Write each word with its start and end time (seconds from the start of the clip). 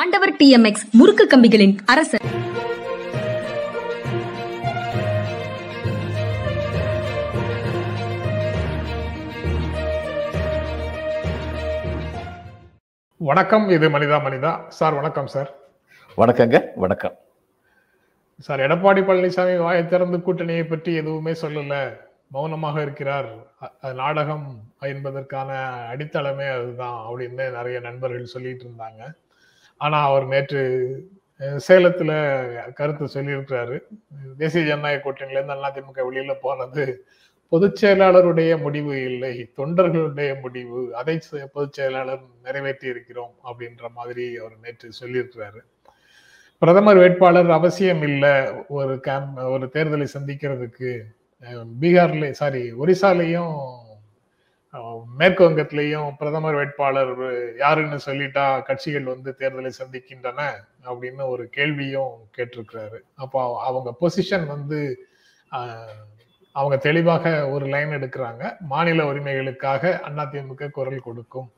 ஆண்டவர் 0.00 0.30
டிஎம்எக்ஸ் 0.32 0.84
முறுக்கு 0.92 1.24
கம்பிகளின் 1.32 1.78
அரசர். 1.86 2.22
வணக்கம் 13.16 13.68
இது 13.68 13.90
மனிதா 13.90 14.18
மனிதா. 14.26 14.68
சார் 14.68 14.94
வணக்கம் 14.94 15.26
சார். 15.26 15.54
வணக்கங்க 16.16 16.68
வணக்கம். 16.74 17.16
சார் 18.38 18.60
எடப்பாடி 18.60 19.02
பழனிசாமி 19.08 19.56
வாயை 19.58 19.86
திறந்து 19.86 20.18
கூட்டணியை 20.18 20.68
பற்றி 20.68 20.94
எதுவுமே 20.94 21.32
சொல்லல. 21.32 21.96
மௌனமாக 22.28 22.82
இருக்கிறார். 22.82 23.30
நாடகம் 23.94 24.46
என்பதற்கான 24.80 25.50
அடித்தளமே 25.90 26.48
அதுதான் 26.58 26.98
அப்படின்னு 27.10 27.50
நிறைய 27.50 27.80
நண்பர்கள் 27.80 28.32
சொல்லிட்டு 28.36 28.64
இருந்தாங்க. 28.64 29.14
ஆனா 29.82 30.04
அவர் 30.04 30.26
நேற்று 30.26 30.60
சேலத்துல 31.68 32.12
கருத்து 32.72 33.04
சொல்லியிருக்கிறாரு. 33.06 33.76
தேசிய 34.38 34.64
ஜனநாயக 34.64 35.02
கூட்டணியிலேருந்து 35.04 35.68
அதிமுக 35.68 36.00
வெளியில 36.08 36.34
போனது 36.40 36.84
பொதுச் 37.52 37.84
செயலாளருடைய 37.84 38.60
முடிவு 38.60 39.04
இல்லை. 39.04 39.32
தொண்டர்களுடைய 39.56 40.40
முடிவு. 40.40 40.96
அதை 40.96 41.14
பொதுச் 41.52 41.72
செயலாளர் 41.72 42.22
நிறைவேற்றி 42.42 42.88
இருக்கிறோம் 42.88 43.34
அப்படின்ற 43.44 43.90
மாதிரி 43.94 44.36
அவர் 44.36 44.56
நேற்று 44.62 44.88
சொல்லியிருக்கிறாரு. 45.00 45.60
பிரதமர் 46.62 46.96
வேட்பாளர் 46.96 47.50
அவசியம் 47.50 48.02
இல்லை. 48.02 48.34
ஒரு 48.68 49.00
கேம்ப் 49.00 49.38
ஒரு 49.54 49.66
தேர்தலை 49.66 50.06
சந்திக்கிறதுக்கு 50.14 50.90
அஹ், 51.42 51.66
பீகார்ல 51.80 52.30
சாரி 52.30 52.72
ஒரிசாலையும் 52.72 53.54
மேற்கு 55.20 55.42
வங்கத்திலையும் 55.44 56.10
பிரதமர் 56.18 56.54
வேட்பாளர் 56.54 57.14
யாருன்னு 57.56 57.98
சொல்லிட்டா 58.06 58.44
கட்சிகள் 58.62 59.10
வந்து 59.12 59.34
தேர்தலை 59.38 59.70
சந்திக்கின்றன 59.78 60.40
அப்படின்னு 60.84 61.24
ஒரு 61.34 61.44
கேள்வியும் 61.48 62.14
கேட்டிருக்கிறாரு. 62.36 62.98
அப்போ 63.14 63.40
அவங்க 63.68 63.90
பொசிஷன் 64.00 64.46
வந்து 64.46 64.80
அவங்க 66.52 66.76
தெளிவாக 66.76 67.26
ஒரு 67.48 67.66
லைன் 67.66 67.92
எடுக்கிறாங்க. 67.98 68.42
மாநில 68.72 69.04
உரிமைகளுக்காக 69.12 69.92
அதிமுக 70.08 70.70
குரல் 70.70 71.06
கொடுக்கும். 71.08 71.52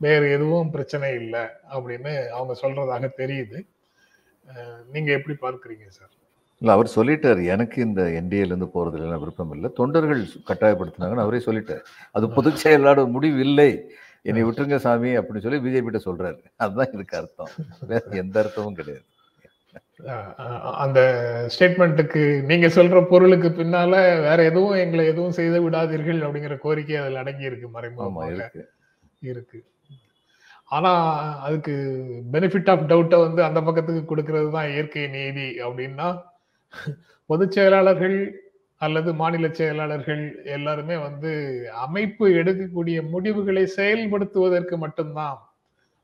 வேறு 0.00 0.26
எதுவும் 0.30 0.70
பிரச்சனை 0.70 1.08
இல்லை 1.14 1.44
அப்படின்னு 1.74 2.12
அவங்க 2.28 2.54
சொல்றதாக 2.62 3.10
தெரியுது. 3.22 3.58
நீங்க 4.92 5.10
எப்படி 5.12 5.36
பார்க்குறீங்க 5.40 5.86
சார்? 5.88 6.14
இல்ல 6.62 6.72
அவர் 6.72 6.94
சொல்லிட்டாரு 6.96 7.42
எனக்கு 7.54 7.78
இந்த 7.82 8.02
என்டிஏல 8.20 8.52
இருந்து 8.52 8.68
போறதுல 8.74 9.06
எல்லாம் 9.06 9.22
விருப்பம் 9.24 9.52
இல்லை. 9.56 9.68
தொண்டர்கள் 9.80 10.22
கட்டாயப்படுத்தினாங்கன்னு 10.48 11.24
அவரே 11.24 11.40
சொல்லிட்டார். 11.46 11.84
அது 12.16 12.26
பொதுச் 12.30 12.62
செயலாளர் 12.62 13.14
முடிவு 13.16 13.38
இல்லை 13.48 13.70
என்னை 14.28 14.42
விட்டுருங்க 14.44 14.78
சாமி 14.86 15.10
அப்படின்னு 15.18 15.44
சொல்லி 15.44 15.60
பிஜேபி 15.64 15.86
கிட்ட 15.88 16.00
சொல்றாரு. 16.08 16.40
அதுதான் 16.56 16.92
இதுக்கு 16.94 17.16
அர்த்தம். 17.20 17.52
வேற 17.90 18.02
எந்த 18.22 18.36
அர்த்தமும் 18.42 18.78
கிடையாது. 18.80 19.04
அந்த 20.84 21.00
ஸ்டேட்மெண்ட்டுக்கு 21.54 22.22
நீங்க 22.50 22.66
சொல்ற 22.66 22.98
பொருளுக்கு 23.08 23.48
பின்னால 23.48 23.92
வேற 24.26 24.38
எதுவும் 24.50 24.80
எங்களை 24.82 25.04
எதுவும் 25.12 25.36
செய்து 25.38 25.58
விடாதீர்கள் 25.64 26.20
அப்படிங்கிற 26.26 26.56
கோரிக்கை 26.64 26.96
அதில் 26.96 27.20
அடங்கி 27.22 27.44
இருக்கு 27.50 27.68
மறைமுகமாக 27.68 28.28
இருக்கு. 28.34 28.62
இருக்கு. 29.30 29.58
ஆனா 30.76 30.92
அதுக்கு 31.46 31.74
பெனிஃபிட் 32.32 32.70
ஆஃப் 32.70 32.86
டவுட்டை 32.90 33.18
வந்து 33.26 33.42
அந்த 33.44 33.60
பக்கத்துக்கு 33.60 34.04
கொடுக்கிறது 34.04 34.50
தான் 34.50 34.70
இயற்கை 34.74 35.06
நீதி 35.16 35.48
அப்படின்னா 35.66 36.08
பொதுச் 37.30 37.52
செயலாளர்கள் 37.52 38.18
அல்லது 38.80 39.14
மாநில 39.14 39.48
செயலாளர்கள் 39.50 40.22
எல்லாருமே 40.44 40.96
வந்து 40.96 41.30
அமைப்பு 41.78 42.28
எடுக்கக்கூடிய 42.40 42.98
முடிவுகளை 43.10 43.64
செயல்படுத்துவதற்கு 43.76 44.76
மட்டும்தான் 44.76 45.38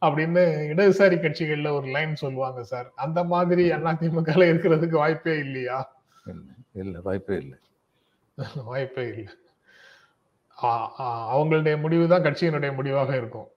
அப்படின்னு 0.03 0.43
இடதுசாரி 0.71 1.17
கட்சிகள்ல 1.19 1.71
ஒரு 1.71 1.87
லைன் 1.87 2.15
சொல்லுவாங்க 2.15 2.63
சார். 2.63 2.89
அந்த 2.97 3.25
மாதிரி 3.25 3.65
அதிமுக 3.73 4.31
இருக்கிறதுக்கு 4.43 4.97
வாய்ப்பே 4.97 5.39
இல்லையா? 5.39 5.79
இல்ல 6.75 7.01
வாய்ப்பே 7.01 7.37
இல்லை. 7.37 7.59
வாய்ப்பே 8.69 9.05
இல்லை. 9.09 9.27
அவங்களுடைய 11.35 11.77
முடிவு 11.81 12.09
தான் 12.09 12.23
கட்சியினுடைய 12.23 12.71
முடிவாக 12.75 13.11
இருக்கும். 13.17 13.49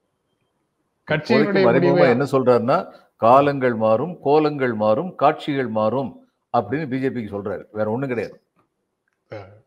கட்சியினுடைய 1.08 1.66
என்ன 2.14 2.26
சொல்றாருன்னா 2.31 2.78
காலங்கள் 3.16 3.76
மாறும் 3.76 4.20
கோலங்கள் 4.22 4.74
மாறும் 4.76 5.16
காட்சிகள் 5.16 5.70
மாறும். 5.70 6.12
அப்படின்னு 6.62 6.79
பிஜேபிக்கு 6.85 7.35
சொல்றாரு. 7.35 7.63
வேற 7.72 7.91
ஒண்ணும் 7.91 8.09
கிடையாது. 8.09 8.41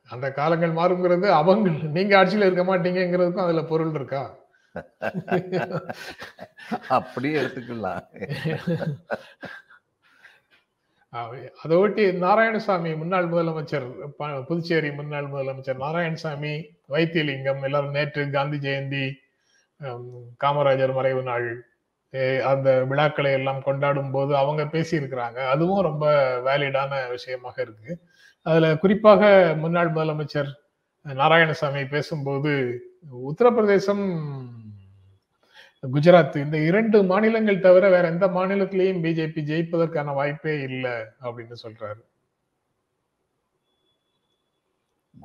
அந்த 0.09 0.33
காலங்கள் 0.33 0.71
மாறுங்கிறது 0.71 1.29
அவங்க. 1.29 1.71
நீங்க 1.71 2.25
ஆட்சியில 2.25 2.37
இருக்க 2.37 2.65
மாட்டீங்கிறதுக்கும் 2.65 3.39
அதுல 3.39 3.63
பொருள் 3.63 3.95
இருக்கா? 3.95 4.39
அப்படியே 6.89 7.41
எடுத்துக்கலாம். 7.41 8.05
அதை 11.63 11.77
ஒட்டி 11.77 12.07
நாராயணசாமி 12.07 12.97
முன்னாள் 12.97 13.29
முதலமைச்சர் 13.29 14.43
புதுச்சேரி 14.43 14.93
முன்னாள் 14.93 15.25
முதலமைச்சர் 15.25 15.81
நாராயணசாமி 15.81 16.67
வைத்தியலிங்கம் 16.89 17.63
எல்லாரும் 17.63 17.91
நேற்று 17.91 18.31
காந்தி 18.31 18.57
ஜெயந்தி 18.57 19.13
காமராஜர் 20.45 20.95
மறைவு 20.95 21.23
நாள் 21.23 21.70
அந்த 22.45 22.85
விழாக்களை 22.85 23.33
எல்லாம் 23.33 23.63
கொண்டாடும் 23.63 24.11
போது 24.11 24.37
அவங்க 24.37 24.63
பேசியிருக்கிறாங்க. 24.65 25.49
அதுவும் 25.49 25.83
ரொம்ப 25.83 26.37
வேலிடான 26.41 27.11
விஷயமாக 27.11 27.63
இருக்கு. 27.63 27.99
அதுல 28.43 28.77
குறிப்பாக 28.77 29.55
முன்னாள் 29.59 29.93
முதலமைச்சர் 29.93 30.53
நாராயணசாமி 31.05 31.89
பேசும்போது 31.89 32.81
உத்தரப்பிரதேசம் 33.29 34.29
குஜராத் 35.93 36.37
இந்த 36.37 36.59
இரண்டு 36.59 37.03
மாநிலங்கள் 37.03 37.61
தவிர 37.61 37.89
வேற 37.91 38.09
எந்த 38.09 38.27
மாநிலத்திலையும் 38.27 39.03
பிஜேபி 39.03 39.43
ஜெயிப்பதற்கான 39.43 40.15
வாய்ப்பே 40.15 40.61
இல்லை 40.61 40.91
அப்படின்னு 41.23 41.55
சொல்றாரு. 41.63 42.03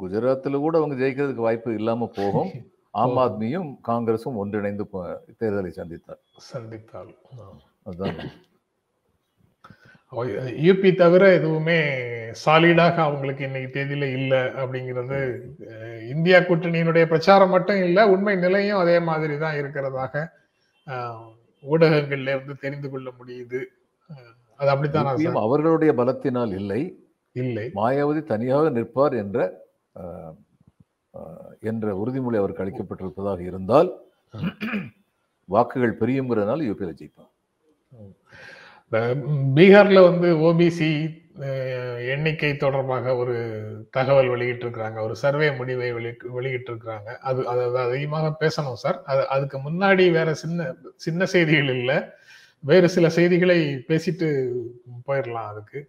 குஜராத்தில் 0.02 0.58
கூட 0.58 0.78
அவங்க 0.78 1.06
ஜெயிக்கிறதுக்கு 1.06 1.34
வாய்ப்பு 1.34 1.74
இல்லாம 1.74 2.10
போகும். 2.16 2.50
ஆம் 3.02 3.18
ஆத்மியும் 3.18 3.70
காங்கிரஸும் 3.88 4.40
ஒன்றிணைந்து 4.42 4.84
தேர்தலை 5.40 5.72
சந்தித்தார். 5.78 6.22
சந்தித்தால் 6.50 7.14
அதுதான். 7.84 8.20
யூபி 10.66 10.90
தவிர 10.96 11.24
எதுவுமே 11.34 11.78
சாலிடாக 12.44 12.98
அவங்களுக்கு 13.06 13.44
இன்னைக்கு 13.44 13.70
தேதியில 13.76 14.06
இல்லை 14.20 14.40
அப்படிங்கிறது 14.62 15.18
இந்தியா 16.10 16.38
கூட்டணியினுடைய 16.40 17.06
பிரச்சாரம் 17.06 17.50
மட்டும் 17.50 17.82
இல்லை 17.84 18.04
உண்மை 18.14 18.36
நிலையும் 18.36 18.82
அதே 18.84 18.98
மாதிரி 19.10 19.36
தான் 19.38 19.58
இருக்கிறதாக 19.62 20.14
ஊடகங்கள்ல 21.64 22.34
இருந்து 22.36 22.56
தெரிந்து 22.64 22.90
கொள்ள 22.90 23.08
முடியுது. 23.20 23.62
அது 24.60 24.70
அப்படித்தானா? 24.74 25.14
அவர்களுடைய 25.46 25.92
பலத்தினால் 26.02 26.54
இல்லை. 26.62 26.82
இல்லை. 27.36 27.66
மாயாவதி 27.76 28.22
தனியாக 28.24 28.70
நிற்பார் 28.70 29.16
என்ற 29.24 29.40
என்ற 31.60 31.88
உறுதிமொழி 32.02 32.38
அவருக்கு 32.38 32.64
அளிக்கப்பட்டிருப்பதாக 32.64 33.40
இருந்தால் 33.40 33.90
வாக்குகள் 35.50 36.00
பெரியுங்கிறதுனால 36.00 36.66
யூபியில் 36.70 36.98
ஜெயிப்பான். 37.00 37.32
பீகாரில் 39.58 40.08
வந்து 40.10 40.30
ஓபிசி 40.48 40.90
எண்ணிக்கை 42.14 42.58
தொடர்பாக 42.58 43.16
ஒரு 43.16 43.36
தகவல் 43.92 44.30
வெளியிட்டிருக்கிறாங்க. 44.30 44.98
ஒரு 45.02 45.16
சர்வே 45.16 45.48
முடிவை 45.52 45.94
வெளி 45.94 46.12
வெளியிட்டிருக்கிறாங்க. 46.38 47.10
அது 47.30 47.48
அது 47.48 47.64
அது 47.64 47.78
அதிகமாக 47.78 48.28
பேசணும் 48.44 48.82
சார். 48.84 49.00
அது 49.04 49.24
அதுக்கு 49.28 49.58
முன்னாடி 49.58 50.06
வேற 50.12 50.30
சின்ன 50.34 50.68
சின்ன 50.96 51.26
செய்திகள் 51.26 51.72
இல்லை. 51.76 51.98
வேறு 52.60 52.90
சில 52.90 53.10
செய்திகளை 53.10 53.60
பேசிட்டு 53.90 54.30
போயிடலாம் 55.08 55.52
அதுக்கு. 55.54 55.80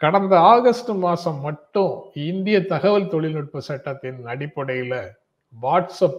கடந்த 0.00 0.34
ஆகஸ்ட் 0.52 0.90
மாதம் 1.04 1.38
மட்டும் 1.40 1.92
இந்திய 2.30 2.56
தகவல் 2.72 3.12
தொழில்நுட்ப 3.12 3.60
சட்டத்தின் 3.60 4.18
அடிப்படையில் 4.32 4.98
வாட்ஸ்அப் 5.54 6.18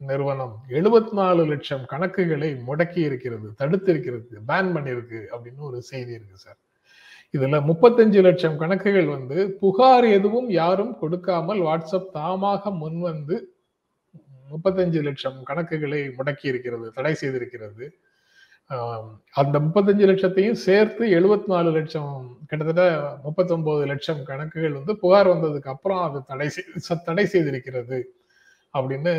நிறுவனம் 0.00 0.54
74 0.72 1.16
நாலு 1.18 1.42
லட்சம் 1.46 1.84
கணக்குகளை 1.92 2.50
முடக்கி 2.68 3.00
இருக்கிறது 3.08 3.48
தடுத்து 3.60 3.90
இருக்கிறது 3.92 4.42
பேன் 4.50 4.70
பண்ணியிருக்கு 4.74 5.20
அப்படின்னு 5.32 5.62
ஒரு 5.70 5.78
செய்தி 5.90 6.12
இருக்கு 6.12 6.36
சார். 6.36 6.58
இதுல 7.34 7.58
முப்பத்தஞ்சு 7.70 8.20
லட்சம் 8.22 8.58
கணக்குகள் 8.58 9.08
வந்து 9.16 9.38
புகார் 9.60 10.06
எதுவும் 10.18 10.50
யாரும் 10.60 10.94
கொடுக்காமல் 10.98 11.60
வாட்ஸ்அப் 11.68 12.12
தாமாக 12.18 12.72
முன்வந்து 12.82 13.36
முப்பத்தஞ்சு 14.48 15.00
லட்சம் 15.02 15.38
கணக்குகளை 15.50 16.02
முடக்கி 16.18 16.46
இருக்கிறது 16.52 16.86
தடை 16.90 17.14
செய்திருக்கிறது. 17.22 17.84
அந்த 19.40 19.56
முப்பத்தஞ்சு 19.64 20.04
லட்சத்தையும் 20.10 20.60
சேர்த்து 20.66 21.04
74 21.16 21.52
நாலு 21.52 21.70
லட்சம் 21.70 22.12
கிட்டத்தட்ட 22.48 22.84
முப்பத்தொன்பது 23.24 23.82
லட்சம் 23.90 24.20
கணக்குகள் 24.24 24.78
வந்து 24.78 24.94
புகார் 25.02 25.30
வந்ததுக்கு 25.32 25.72
அப்புறம் 25.74 26.02
அது 26.06 26.18
தடை 26.24 26.48
செய்து 26.48 27.02
தடை 27.08 27.24
செய்திருக்கிறது 27.32 27.98
அப்படின்னு 28.74 29.14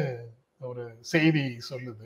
ஒரு 0.61 0.83
செய்தி 0.99 1.45
சொல்லுது. 1.69 2.05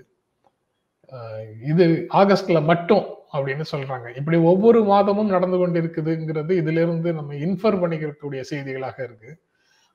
இது 1.72 1.86
ஆகஸ்ட்ல 2.14 2.60
மட்டும் 2.64 3.06
அப்படின்னு 3.34 3.66
சொல்றாங்க. 3.72 4.08
இப்படி 4.20 4.38
ஒவ்வொரு 4.52 4.80
மாதமும் 4.84 5.34
நடந்து 5.36 5.58
கொண்டிருக்குதுங்கிறது 5.58 6.54
இதுல 6.62 6.84
இருந்து 6.86 7.10
நம்ம 7.14 7.34
இன்ஃபர் 7.46 7.82
பண்ணிக்கக்கூடிய 7.82 8.42
செய்திகளாக 8.52 8.98
இருக்கு. 9.04 9.32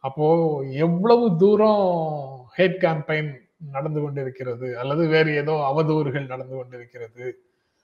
அப்போ 0.04 0.26
எவ்வளவு 0.86 1.26
தூரம் 1.36 1.84
ஹேட் 2.58 2.78
கேம்பெயின் 2.84 3.30
நடந்து 3.70 4.00
கொண்டிருக்கிறது 4.00 4.78
அல்லது 4.78 5.08
வேறு 5.08 5.34
ஏதோ 5.34 5.52
அவதூறுகள் 5.52 6.26
நடந்து 6.26 6.56
கொண்டிருக்கிறது 6.56 7.38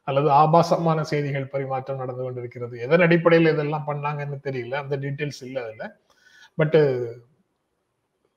அல்லது 0.05 0.31
ஆபாசமான 0.31 1.03
செய்திகள் 1.03 1.47
பரிமாற்றம் 1.47 1.97
நடந்து 1.97 2.23
கொண்டிருக்கிறது. 2.23 2.81
எதன் 2.81 3.01
அடிப்படையில் 3.01 3.53
இதெல்லாம் 3.53 3.87
பண்ணாங்கன்னு 3.87 4.39
தெரியல 4.45 4.75
அந்த 4.75 4.97
டீட்டெயில்ஸ் 4.97 5.43
இல்லை 5.43 5.63
அதில். 5.63 5.93
பட்டு 6.55 6.81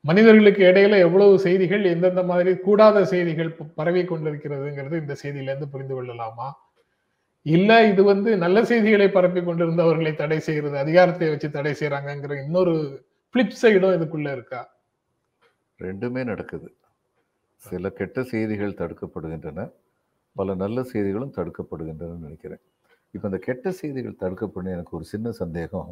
மனிதர்களுக்கு 0.01 0.63
இடையில 0.63 0.98
எவ்வளவு 0.98 1.40
செய்திகள் 1.40 1.84
எந்தெந்த 1.84 2.24
மாதிரி 2.24 2.56
கூடாத 2.56 3.06
செய்திகள் 3.06 3.56
பரவி 3.75 4.01
கொண்டிருக்கிறதுங்கிறது 4.01 5.00
இந்த 5.00 5.16
செய்தியிலேருந்து 5.24 5.66
புரிந்து 5.66 5.94
கொள்ளலாமா? 5.94 6.57
இல்ல 7.42 7.84
இது 7.86 8.04
வந்து 8.04 8.38
நல்ல 8.38 8.66
செய்திகளை 8.66 9.10
பரப்பி 9.10 9.40
கொண்டிருந்தவர்களை 9.40 10.16
தடை 10.16 10.40
செய்யறது 10.40 10.78
அதிகாரத்தை 10.78 11.30
வச்சு 11.30 11.51
தடை 11.51 11.72
செய்யறாங்கிற 11.72 12.45
இன்னொரு 12.45 13.06
பிளிப் 13.36 13.60
சைடும் 13.62 13.95
இதுக்குள்ள 13.98 14.31
இருக்கா? 14.31 14.69
ரெண்டுமே 15.80 16.24
நடக்குது. 16.24 16.75
சில 17.69 17.89
கெட்ட 18.00 18.24
செய்திகள் 18.31 18.80
தடுக்கப்படுகின்றன 18.81 19.60
பல 20.36 20.54
நல்ல 20.63 20.77
செய்திகளும் 20.92 21.36
தடுக்கப்படுகின்றன 21.38 22.18
நினைக்கிறேன். 22.25 22.62
இப்போ 23.13 23.25
இந்த 23.30 23.39
கெட்ட 23.48 23.71
செய்திகள் 23.80 24.21
தடுக்கப்படும் 24.24 24.74
எனக்கு 24.75 24.95
ஒரு 24.98 25.06
சின்ன 25.13 25.31
சந்தேகம். 25.42 25.92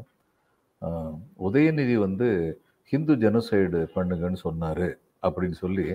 உதயநிதி 1.47 1.95
வந்து 2.05 2.27
ஹிந்து 2.91 3.13
ஜெனோசைடு 3.23 3.81
பண்ணுங்கன்னு 3.95 4.39
சொன்னாரு 4.47 4.89
அப்படின்னு 5.25 5.57
சொல்லி 5.63 5.85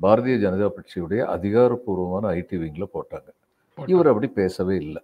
பாரதிய 0.00 0.36
ஜனதா 0.44 0.68
கட்சியுடைய 0.76 1.20
அதிகாரப்பூர்வமான 1.34 2.24
ஐடி 2.38 2.56
விங்ல 2.62 2.84
போட்டாங்க. 2.94 3.28
இவர் 3.92 4.10
அப்படி 4.12 4.28
பேசவே 4.40 4.76
இல்லை. 4.84 5.02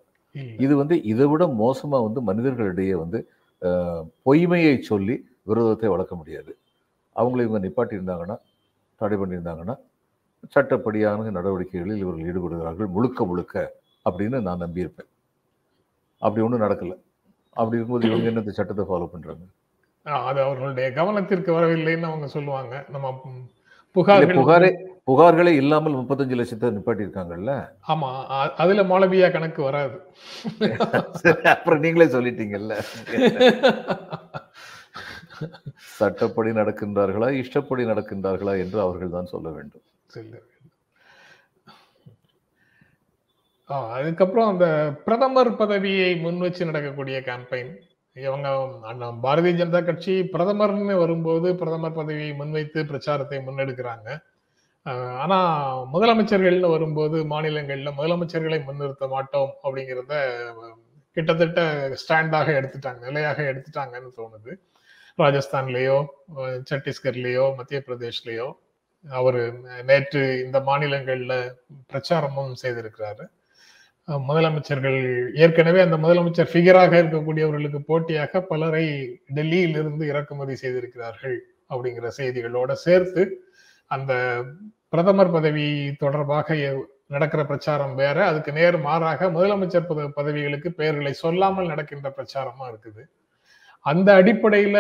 இது 0.65 0.75
வந்து 0.81 0.97
இதை 1.13 1.27
விட 1.33 1.45
மோசமா 1.65 1.99
வந்து 2.07 2.21
மனிதர்களிடையே 2.29 2.95
வந்து 3.03 3.19
பொய்மையை 4.27 4.75
சொல்லி 4.91 5.17
விரோதத்தை 5.51 5.91
வளர்க்க 5.95 6.15
முடியாது. 6.21 6.53
அவங்கள 7.17 7.45
இவங்க 7.47 7.61
நிப்பாட்டி 7.67 7.99
இருந்தாங்கன்னா 7.99 8.37
தடை 9.01 9.17
பண்ணியிருந்தாங்கன்னா 9.21 9.77
சட்டப்படியான 10.55 11.31
நடவடிக்கைகளில் 11.39 12.03
இவர்கள் 12.03 12.29
ஈடுபடுகிறார்கள் 12.31 12.95
முழுக்க 12.97 13.25
முழுக்க 13.31 13.55
அப்படின்னு 14.07 14.39
நான் 14.49 14.65
நம்பியிருப்பேன். 14.65 15.11
அப்படி 16.23 16.45
ஒன்றும் 16.47 16.65
நடக்கல. 16.67 16.95
அப்படி 17.57 17.77
இருக்கும்போது 17.77 18.09
இவங்க 18.11 18.29
என்ன 18.33 18.55
சட்டத்தை 18.59 18.85
ஃபாலோ 18.89 19.09
பண்றாங்க? 19.13 19.45
ஆஹ் 20.07 20.25
அது 20.29 20.39
அவர்களுடைய 20.47 20.89
கவனத்திற்கு 20.99 21.51
வரவில்லைன்னு 21.59 22.11
அவங்க 22.11 22.27
சொல்லுவாங்க. 22.35 22.75
நம்ம 22.95 23.13
புகார்கள் 23.97 24.39
புகாரே 24.41 24.71
புகார்களே 25.09 25.53
இல்லாமல் 25.61 25.97
முப்பத்தஞ்சு 25.99 26.37
லட்சத்தை 26.39 26.71
நிப்பாட்டி 26.77 27.05
இருக்காங்கல்ல 27.05 27.53
ஆமா 27.93 28.09
அதுல 28.63 28.83
மௌலவியா 28.91 29.29
கணக்கு 29.35 29.61
வராது. 29.63 29.97
அப்புறம் 31.53 31.83
நீங்களே 31.85 32.07
சொல்லிட்டீங்கல்ல. 32.15 32.75
சட்டப்படி 35.99 36.51
நடக்கின்றார்களா 36.61 37.29
இஷ்டப்படி 37.43 37.85
நடக்கின்றார்களா 37.93 38.55
என்று 38.65 38.81
அவர்கள் 38.87 39.15
தான் 39.17 39.33
சொல்ல 39.35 39.49
வேண்டும். 39.57 39.85
செல்ல 40.17 40.35
வேண்டும். 40.37 40.53
ஆ, 43.71 43.77
அதுக்கப்புறம் 43.97 44.51
அந்த 44.51 44.67
பிரதமர் 45.07 45.51
பதவியை 45.61 46.11
முன் 46.21 46.39
வச்சு 46.39 46.69
நடக்கக்கூடிய 46.69 47.19
கேம்பெயின் 47.29 47.73
இவங்க 48.17 48.49
பாரதிய 49.25 49.55
ஜனதா 49.59 49.81
கட்சி 49.85 50.15
பிரதமர்னு 50.35 50.95
வரும்போது 51.01 51.49
பிரதமர் 51.59 51.99
பதவியை 51.99 52.31
முன்வைத்து 52.35 52.81
பிரச்சாரத்தை 52.91 53.39
முன்னெடுக்கிறாங்க. 53.41 54.09
ஆனா 55.23 55.39
முதலமைச்சர்கள்னு 55.93 56.69
வரும்போது 56.73 57.17
மாநிலங்கள்ல 57.31 57.91
முதலமைச்சர்களை 57.99 58.59
முன்னிறுத்த 58.65 59.07
மாட்டோம் 59.09 59.51
அப்படிங்கிறத 59.65 60.15
கிட்டத்தட்ட 61.17 61.61
ஸ்டாண்டாக 62.01 62.49
எடுத்துட்டாங்க 62.59 63.03
நிலையாக 63.09 63.39
எடுத்துட்டாங்கன்னு 63.53 64.11
தோணுது. 64.19 64.53
ராஜஸ்தான்லயோ 65.19 65.99
அஹ், 66.37 66.61
சத்தீஸ்கர்லயோ 66.71 67.47
மத்திய 67.59 67.81
பிரதேஷ்லயோ 67.87 68.49
அவர் 69.11 69.55
நேற்று 69.85 70.43
இந்த 70.45 70.61
மாநிலங்கள்ல 70.61 71.53
பிரச்சாரமும் 71.93 72.53
செய்திருக்கிறாரு. 72.63 73.29
முதலமைச்சர்கள் 74.09 75.31
ஏற்கனவே 75.35 75.81
அந்த 75.81 75.97
முதலமைச்சர் 75.97 76.49
ஃபிகராக 76.53 77.03
இருக்கக்கூடியவர்களுக்கு 77.03 77.79
போட்டியாக 77.79 78.41
பலரை 78.41 79.19
டெல்லியில் 79.29 79.69
இருந்து 79.69 80.07
இறக்குமதி 80.07 80.55
செய்திருக்கிறார்கள் 80.55 81.43
அப்படிங்கிற 81.71 82.11
செய்திகளோட 82.17 82.73
சேர்த்து 82.73 83.51
அந்த 83.87 84.45
பிரதமர் 84.89 85.31
பதவி 85.31 85.95
தொடர்பாக 85.99 86.77
நடக்கிற 87.07 87.45
பிரச்சாரம் 87.45 87.95
வேற. 87.95 88.27
அதுக்கு 88.27 88.53
நேர் 88.53 88.79
மாறாக 88.79 89.27
முதலமைச்சர் 89.27 89.85
பத- 89.89 90.09
பதவிகளுக்கு 90.09 90.73
பெயர்களை 90.73 91.13
சொல்லாமல் 91.13 91.67
நடக்கின்ற 91.67 92.15
பிரச்சாரமா 92.17 92.71
இருக்குது. 92.71 93.09
அந்த 93.91 94.09
அடிப்படையில 94.21 94.79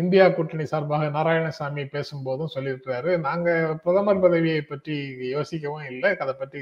இந்தியா 0.00 0.26
கூட்டணி 0.28 0.64
சார்பாக 0.72 1.08
நாராயணசாமி 1.16 1.82
பேசும்போதும் 1.94 2.52
சொல்லியிருக்கிறாரு. 2.54 3.10
நாங்க 3.26 3.48
பிரதமர் 3.82 4.22
பதவியை 4.24 4.60
பற்றி 4.70 4.96
யோசிக்கவும் 5.34 5.88
இல்லை. 5.92 6.10
அதை 6.22 6.34
பற்றி 6.42 6.60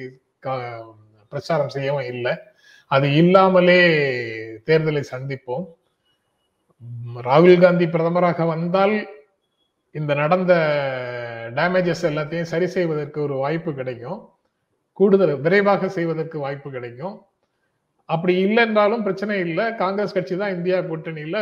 பிரச்சாரம் 1.32 1.74
செய்யவும் 1.76 2.08
இல்லை. 2.14 2.32
அது 2.90 3.06
இல்லாமலே 3.22 3.78
தேர்தலை 4.68 5.02
சந்திப்போம். 5.12 5.66
ராகுல் 7.28 7.62
காந்தி 7.64 7.86
பிரதமராக 7.94 8.46
வந்தால் 8.54 8.96
இந்த 9.98 10.12
நடந்த 10.22 10.52
டேமேஜஸ் 11.58 12.04
எல்லாத்தையும் 12.10 12.50
சரி 12.52 12.66
செய்வதற்கு 12.76 13.18
ஒரு 13.26 13.36
வாய்ப்பு 13.44 13.70
கிடைக்கும். 13.78 14.20
கூடுதல் 14.98 15.34
விரைவாக 15.44 15.88
செய்வதற்கு 15.96 16.36
வாய்ப்பு 16.38 16.68
கிடைக்கும். 16.70 17.16
அப்படி 18.10 18.34
இல்லை 18.46 18.60
என்றாலும் 18.66 19.04
பிரச்சனை 19.06 19.34
இல்லை. 19.46 19.64
காங்கிரஸ் 19.82 20.16
கட்சி 20.16 20.34
தான் 20.36 20.54
இந்தியா 20.56 20.78
கூட்டணியில 20.90 21.38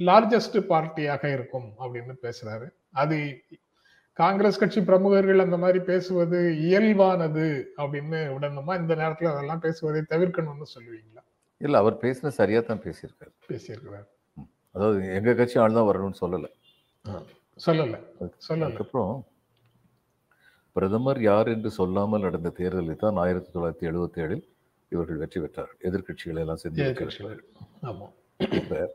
லார்ஜஸ்ட் 0.00 0.58
பார்ட்டியாக 0.72 1.24
இருக்கும் 1.36 1.68
அப்படின்னு 1.80 2.14
பேசுறாரு. 2.26 2.66
அது 3.02 3.16
காங்கிரஸ் 4.18 4.60
கட்சி 4.60 4.80
பிரமுகர்கள் 4.80 5.44
அந்த 5.44 5.56
மாதிரி 5.56 5.80
பேசுவது 5.90 6.38
இயல்பானது 6.68 7.46
அப்படின்னு 7.82 8.20
விடணுமா 8.34 8.74
இந்த 8.82 8.92
நேரத்துல 8.94 9.32
அதெல்லாம் 9.32 9.64
பேசுவதை 9.66 10.00
தவிர்க்கணும்னு 10.12 10.68
சொல்லுவீங்களா? 10.74 11.22
இல்ல 11.60 11.76
அவர் 11.78 11.96
பேசின 12.04 12.32
சரியா 12.40 12.60
தான் 12.60 12.84
பேசியிருக்காரு. 12.86 13.32
பேசியிருக்கிறார். 13.50 14.06
அதாவது 14.74 14.98
எங்க 15.18 15.30
கட்சி 15.34 15.56
ஆள் 15.58 15.78
தான் 15.78 15.88
வரணும்னு 15.90 16.20
சொல்லல. 16.22 16.48
சொல்லல. 17.58 17.96
சொல்லல. 18.48 18.66
அதுக்கப்புறம் 18.66 19.14
பிரதமர் 20.76 21.20
யார் 21.22 21.48
என்று 21.48 21.70
சொல்லாமல் 21.78 22.24
நடந்த 22.26 22.50
தேர்தலில் 22.58 23.02
தான் 23.04 23.16
ஆயிரத்தி 23.16 23.50
தொள்ளாயிரத்தி 23.54 23.88
எழுபத்தி 23.90 24.20
ஏழில் 24.24 24.44
இவர்கள் 24.92 25.20
வெற்றி 25.22 25.38
பெற்றார் 25.42 25.72
எதிர்க்கட்சிகளை 25.88 26.42
எல்லாம் 26.44 26.60
சேர்ந்து 26.62 26.84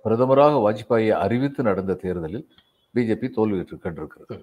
பிரதமராக 0.06 0.60
வாஜ்பாயை 0.66 1.12
அறிவித்து 1.26 1.62
நடந்த 1.70 1.98
தேர்தலில் 2.04 2.46
பிஜேபி 2.96 3.28
தோல்வியுற்று 3.38 3.78
கண்டிருக்கிறது. 3.86 4.38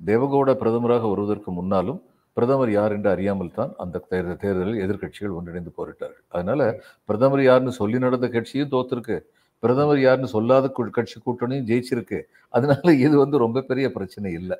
தேவகவுடா 0.00 0.54
பிரதமராக 0.62 1.08
வருவதற்கு 1.12 1.50
முன்னாலும் 1.58 2.00
பிரதமர் 2.36 2.72
யார் 2.76 2.94
என்று 2.96 3.08
அறியாமல் 3.12 3.54
தான் 3.58 3.72
அந்த 3.82 4.02
தேர்தல் 4.10 4.40
தேர்தலில் 4.42 4.82
எதிர்க்கட்சிகள் 4.84 5.36
ஒன்றிணைந்து 5.38 5.72
போரிட்டார்கள். 5.78 6.24
அதனால 6.34 6.60
பிரதமர் 7.08 7.42
யாருன்னு 7.46 7.72
சொல்லி 7.80 7.98
நடந்த 8.04 8.26
கட்சியும் 8.34 8.72
தோத்திருக்கு. 8.74 9.16
பிரதமர் 9.62 10.00
யாருன்னு 10.04 10.34
சொல்லாத 10.36 10.68
கட்சி 10.98 11.16
கூட்டணியும் 11.18 11.68
ஜெயிச்சிருக்கு. 11.70 12.18
அதனால 12.56 12.92
இது 13.06 13.14
வந்து 13.24 13.36
ரொம்ப 13.44 13.64
பெரிய 13.70 13.86
பிரச்சனை 13.96 14.32
இல்லை. 14.40 14.58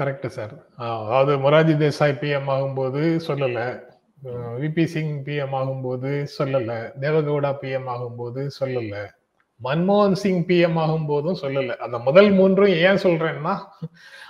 Correct 0.00 0.28
sir. 0.36 0.54
அதாவது 0.78 1.32
மொராஜி 1.44 1.74
தேசாய் 1.84 2.20
பிஎம் 2.20 2.50
ஆகும்போது 2.56 3.00
சொல்லல. 3.28 3.60
விபி 4.60 4.84
சிங் 4.84 5.24
பிஎம் 5.24 5.52
ஆகும்போது 5.52 6.26
சொல்லல. 6.38 6.92
தேவகவுடா 7.00 7.50
பிஎம் 7.62 7.88
ஆகும்போது 7.88 8.50
சொல்லல. 8.60 9.06
மன்மோகன் 9.64 10.12
சிங் 10.12 10.46
பிஎம் 10.46 10.78
ஆகும் 10.78 11.06
போதும் 11.06 11.36
சொல்லல. 11.42 11.76
அந்த 11.76 11.98
முதல் 11.98 12.30
மூன்றும் 12.30 12.66
ஏன் 12.66 13.02
சொல்றேன்னா 13.02 13.58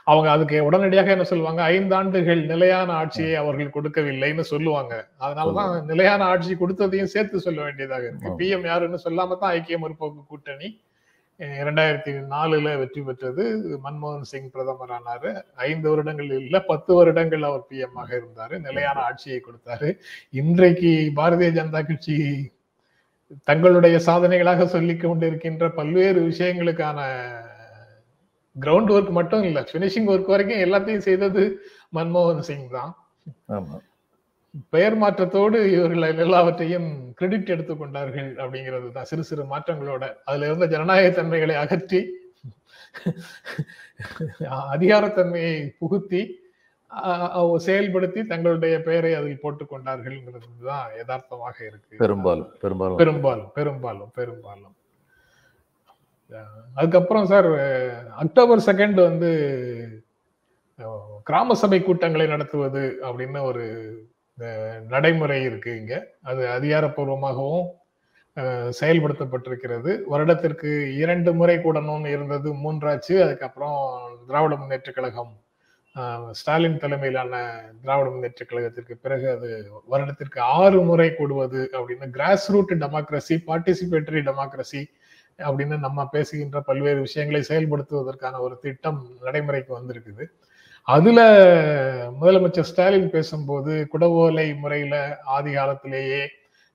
அவங்க 0.05 0.31
அதுக்கு 0.31 0.64
உடனடியாக 0.64 1.11
என்ன 1.11 1.25
சொல்லுவாங்க? 1.25 1.71
ஐந்தாண்டுகள் 1.71 2.45
நிலையான 2.45 2.93
ஆட்சியை 2.93 3.35
அவர்கள் 3.35 3.75
கொடுக்கவில்லைன்னு 3.75 4.40
சொல்லுவாங்க. 4.40 5.09
அதனாலதான் 5.21 5.85
நிலையான 5.85 6.25
ஆட்சி 6.25 6.55
கொடுத்ததையும் 6.55 7.12
சேர்த்து 7.14 7.40
சொல்ல 7.40 7.62
வேண்டியதாக 7.62 8.02
இருக்கு. 8.02 8.28
பிஎம் 8.38 8.66
யாருன்னு 8.66 8.99
சொல்லாம 9.05 9.38
தான் 9.38 9.50
ஐக்கிய 9.50 9.78
முற்போக்கு 9.78 10.26
கூட்டணி 10.26 10.81
இரண்டாயிரத்தி 11.40 12.12
நாலுல 12.31 12.78
வெற்றி 12.78 13.02
பெற்றது 13.02 13.45
மன்மோகன் 13.85 14.21
சிங் 14.21 14.50
பிரதமர் 14.50 14.90
ஆனாரு. 14.90 15.43
ஐந்து 15.55 15.88
வருடங்கள் 15.88 16.31
இல்ல 16.31 16.61
பத்து 16.61 16.95
வருடங்கள் 16.95 17.43
அவர் 17.43 17.66
பிஎம் 17.71 17.95
ஆக 17.95 18.16
இருந்தாரு. 18.16 18.61
நிலையான 18.61 19.00
ஆட்சியை 19.00 19.40
கொடுத்தாரு. 19.40 19.99
இன்றைக்கு 20.31 21.12
பாரதிய 21.16 21.50
ஜனதா 21.59 21.87
கட்சி 21.87 22.16
தங்களுடைய 23.45 23.97
சாதனைகளாக 24.07 24.64
சொல்லிக் 24.64 25.05
கொண்டிருக்கின்ற 25.05 25.75
பல்வேறு 25.75 26.21
விஷயங்களுக்கான 26.21 26.99
கிரவுண்ட் 28.61 28.90
ஒர்க் 28.90 29.11
மட்டும் 29.11 29.43
இல்ல 29.43 29.61
பினிஷிங் 29.73 30.11
ஒர்க் 30.12 30.33
வரைக்கும் 30.35 30.59
எல்லாத்தையும் 30.59 31.07
செய்தது 31.09 31.61
மன்மோகன் 31.95 32.38
சிங் 32.38 32.71
தான். 32.71 33.07
ஆமா. 33.49 33.78
பெயர் 34.75 34.97
மாற்றத்தோடு 34.99 35.59
இவர்கள் 35.73 36.19
எல்லாவற்றையும் 36.25 36.89
கிரெடிட் 37.19 37.53
எடுத்துக்கொண்டார்கள் 37.55 38.29
அப்படிங்கிறது 38.43 38.89
தான். 38.93 39.09
சிறு 39.11 39.25
சிறு 39.31 39.45
மாற்றங்களோட. 39.53 40.05
அதுல 40.25 40.47
இருந்த 40.47 40.67
ஜனநாயக 40.75 41.11
தன்மைகளை 41.19 41.57
அகற்றி 41.65 42.01
அதிகாரத்தன்மையை 44.73 45.55
புகுத்தி 45.81 46.23
செயல்படுத்தி 47.67 48.21
தங்களுடைய 48.33 48.75
பெயரை 48.89 49.13
அதில் 49.21 49.43
போட்டுக் 49.45 49.73
கொண்டார்கள்ங்கிறது 49.73 50.51
தான் 50.65 50.87
யதார்த்தமாக 50.97 51.57
இருக்கு. 51.71 51.95
பெரும்பாலும் 52.05 52.51
பெரும்பாலும். 52.63 52.99
பெரும்பாலும் 53.03 53.51
பெரும்பாலும் 53.59 54.11
பெரும்பாலும். 54.19 54.75
அதுக்கப்புறம் 56.79 57.29
சார் 57.33 57.49
அக்டோபர் 58.25 58.67
செகண்ட் 58.69 58.99
வந்து 59.09 59.31
கிராம 61.29 61.55
சபை 61.61 61.79
கூட்டங்களை 61.83 62.27
நடத்துவது 62.27 62.83
அப்படின்னு 63.09 63.41
ஒரு 63.51 63.65
நடைமுறை 64.93 65.38
இருக்கு 65.49 65.71
இங்க. 65.81 65.95
அது 66.23 66.43
அதிகாரப்பூர்வமாகவும் 66.57 67.66
செயல்படுத்தப்பட்டிருக்கிறது. 68.81 69.90
வருடத்திற்கு 70.12 70.71
இரண்டு 71.02 71.31
முறை 71.35 71.57
கூடணும்னு 71.57 72.11
இருந்தது 72.16 72.49
மூன்றாச்சு. 72.64 73.14
அதுக்கப்புறம் 73.25 73.78
திராவிட 74.26 74.57
முன்னேற்ற 74.57 74.93
கழகம் 74.93 75.33
ஸ்டாலின் 76.31 76.78
தலைமையிலான 76.78 77.35
திராவிட 77.83 78.09
முன்னேற்ற 78.11 78.45
கழகத்திற்கு 78.45 78.95
பிறகு 79.05 79.26
அது 79.31 79.49
வருடத்திற்கு 79.87 80.40
ஆறு 80.40 80.81
முறை 80.83 81.09
கூடுவது 81.14 81.61
அப்படின்னு 81.73 82.09
grass 82.16 82.47
root 82.52 82.75
democracy 82.83 83.37
participatory 83.49 84.23
democracy 84.28 84.83
அப்படின்னு 85.38 85.78
நம்ம 85.78 86.09
பேசுகின்ற 86.09 86.61
பல்வேறு 86.61 87.00
விஷயங்களை 87.00 87.40
செயல்படுத்துவதற்கான 87.49 88.40
ஒரு 88.40 88.59
திட்டம் 88.59 89.00
நடைமுறைக்கு 89.25 89.73
வந்திருக்குது. 89.78 90.26
அதுல 90.88 91.21
முதலமைச்சர் 92.21 92.69
ஸ்டாலின் 92.71 93.11
பேசும்போது 93.11 93.88
குடவோலை 93.93 94.59
முறையில 94.59 95.21
ஆதி 95.25 95.52
காலத்திலேயே 95.55 96.21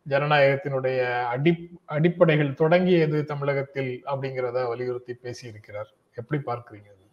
ஜனநாயகத்தினுடைய 0.10 1.00
அடி 1.24 1.51
அடிப்படைகள் 1.86 2.53
தொடங்கியது 2.53 3.25
தமிழகத்தில் 3.25 4.03
அப்படிங்கிறத 4.06 4.68
வலியுறுத்தி 4.68 5.13
பேசியிருக்கிறார். 5.24 5.89
எப்படி 6.15 6.41
பார்க்கிறீங்க 6.46 6.88
அது? 6.94 7.06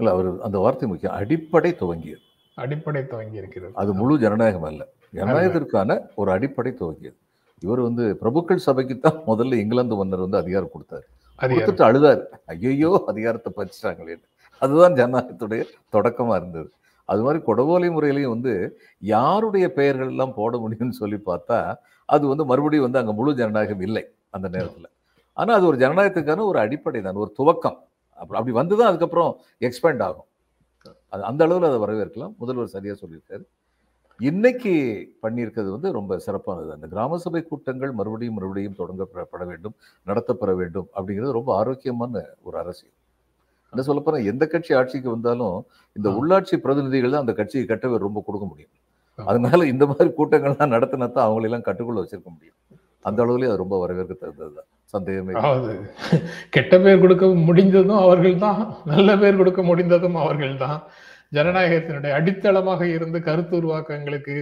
இல்ல 0.00 0.10
அவர் 0.10 0.28
அந்த 0.40 0.58
வார்த்தை 0.58 0.88
முக்கியம். 0.88 1.14
அடிப்படை 1.14 1.76
துவங்கியது. 1.80 2.22
அடிப்படை 2.54 3.02
துவங்கி 3.06 3.36
இருக்கிறது 3.36 3.72
அது 3.74 3.92
முழு 3.92 4.18
ஜனநாயகம் 4.18 4.62
அல்ல. 4.62 4.82
ஜனநாயகத்திற்கான 5.14 6.00
ஒரு 6.14 6.30
அடிப்படை 6.30 6.72
துவங்கியது. 6.80 7.18
இவர் 7.62 7.80
வந்து 7.80 8.04
பிரபுக்கள் 8.22 8.66
சபைக்கு 8.66 8.98
தான் 8.98 9.18
முதல்ல 9.26 9.54
இங்கிலாந்து 9.54 9.96
மன்னர் 9.96 10.20
வந்து 10.20 10.36
அதிகாரம் 10.36 10.74
கொடுத்தாரு. 10.74 11.06
கொடுத்துட்டு 11.38 11.84
அழுதாரு. 11.88 12.22
ஐயோ 12.44 13.04
அதிகாரத்தை 13.06 13.52
பறிச்சிட்டாங்களே 13.56 14.16
அதுதான் 14.64 14.96
ஜனநாயகத்துடைய 15.00 15.62
தொடக்கமாக 15.94 16.38
இருந்தது. 16.40 16.68
அது 17.08 17.22
மாதிரி 17.26 17.38
கொடவோலை 17.48 17.88
முறையிலையும் 17.94 18.34
வந்து 18.34 18.52
யாருடைய 19.14 19.66
பெயர்கள் 19.78 20.12
எல்லாம் 20.14 20.34
போட 20.40 20.58
முடியும்னு 20.64 20.98
சொல்லி 21.02 21.18
பார்த்தா 21.30 21.58
அது 22.08 22.24
வந்து 22.32 22.44
மறுபடியும் 22.50 22.86
வந்து 22.86 23.00
அங்கே 23.02 23.14
முழு 23.20 23.32
ஜனநாயகம் 23.40 23.82
இல்லை 23.86 24.04
அந்த 24.36 24.46
நேரத்தில். 24.56 24.88
ஆனால் 25.36 25.56
அது 25.58 25.66
ஒரு 25.70 25.78
ஜனநாயகத்துக்கான 25.82 26.44
ஒரு 26.50 26.58
அடிப்படை 26.64 27.00
தான் 27.06 27.22
ஒரு 27.24 27.32
துவக்கம். 27.40 27.78
அப்படி 28.18 28.38
அப்படி 28.40 28.54
வந்து 28.60 28.74
தான் 28.80 28.90
அதுக்கப்புறம் 28.90 29.30
எக்ஸ்பேண்ட் 29.66 30.02
ஆகும். 30.08 30.28
அது 31.12 31.22
அந்த 31.30 31.42
அளவில் 31.46 31.68
அதை 31.70 31.78
வரவேற்கலாம். 31.84 32.34
முதல்வர் 32.42 32.74
சரியாக 32.76 32.96
சொல்லியிருக்காரு. 33.02 33.44
இன்னைக்கு 34.20 34.72
பண்ணியிருக்கிறது 35.24 35.70
வந்து 35.76 35.88
ரொம்ப 35.98 36.18
சிறப்பானது 36.26 36.70
அந்த 36.76 36.86
கிராம 36.92 37.18
சபை 37.24 37.40
கூட்டங்கள் 37.50 37.92
மறுபடியும் 38.00 38.36
மறுபடியும் 38.38 38.78
தொடங்கப்பட 38.80 39.44
வேண்டும் 39.52 39.76
நடத்தப்பெற 40.06 40.50
வேண்டும் 40.62 40.88
அப்படிங்கிறது 40.96 41.38
ரொம்ப 41.38 41.50
ஆரோக்கியமான 41.60 42.22
ஒரு 42.48 42.56
அரசியல். 42.62 42.96
என்ன 43.72 43.82
சொல்ல 43.88 44.00
போனா 44.06 44.18
எந்த 44.30 44.44
கட்சி 44.46 44.72
ஆட்சிக்கு 44.78 45.08
வந்தாலும் 45.10 45.56
இந்த. 45.96 46.08
உள்ளாட்சி 46.18 46.56
பிரதிநிதிகள் 46.64 47.14
தான் 47.14 47.24
அந்த 47.24 47.34
கட்சிக்கு 47.40 47.70
கட்டவே 47.72 47.98
ரொம்ப 48.06 48.22
கொடுக்க 48.26 48.46
முடியும். 48.46 48.72
அதனால 49.18 49.66
இந்த 49.72 49.84
மாதிரி 49.86 50.10
கூட்டங்கள்லாம் 50.18 50.74
நடத்தினா 50.76 51.06
தான் 51.12 51.26
அவங்களெல்லாம் 51.28 51.66
கட்டுக்குள்ள 51.68 52.02
வச்சிருக்க 52.02 52.30
முடியும். 52.36 52.58
அந்த 53.08 53.18
அளவுலயே 53.24 53.50
அது 53.50 53.62
ரொம்ப 53.62 53.76
வரவேற்க 53.80 54.14
தகுந்ததுதான் 54.14 54.68
சந்தேகமே 54.94 55.32
கெட்ட 56.56 56.74
பேர் 56.78 57.00
கொடுக்க 57.00 57.26
முடிந்ததும் 57.48 58.02
அவர்கள்தான் 58.06 58.60
நல்ல 58.84 59.16
பேர் 59.16 59.36
கொடுக்க 59.36 59.62
முடிந்ததும் 59.62 60.18
அவர்கள்தான் 60.24 60.76
ஜனநாயகத்தினுடைய 61.32 62.12
அடித்தளமாக 62.18 62.82
இருந்து 62.96 63.18
கருத்து 63.22 63.54
உருவாக்கங்களுக்கு 63.60 64.34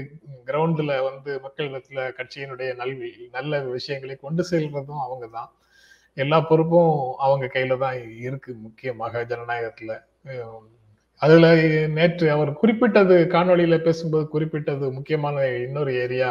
கிரவுண்ட்ல 0.49 0.93
வந்து 1.09 1.31
மக்களிடத்துல 1.45 2.07
கட்சியினுடைய 2.19 2.71
நல்வி 2.77 3.11
நல்ல 3.33 3.61
விஷயங்களை 3.77 4.17
கொண்டு 4.17 4.45
செல்வதும் 4.51 5.03
அவங்க 5.07 5.27
தான். 5.39 5.51
எல்லா 6.15 6.39
பொறுப்பும் 6.41 6.95
அவங்க 7.27 7.47
கையில 7.55 7.79
தான் 7.79 7.99
இருக்கு 8.27 8.53
முக்கியமாக 8.67 9.25
ஜனநாயகத்துல. 9.33 9.95
அதுல 11.23 11.49
நேற்று 11.97 12.27
அவர் 12.35 12.53
குறிப்பிட்டது 12.61 13.17
காணொளியில 13.35 13.79
பேசும்போது 13.87 14.25
குறிப்பிட்டது 14.29 14.87
முக்கியமான 14.93 15.47
இன்னொரு 15.67 15.93
ஏரியா. 16.05 16.31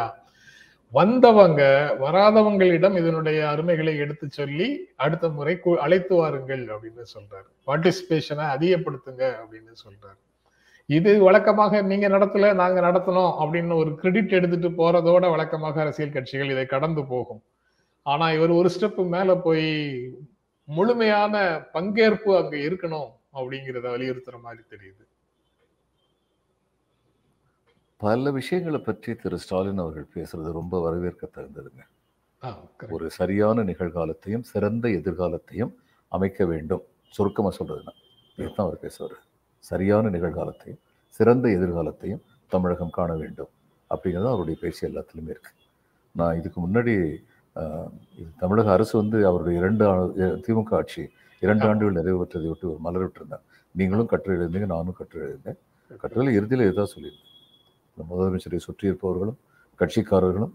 வந்தவங்க 0.92 1.62
வராதவங்களிடம் 2.00 2.96
இதனுடைய 3.00 3.48
அருமைகளை 3.48 3.92
எடுத்து 4.04 4.26
சொல்லி 4.30 4.68
அடுத்த 5.04 5.28
முறை 5.36 5.54
அழைத்து 5.84 6.14
வாருங்கள் 6.20 6.64
அப்படின்னு 6.74 7.04
சொல்றாரு. 7.14 7.48
பார்ட்டிசிபேஷனை 7.66 8.46
அதிகப்படுத்துங்க 8.56 9.22
அப்படின்னு 9.42 9.72
சொல்றாரு. 9.84 10.18
இது 10.86 11.10
வழக்கமாக 11.26 11.82
நீங்க 11.82 12.08
நடத்தல 12.08 12.52
நாங்க 12.62 12.80
நடத்தணும் 12.80 13.32
அப்படின்னு 13.42 13.74
ஒரு 13.82 13.94
கிரெடிட் 14.00 14.36
எடுத்துட்டு 14.38 14.70
போறதோட 14.80 15.24
வழக்கமாக 15.30 15.80
அரசியல் 15.80 16.16
கட்சிகள் 16.16 16.52
இதை 16.54 16.66
கடந்து 16.66 17.04
போகும். 17.04 17.42
ஆனா 18.12 18.26
இவர் 18.36 18.52
ஒரு 18.58 18.68
ஸ்டெப் 18.74 19.02
மேல 19.14 19.30
போய் 19.46 19.68
முழுமையான 20.68 21.34
பங்கேற்பு 21.74 22.30
அங்க 22.40 22.54
இருக்கணும் 22.68 23.10
அப்படிங்கிறத 23.38 23.86
வலியுறுத்துற 23.94 24.36
மாதிரி 24.44 24.62
தெரியுது. 24.72 25.04
பல 28.04 28.30
விஷயங்களை 28.38 28.80
பற்றி 28.80 29.10
திரு 29.22 29.38
ஸ்டாலின் 29.42 29.82
அவர்கள் 29.84 30.12
பேசுறது 30.14 30.50
ரொம்ப 30.58 30.74
வரவேற்க 30.84 31.28
தகுந்ததுங்க. 31.36 31.82
ஒரு 32.94 33.06
சரியான 33.18 33.64
நிகழ்காலத்தையும் 33.70 34.46
சிறந்த 34.52 34.84
எதிர்காலத்தையும் 34.98 35.72
அமைக்க 36.12 36.46
வேண்டும். 36.52 36.84
சுருக்கமாக 37.16 37.54
சொல்றதுன்னா 37.58 37.94
இதுதான் 38.36 38.66
அவர் 38.66 38.84
பேசுவார். 38.84 39.16
சரியான 39.70 40.10
நிகழ்காலத்தையும் 40.16 40.80
சிறந்த 41.18 41.46
எதிர்காலத்தையும் 41.56 42.22
தமிழகம் 42.54 42.96
காண 42.98 43.10
வேண்டும். 43.22 43.50
அப்படிங்கிறது 43.90 44.30
அவருடைய 44.34 44.56
பேச்சு 44.62 44.82
எல்லாத்துலேயுமே 44.88 45.32
இருக்கு. 45.34 45.52
நான் 46.18 46.38
இதுக்கு 46.40 46.58
முன்னாடி 46.66 46.94
இது 48.14 48.28
தமிழக 48.38 48.72
அரசு 48.72 48.98
வந்து 48.98 49.26
அவருடைய 49.26 49.58
இரண்டு 49.58 49.84
ஆண்டு- 49.86 50.14
திமுக 50.44 50.74
ஆட்சி 50.74 51.02
இரண்டு. 51.42 51.64
ஆண்டுகள் 51.64 51.92
நிறைவு 51.92 52.24
பெற்றதை 52.24 52.48
விட்டு 52.48 52.70
ஒரு 52.70 52.78
மலர் 52.78 53.06
விட்டுருந்தேன் 53.06 53.44
நீங்களும் 53.74 54.06
கட்டுரை 54.06 54.38
எழுந்தீங்க 54.38 54.66
நானும் 54.66 54.92
கட்டுரை 54.92 55.28
எழுந்தேன் 55.28 55.58
கட்டுரையில் 55.96 56.34
இறுதியில் 56.34 56.64
இதுதான் 56.64 56.86
சொல்லியிருந்தேன். 56.86 57.26
முதலமைச்சரை 58.10 58.56
சுற்றி 58.58 58.86
இருப்பவர்களும் 58.86 59.38
கட்சிக்காரர்களும் 59.80 60.54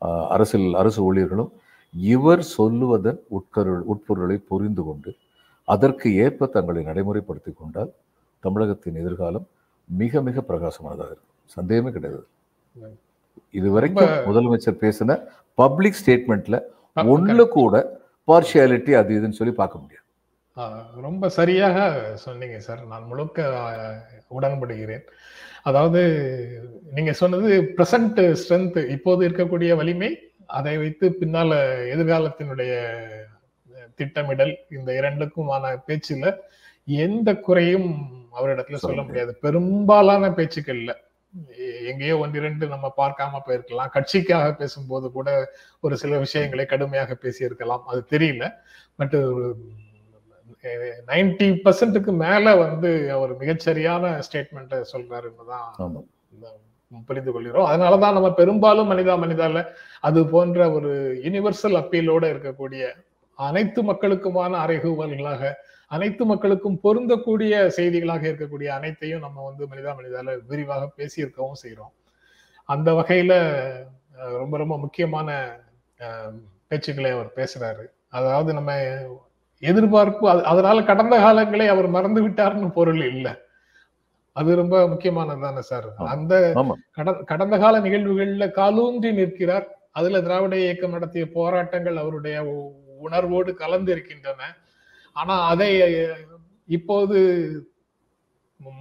ஆஹ், 0.00 0.26
அரசியல் 0.26 0.74
அரசு 0.74 1.00
ஊழியர்களும் 1.02 1.50
இவர் 1.94 2.46
சொல்லுவதன் 2.58 3.18
உட்கருள் 3.30 3.82
உட்பொருளை 3.84 4.36
புரிந்து 4.48 4.82
கொண்டு 4.82 5.10
அதற்கு 5.68 6.14
ஏற்ப 6.16 6.46
தங்களை 6.46 6.82
நடைமுறைப்படுத்திக் 6.82 7.58
கொண்டால் 7.58 7.92
தமிழகத்தின் 8.42 8.94
எதிர்காலம் 8.94 9.46
மிக 9.88 10.22
மிக 10.22 10.40
பிரகாசமானதாக 10.48 11.10
இருக்கும். 11.10 11.32
சந்தேகமே 11.46 11.90
கிடையாது. 11.90 12.26
ம். 13.52 13.56
இதுவரைக்கும் 13.56 14.06
ரொம்ப- 14.06 14.40
முதலமைச்சர் 14.40 14.76
பேசின 14.80 15.24
பப்ளிக் 15.54 15.94
ஸ்டேட்மெண்ட்ல 16.06 16.60
ஒண்ணுல 16.96 17.48
கூட 17.48 18.00
பார்ஷியாலிட்டி 18.26 18.94
அது 18.94 19.20
இதுன்னு 19.20 19.30
சொல்லி 19.30 19.54
பார்க்க 19.54 19.78
முடியாது. 19.78 20.00
ரொம்ப 21.02 21.28
சரியாக 21.28 22.10
சொன்னீங்க 22.14 22.58
சார். 22.58 22.86
நான் 22.86 23.04
முழுக்க 23.04 23.42
உடன்படுகிறேன். 24.40 25.00
அதாவது 25.62 26.02
நீங்க 26.94 27.12
சொன்னது 27.12 27.62
பிரசன்ட் 27.76 28.36
ஸ்ட்ரென்த் 28.36 28.88
இப்போது 28.88 29.28
இருக்கக்கூடிய 29.28 29.76
வலிமை 29.76 30.18
அதை 30.46 30.78
வைத்து 30.78 31.16
பின்னால 31.20 31.54
எதிர்காலத்தினுடைய 31.94 32.88
திட்டமிடல் 33.94 34.58
இந்த 34.70 34.92
இரண்டுக்குமான 34.92 35.76
பேச்சுல 35.86 36.36
எந்த 36.84 37.36
குறையும் 37.36 38.08
அவரிடத்துல 38.40 38.74
சொல்ல 38.74 39.02
முடியாது. 39.02 39.34
பெரும்பாலான 39.34 40.28
பேச்சுக்கள்ல. 40.28 40.88
எ- 40.88 41.10
எங்கேயோ 41.86 42.18
ஒன்றிரண்டு 42.18 42.66
நம்ம 42.66 42.92
பார்க்காம 42.96 43.40
போயிருக்கலாம். 43.46 43.90
கட்சிக்காக 43.94 44.52
பேசும்போது 44.52 45.12
கூட 45.12 45.52
ஒரு 45.80 45.96
சில 45.96 46.18
விஷயங்களை 46.18 46.66
கடுமையாக 46.66 47.16
பேசியிருக்கலாம். 47.22 47.80
அது 47.86 48.04
தெரியல. 48.10 48.52
பட் 48.96 49.14
ஒரு 49.14 49.56
நைன்டி 51.06 51.58
பர்சன்ட்டுக்கு 51.64 52.12
மேல 52.12 52.56
வந்து 52.56 53.12
அவர் 53.12 53.38
மிகச்சரியான 53.38 54.22
ஸ்டேட்மெண்ட்டை 54.22 54.84
சொல்றாருன்னுதான் 54.92 55.90
புரிந்து 57.06 57.32
கொள்கிறோம். 57.32 57.70
அதனாலதான் 57.70 58.12
நம்ம 58.12 58.34
பெரும்பாலும் 58.34 58.90
மனிதா 58.90 59.12
மனிதால 59.24 59.66
அது 60.00 60.26
போன்ற 60.26 60.70
ஒரு 60.70 61.20
யுனிவர்சல் 61.22 61.78
அப்பீலோட 61.80 62.24
இருக்கக்கூடிய 62.32 62.86
அனைத்து 63.34 63.82
மக்களுக்குமான 63.82 64.54
அறைகூவல்களாக 64.64 65.52
அனைத்து 65.92 66.24
மக்களுக்கும் 66.24 66.80
பொருந்தக்கூடிய 66.84 67.70
செய்திகளாக 67.76 68.28
இருக்கக்கூடிய 68.28 68.66
அனைத்தையும் 68.66 69.20
நம்ம 69.20 69.44
வந்து 69.44 69.66
மனிதா 69.66 69.94
மனிதால 69.94 70.38
விரிவாக 70.46 70.90
பேசியிருக்கவும் 70.96 71.66
செய்றோம். 71.66 71.92
அந்த 72.64 72.92
வகையில 72.92 73.60
ரொம்ப 74.16 74.56
ரொம்ப 74.56 74.78
முக்கியமான 74.78 75.56
பேச்சுக்களை 76.70 77.10
அவர் 77.12 77.32
பேசுறாரு. 77.36 77.86
அதாவது 78.08 78.52
நம்ம 78.52 78.96
எதிர்பார்ப்பு 79.58 80.28
அது- 80.28 80.42
அதனால 80.42 80.82
கடந்த 80.82 81.18
காலங்களை 81.18 81.66
அவர் 81.66 81.86
மறந்து 81.86 82.28
விட்டார்னு 82.28 82.70
பொருள் 82.70 83.06
இல்லை. 83.06 83.32
அது 84.32 84.54
ரொம்ப 84.54 84.88
முக்கியமானது 84.88 85.40
தானே 85.40 85.60
சார். 85.60 85.94
அந்த 85.96 86.52
கடந்த 87.24 87.58
கால 87.58 87.80
நிகழ்வுகள்ல 87.80 88.50
காலூன்றி 88.50 89.12
நிற்கிறார். 89.12 89.78
அதுல 89.90 90.20
திராவிட 90.20 90.58
இயக்கம் 90.58 90.90
நடத்திய 90.90 91.26
போராட்டங்கள் 91.30 91.96
அவருடைய 91.96 92.44
உணர்வோடு 92.98 93.54
கலந்து 93.54 93.92
இருக்கின்றன 93.92 94.56
ஆனா 95.12 95.46
அதை 95.46 95.82
இப்போது 96.66 97.66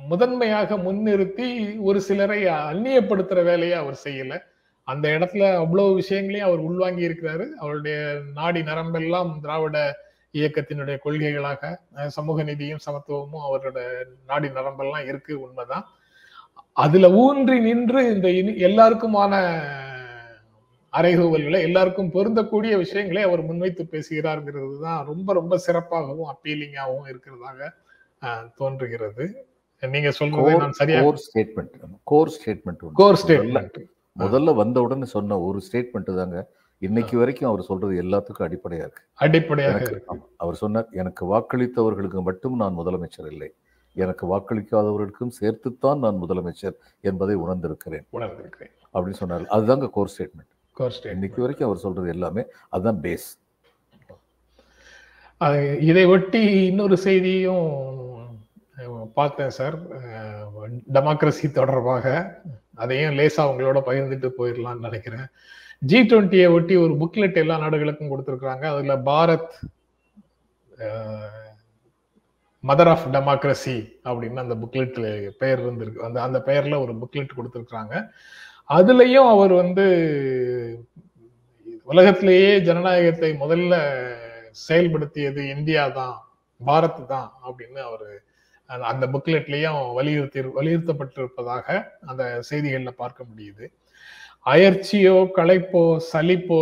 முதன்மையாக 0.07 0.75
முன்னிறுத்தி 0.75 1.75
ஒரு 1.79 2.01
சிலரை 2.01 2.45
அந்நியப்படுத்துற 2.45 3.43
வேலையை 3.43 3.77
அவர் 3.77 3.99
செய்யல. 4.03 4.39
அந்த 4.83 5.09
இடத்துல 5.09 5.55
அவ்வளவு 5.55 5.93
விஷயங்களையும் 5.93 6.47
அவர் 6.47 6.59
உள்வாங்கி 6.59 7.07
இருக்கிறாரு. 7.07 7.47
அவருடைய 7.47 8.19
நாடி 8.33 8.59
நரம்பெல்லாம் 8.59 9.39
திராவிட 9.39 9.95
இயக்கத்தினுடைய 10.33 10.97
கொள்கைகளாக 11.05 11.77
சமூக 12.07 12.43
நீதியும் 12.43 12.79
சமத்துவமும் 12.91 13.49
அவரோட 13.49 14.03
நாடி 14.27 14.47
நரம்பெல்லாம் 14.47 15.07
இருக்கு 15.07 15.41
உண்மைதான். 15.41 15.85
அதுல 16.73 17.11
ஊன்றி 17.11 17.59
நின்று 17.59 18.13
இந்த 18.13 18.27
இனி- 18.27 18.71
எல்லாருக்குமான 18.71 19.61
அறைகூவல்களை 20.97 21.59
எல்லாருக்கும் 21.67 22.13
பொருந்தக்கூடிய 22.15 22.73
விஷயங்களை 22.83 23.21
அவர் 23.27 23.41
முன்வைத்து 23.49 23.83
பேசுகிறார்ங்கிறது 23.91 24.75
தான் 24.81 25.05
ரொம்ப 25.11 25.33
ரொம்ப 25.39 25.59
சிறப்பாகவும் 25.67 26.29
அப்பீலிங்காகவும் 26.33 27.07
இருக்கிறதாக 27.11 27.69
தோன்றுகிறது. 28.59 29.25
நீங்க 29.93 30.09
சொல்றதை 30.19 30.57
நான் 30.63 30.77
சரியா 30.79 31.01
core 31.01 31.21
statement 31.27 31.77
core 32.11 32.31
statement 32.37 32.83
core 33.01 33.19
statement 33.21 33.79
முதல்ல 34.19 34.55
வந்த 34.55 34.77
உடனே 34.81 35.07
சொன்ன 35.15 35.39
ஒரு 35.47 35.59
ஸ்டேட்மெண்ட் 35.67 36.11
தாங்க. 36.19 36.39
இன்னைக்கு 36.87 37.15
வரைக்கும் 37.21 37.49
அவர் 37.49 37.67
சொல்றது 37.69 37.95
எல்லாத்துக்கும் 38.03 38.45
அடிப்படையா 38.47 38.83
இருக்கு. 38.85 39.03
அடிப்படையாக. 39.25 39.89
அவர் 40.43 40.61
சொன்னார் 40.61 40.87
எனக்கு 41.01 41.23
வாக்களித்தவர்களுக்கு 41.33 42.21
மட்டும் 42.29 42.55
நான் 42.61 42.77
முதலமைச்சர் 42.79 43.29
இல்லை. 43.31 43.49
எனக்கு 43.95 44.25
வாக்களிக்காதவர்களுக்கும் 44.31 45.35
சேர்த்துத்தான் 45.41 46.01
நான் 46.05 46.21
முதலமைச்சர் 46.23 46.75
என்பதை 47.09 47.35
உணர்ந்திருக்கிறேன். 47.45 48.05
உணர்ந்திருக்கிறேன். 48.17 48.73
அப்படின்னு 48.93 49.19
சொன்னார். 49.21 49.51
அதுதாங்க 49.57 49.89
கோர் 49.97 50.13
ஸ்டேட்மெண்ட் 50.13 50.50
இன்னைக்கு 50.79 51.41
வரைக்கும் 51.41 51.67
அவர் 51.67 51.83
சொல்றது 51.85 52.09
எல்லாமே 52.09 52.43
அதுதான் 52.69 53.01
பேஸ் 53.01 53.27
இதை 55.79 56.05
ஒட்டி 56.05 56.41
இன்னொரு 56.65 56.97
செய்தியும் 56.97 57.69
பார்த்தேன் 59.13 59.55
சார். 59.57 59.75
டெமோக்ரஸி 60.95 61.51
தொடர்பாக 61.51 62.05
அதையும் 62.75 63.17
லேசா 63.17 63.43
உங்களோட 63.51 63.79
பகிர்ந்துட்டு 63.87 64.29
போயிடலாம்னு 64.37 64.85
நினைக்கிறேன். 64.87 65.25
ஜி 65.79 65.99
டுவெண்ட்டியை 66.01 66.47
ஒட்டி 66.53 66.75
ஒரு 66.75 66.93
புக்லெட் 67.01 67.41
எல்லா 67.43 67.57
நாடுகளுக்கும் 67.57 68.11
கொடுத்துருக்காங்க 68.11 68.65
அதுல 68.73 68.95
பாரத் 69.09 69.51
மதர் 72.63 72.91
ஆஃப் 72.93 73.07
டெமோக்ரஸி 73.15 73.77
அப்படின்னு 74.09 74.45
அந்த 74.45 74.55
புக்லெட்ல 74.63 75.31
பெயர் 75.37 75.63
இருந்திருக்கு 75.65 76.05
அந்த 76.07 76.21
அந்த 76.21 76.41
பெயர்ல 76.45 76.79
ஒரு 76.85 76.95
புக்லெட் 77.01 77.37
கொடுத்துருக்காங்க 77.37 77.95
அதுலயும் 78.71 79.29
அவர் 79.29 79.53
வந்து 79.53 79.85
உலகத்திலேயே 81.87 82.59
ஜனநாயகத்தை 82.59 83.31
முதல்ல 83.33 83.73
செயல்படுத்தியது 84.67 85.41
இந்தியா 85.49 85.83
தான் 85.89 86.17
பாரத் 86.59 87.01
தான் 87.07 87.29
அப்படின்னு 87.43 87.79
அவர் 87.79 88.07
அந்த 88.69 89.05
புக்லெட்லயும் 89.07 89.79
வலியுறுத்தி 89.93 90.39
வலியுறுத்தப்பட்டிருப்பதாக 90.39 91.67
அந்த 92.01 92.41
செய்திகளில் 92.41 92.99
பார்க்க 92.99 93.23
முடியுது. 93.23 93.65
அயற்சியோ 94.45 95.15
களைப்போ 95.37 95.81
சலிப்போ 96.13 96.61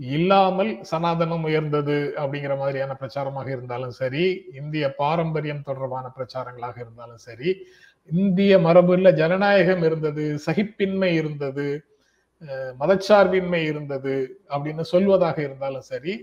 இல்லாமல் 0.00 0.70
சனாதனம் 0.90 1.44
உயர்ந்தது 1.44 1.96
அப்படிங்கிற 2.16 2.54
மாதிரியான 2.58 2.92
பிரச்சாரமாக 2.94 3.48
இருந்தாலும் 3.50 3.90
சரி 3.90 4.24
இந்திய 4.54 4.94
பாரம்பரியம் 4.98 5.62
தொடர்பான 5.62 6.06
பிரச்சாரங்களாக 6.18 6.76
இருந்தாலும் 6.78 7.18
சரி 7.18 7.50
இந்திய 8.10 8.58
மரபுல 8.58 9.10
ஜனநாயகம் 9.14 9.82
இருந்தது 9.82 10.24
சகிப்பின்மை 10.46 11.10
இருந்தது 11.20 11.66
மதச்சார்பின்மை 12.80 13.60
இருந்தது 13.70 14.14
அப்படின்னு 14.50 14.84
சொல்வதாக 14.92 15.38
இருந்தாலும் 15.38 15.86
சரி 15.92 16.14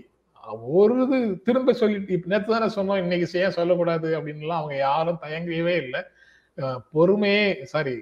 ஒரு 0.78 0.94
இது 1.04 1.18
திரும்ப 1.46 1.72
சொல்லி 1.72 1.98
இப்ப 2.14 2.30
நேற்று 2.32 2.52
தானே 2.54 2.68
சொன்னோம் 2.76 3.02
இன்னைக்கு 3.02 3.26
ஏன் 3.40 3.56
சொல்லக்கூடாது 3.58 4.08
அப்படின்லாம் 4.18 4.60
அவங்க 4.60 4.76
யாரும் 4.76 5.20
தயங்கவே 5.22 5.74
இல்லை. 5.84 6.00
பொறுமையே 6.94 7.44
சாரி 7.72 7.96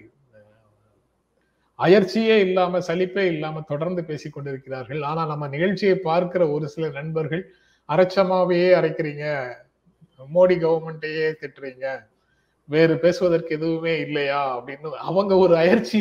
அயற்சியே 1.79 2.37
இல்லாம 2.47 2.81
சலிப்பே 2.89 3.25
இல்லாம 3.35 3.63
தொடர்ந்து 3.69 4.03
பேசிக் 4.05 4.35
கொண்டிருக்கிறார்கள். 4.35 5.03
ஆனா 5.03 5.23
நம்ம 5.27 5.49
நிகழ்ச்சியை 5.49 5.97
பார்க்கிற 6.09 6.43
ஒரு 6.49 6.67
சில 6.69 6.89
நண்பர்கள் 6.99 7.45
அரைச்சமாவையே 7.89 8.71
அரைக்கிறீங்க 8.81 9.27
மோடி 10.31 10.57
கவர்மெண்ட்டையே 10.65 11.29
திட்டுறீங்க 11.43 11.87
வேறு 12.71 12.95
பேசுவதற்கு 13.05 13.51
எதுவுமே 13.59 13.95
இல்லையா 14.07 14.41
அப்படின்னு 14.57 14.91
அவங்க 15.11 15.33
ஒரு 15.45 15.55
அயற்சி 15.63 16.01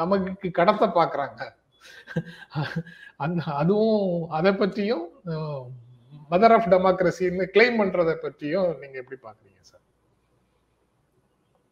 நமக்கு 0.00 0.48
கடத்த 0.58 0.86
பாக்குறாங்க 0.98 1.40
அந்த 3.24 3.42
அதுவும் 3.60 4.06
அதை 4.38 4.52
பற்றியும் 4.54 5.04
மதர் 6.32 6.54
ஆஃப் 6.56 6.70
டெமோக்ரஸின்னு 6.74 7.44
கிளைம் 7.54 7.78
பண்றதை 7.80 8.14
பற்றியும் 8.24 8.70
நீங்க 8.80 8.96
எப்படி 9.02 9.18
பாக்குறீங்க 9.26 9.60
சார் 9.70 9.84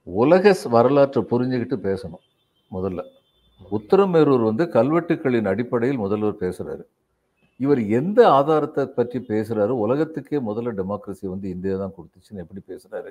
உலக 0.06 0.44
வரலாற்று 0.44 0.74
வரலாற்றை 0.76 1.20
புரிஞ்சுக்கிட்டு 1.32 1.78
பேசணும் 1.88 2.24
முதல்ல. 2.70 3.00
உத்தரமேரூர் 3.76 4.42
வந்து 4.50 4.64
கல்வெட்டுக்களின் 4.76 5.50
அடிப்படையில் 5.52 6.02
முதல்வர் 6.04 6.42
பேசுறாரு. 6.44 6.84
இவர் 7.60 7.80
எந்த 7.98 8.18
ஆதாரத்தை 8.38 8.84
பற்றி 8.98 9.18
பேசுறாரு? 9.32 9.72
உலகத்துக்கே 9.84 10.38
முதல்ல 10.48 10.72
டெமோக்ரஸி 10.80 11.26
வந்து 11.34 11.46
இந்தியா 11.54 11.76
தான் 11.82 11.94
கொடுத்துச்சுன்னு 11.96 12.42
எப்படி 12.44 12.62
பேசுறாரு? 12.72 13.10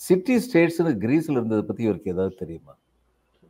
சிட்டி 0.00 0.34
ஸ்டேட்ஸ்னு 0.36 0.92
கிரீஸில் 1.04 1.38
இருந்ததை 1.38 1.62
பற்றி 1.62 1.82
இவருக்கு 1.84 2.10
ஏதாவது 2.10 2.34
தெரியுமா? 2.34 2.74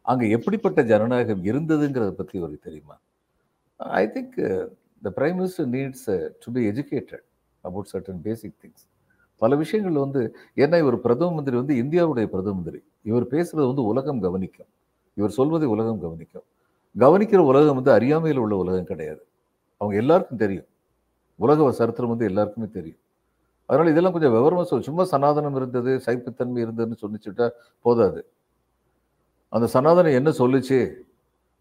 அங்கே 0.02 0.30
எப்படிப்பட்ட 0.30 0.82
ஜனநாயகம் 0.82 1.42
இருந்ததுங்கிறத 1.44 2.10
பற்றி 2.10 2.38
இவருக்கு 2.38 2.66
தெரியுமா? 2.68 2.96
I 3.76 4.04
think 4.06 4.36
the 5.02 5.10
prime 5.16 5.36
minister 5.38 5.68
needs 5.68 6.06
to 6.44 6.52
be 6.52 6.62
educated 6.66 7.24
about 7.60 7.90
certain 7.92 8.22
basic 8.22 8.56
things 8.62 8.86
பல 9.42 9.56
விஷயங்கள் 9.56 9.92
வந்து 9.92 10.20
ஏன்னா 10.56 10.78
இவர் 10.78 11.00
பிரதம 11.00 11.34
மந்திரி 11.34 11.56
வந்து 11.56 11.74
இந்தியாவுடைய 11.74 12.26
பிரதம 12.26 12.54
மந்திரி. 12.54 12.80
இவர் 13.02 13.26
பேசுறது 13.26 13.66
வந்து 13.66 13.84
உலகம் 13.84 14.20
கவனிக்கும். 14.20 14.70
இவர் 15.14 15.30
சொல்வதை 15.30 15.68
உலகம் 15.68 16.00
கவனிக்கும். 16.00 16.46
கவனிக்கிற 16.96 17.36
உலகம் 17.36 17.74
வந்து 17.74 17.92
அறியாமையில் 17.92 18.38
உள்ள 18.38 18.56
உலகம் 18.56 18.84
கிடையாது. 18.84 19.22
அவங்க 19.80 19.96
எல்லாருக்கும் 19.96 20.38
தெரியும். 20.38 20.68
உலக 21.38 21.70
சரித்திரம் 21.72 22.08
வந்து 22.08 22.24
எல்லாருக்குமே 22.24 22.68
தெரியும். 22.72 23.00
அதனால 23.68 23.90
இதெல்லாம் 23.90 24.12
கொஞ்சம் 24.12 24.32
விவரமாக 24.32 24.66
சொல்லு 24.66 24.84
சும்மா 24.84 25.04
சனாதனம் 25.04 25.56
இருந்தது 25.56 26.00
சைப்புத்தன்மை 26.06 26.64
இருந்ததுன்னு 26.64 26.96
சொல்லிச்சுட்டா 27.02 27.50
போதாது. 27.80 28.28
அந்த 29.48 29.80
சனாதனம் 29.80 30.12
என்ன 30.12 30.30
சொல்லுச்சு? 30.30 30.94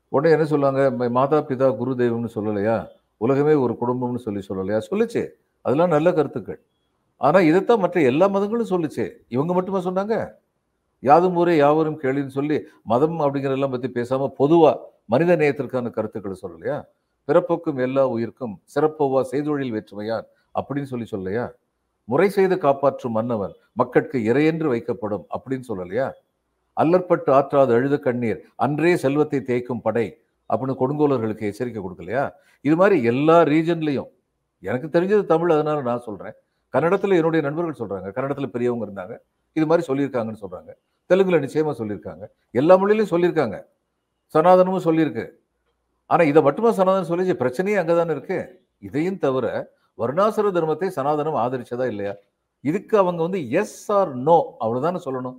உடனே 0.09 0.33
என்ன 0.33 0.45
சொல்லுவாங்க? 0.45 1.05
"ம- 1.05 1.09
மாதா 1.09 1.37
பிதா 1.37 1.77
குரு 1.77 1.91
தெய்வம்னு 1.91 2.27
சொல்லலையா? 2.35 2.87
உலகமே 3.17 3.53
ஒரு 3.53 3.77
குடும்பம்னு 3.81 4.15
சொல்லி 4.15 4.45
சொல்லலையா? 4.49 4.81
சொல்லுச்சு. 4.91 5.27
அதெல்லாம் 5.61 5.87
நல்ல 5.87 6.13
கருத்துக்கள். 6.13 6.61
ஆனால் 7.17 7.43
இதைத்தான் 7.43 7.79
மற்ற 7.79 8.01
எல்லா 8.01 8.27
மதங்களும் 8.27 8.67
சொல்லுச்சு. 8.67 9.11
இவங்க 9.27 9.53
மட்டுமா 9.53 9.79
சொன்னாங்க? 9.79 10.31
யாதும் 10.99 11.35
ஊரே 11.35 11.55
யாவரும் 11.55 12.01
கேளின்னு 12.01 12.27
சொல்லி 12.27 12.61
மதம் 12.83 13.19
அப்படிங்கிறதெல்லாம் 13.19 13.71
பற்றி 13.71 13.87
பேசாமல் 13.87 14.31
பொதுவாக 14.31 14.79
மனித 15.05 15.35
நேயத்திற்கான 15.35 15.89
கருத்துக்களை 15.89 16.39
சொல்லலையா? 16.41 16.85
பிறப்புக்கும் 17.27 17.81
எல்லா 17.81 18.07
உயிருக்கும் 18.07 18.61
சிறப்போவா 18.75 19.25
செய்தொழில் 19.31 19.71
வேற்றுமையார் 19.71 20.27
அப்படின்னு 20.53 20.83
சொல்லி 20.83 21.05
சொல்லலையா? 21.11 21.51
முறை 22.09 22.29
செய்து 22.29 22.55
காப்பாற்றும் 22.57 23.15
மன்னவன் 23.17 23.53
மக்கட்கு 23.73 24.17
இறையென்று 24.29 24.67
வைக்கப்படும் 24.73 25.25
அப்படின்னு 25.35 25.65
சொல்லலையா? 25.69 26.07
அல்லற்பட்டு 26.77 27.29
ஆற்றாது 27.33 27.71
அழுத 27.77 27.95
கண்ணீர் 27.99 28.39
அன்றே 28.55 28.91
செல்வத்தை 28.95 29.39
தேய்க்கும் 29.39 29.83
படை 29.87 30.07
அப்படின்னு 30.49 30.75
கொடுங்கோலர்களுக்கு 30.81 31.49
எச்சரிக்கை 31.49 31.81
கொடுக்கலையா? 31.83 32.23
இது 32.61 32.75
மாதிரி 32.75 32.97
எல்லா 33.03 33.37
ரீஜன்லையும் 33.53 34.09
எனக்கு 34.63 34.87
தெரிஞ்சது 34.87 35.23
தமிழ் 35.25 35.51
அதனால 35.51 35.81
நான் 35.81 36.05
சொல்றேன். 36.07 36.35
கன்னடத்துல 36.73 37.17
என்னுடைய 37.19 37.41
நண்பர்கள் 37.47 37.79
சொல்றாங்க 37.81 38.07
கன்னடத்துல 38.17 38.47
பெரியவங்க 38.55 38.85
இருந்தாங்க 38.87 39.15
இது 39.53 39.65
மாதிரி 39.65 39.83
சொல்லியிருக்காங்கன்னு 39.89 40.43
சொல்றாங்க. 40.43 40.71
தெலுங்குல 41.09 41.37
நிச்சயமா 41.43 41.73
சொல்லியிருக்காங்க. 41.81 42.23
எல்லா 42.51 42.73
மொழியிலையும் 42.77 43.13
சொல்லியிருக்காங்க. 43.13 43.57
சனாதனமும் 44.33 44.85
சொல்லியிருக்கு. 44.87 45.25
ஆனா 46.05 46.23
இதை 46.23 46.41
மட்டுமா 46.41 46.69
சனாதனம் 46.69 47.09
சொல்லிச்சு? 47.11 47.35
பிரச்சனையே 47.43 47.77
அங்கதானே 47.81 48.13
இருக்கு. 48.15 48.39
இதையும் 48.79 49.17
தவிர 49.17 49.45
வருணாசுர 50.01 50.51
தர்மத்தை 50.57 50.89
சனாதனம் 50.97 51.39
ஆதரிச்சதா 51.43 51.85
இல்லையா? 51.93 52.13
இதுக்கு 52.63 52.95
அவங்க 53.01 53.21
வந்து 53.27 53.39
எஸ் 53.61 53.79
ஆர் 53.97 54.11
நோ 54.27 54.37
அவ்வளவுதானே 54.63 54.99
சொல்லணும். 55.07 55.37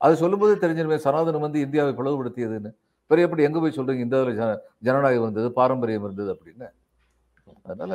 அது 0.00 0.14
சொல்லும்போது 0.22 0.54
தெரிஞ்சிருமே 0.62 0.98
சனாதனம் 1.06 1.44
வந்து 1.46 1.64
இந்தியாவை 1.66 1.92
பிளவுபடுத்தியதுன்னு. 1.98 2.70
பெரிய 3.10 3.26
எப்படி 3.26 3.46
எங்க 3.48 3.58
போய் 3.60 3.76
சொல்றீங்க? 3.76 4.04
இந்தியாவில் 4.06 4.38
ஜன 4.40 4.50
ஜனநாயகம் 4.86 5.26
இருந்தது 5.26 5.48
பாரம்பரியம் 5.60 6.06
இருந்தது 6.08 6.30
அப்படின்னு. 6.34 6.68
அதனால 7.70 7.94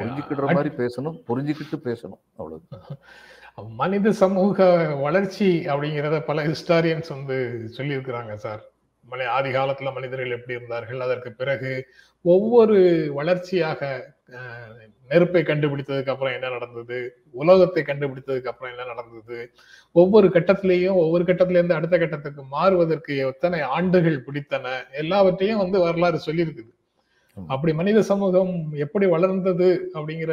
புரிஞ்சுக்கிற 0.00 0.46
மாதிரி 0.56 0.70
பேசணும் 0.80 1.16
புரிஞ்சுக்கிட்டு 1.28 1.76
பேசணும் 1.88 2.22
அவ்வளவு 2.38 3.70
மனித 3.80 4.12
சமூக 4.20 4.66
வளர்ச்சி 5.06 5.48
அப்படிங்கிறத 5.72 6.18
பல 6.28 6.42
ஹிஸ்டாரியன்ஸ் 6.50 7.10
வந்து 7.14 7.36
சொல்லியிருக்கிறாங்க 7.76 8.34
சார். 8.44 8.62
மனி 9.06 9.24
ஆதி 9.36 9.50
காலத்துல 9.56 9.90
மனிதர்கள் 9.96 10.36
எப்படி 10.36 10.56
இருந்தார்கள் 10.58 11.04
அதற்கு 11.06 11.30
பிறகு 11.40 11.72
ஒவ்வொரு 12.24 12.76
வளர்ச்சியாக 13.14 13.80
நெருப்பை 15.10 15.40
கண்டுபிடித்ததுக்கு 15.42 16.12
அப்புறம் 16.12 16.34
என்ன 16.34 16.48
நடந்தது? 16.48 16.98
உலோகத்தை 17.32 17.82
கண்டுபிடித்ததுக்கு 17.86 18.50
அப்புறம் 18.52 18.72
என்ன 18.74 18.84
நடந்தது? 18.84 19.38
ஒவ்வொரு 19.92 20.28
கட்டத்திலையும் 20.28 21.00
ஒவ்வொரு 21.04 21.24
கட்டத்துல 21.24 21.58
இருந்து 21.60 21.78
அடுத்த 21.78 21.98
கட்டத்துக்கு 21.98 22.42
மாறுவதற்கு 22.56 23.16
எத்தனை 23.16 23.60
ஆண்டுகள் 23.76 24.24
பிடித்தன? 24.26 24.66
எல்லாவற்றையும் 24.92 25.62
வந்து 25.64 25.78
வரலாறு 25.78 26.20
சொல்லியிருக்குது. 26.26 26.72
அப்படி 27.36 27.72
மனித 27.72 27.98
சமூகம் 28.02 28.54
எப்படி 28.76 29.06
வளர்ந்தது 29.06 29.68
அப்படிங்கிற 29.94 30.32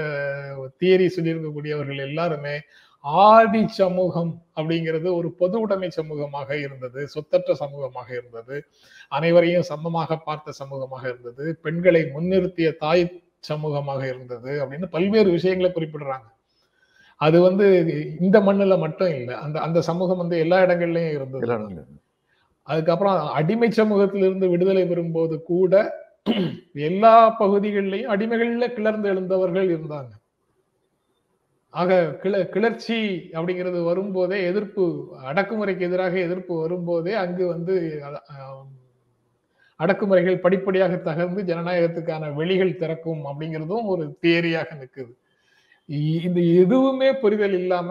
தியரி 0.79 1.07
சொல்லியிருக்கக்கூடியவர்கள் 1.15 2.05
எல்லாருமே 2.07 2.55
ஆதி 3.03 3.61
சமூகம் 3.67 4.31
அப்படிங்கிறது 4.57 5.07
ஒரு 5.15 5.29
பொது 5.31 5.55
உடைமை 5.59 5.89
சமூகமாக 5.97 6.49
இருந்தது 6.59 7.01
சொத்தற்ற 7.13 7.53
சமூகமாக 7.63 8.09
இருந்தது 8.13 8.55
அனைவரையும் 9.09 9.67
சமமாக 9.71 10.17
பார்த்த 10.17 10.53
சமூகமாக 10.61 11.03
இருந்தது 11.07 11.45
பெண்களை 11.61 12.01
முன்னிறுத்திய 12.15 12.69
தாய் 12.77 13.05
சமூகமாக 13.49 14.01
இருந்தது 14.07 14.51
அப்படின்னு 14.61 14.87
பல்வேறு 14.95 15.29
விஷயங்களை 15.31 15.69
குறிப்பிடுறாங்க. 15.71 16.27
அது 17.21 17.37
வந்து 17.41 17.65
இந்த 18.19 18.37
மண்ணுல 18.39 18.77
மட்டும் 18.79 19.11
இல்லை 19.15 19.35
அந்த 19.35 19.57
அந்த 19.59 19.79
சமூகம் 19.81 20.21
வந்து 20.23 20.37
எல்லா 20.43 20.57
இடங்கள்லயும் 20.65 21.15
இருந்தது. 21.17 21.47
அதுக்கப்புறம் 22.67 23.17
அடிமை 23.39 23.69
சமூகத்திலிருந்து 23.79 24.47
விடுதலை 24.49 24.83
பெறும்போது 24.87 25.35
கூட 25.51 25.73
எல்லா 26.89 27.15
பகுதிகளிலையும் 27.41 28.11
அடிமைகள்ல 28.13 28.67
கிளர்ந்து 28.77 29.07
எழுந்தவர்கள் 29.13 29.69
இருந்தாங்க. 29.75 30.11
ஆக 31.73 31.97
கிள 32.23 32.35
கிளர்ச்சி 32.45 32.97
அப்படிங்கிறது 33.35 33.79
வரும்போதே 33.83 34.37
எதிர்ப்பு 34.45 34.83
அடக்குமுறைக்கு 35.31 35.83
எதிராக 35.89 36.15
எதிர்ப்பு 36.19 36.53
வரும்போதே 36.59 37.13
அங்கு 37.13 37.45
வந்து 37.47 37.75
அடக்குமுறைகள் 39.79 40.43
படிப்படியாக 40.43 40.95
தகர்ந்து 40.99 41.41
ஜனநாயகத்துக்கான 41.43 42.31
வெளிகள் 42.33 42.79
திறக்கும் 42.81 43.21
அப்படிங்கிறதும் 43.25 43.89
ஒரு 43.93 44.05
தியரியாக 44.23 44.69
நிற்குது 44.79 45.13
இந்த 46.25 46.39
எதுவுமே 46.63 47.09
புரிதல் 47.21 47.55
இல்லாம 47.61 47.89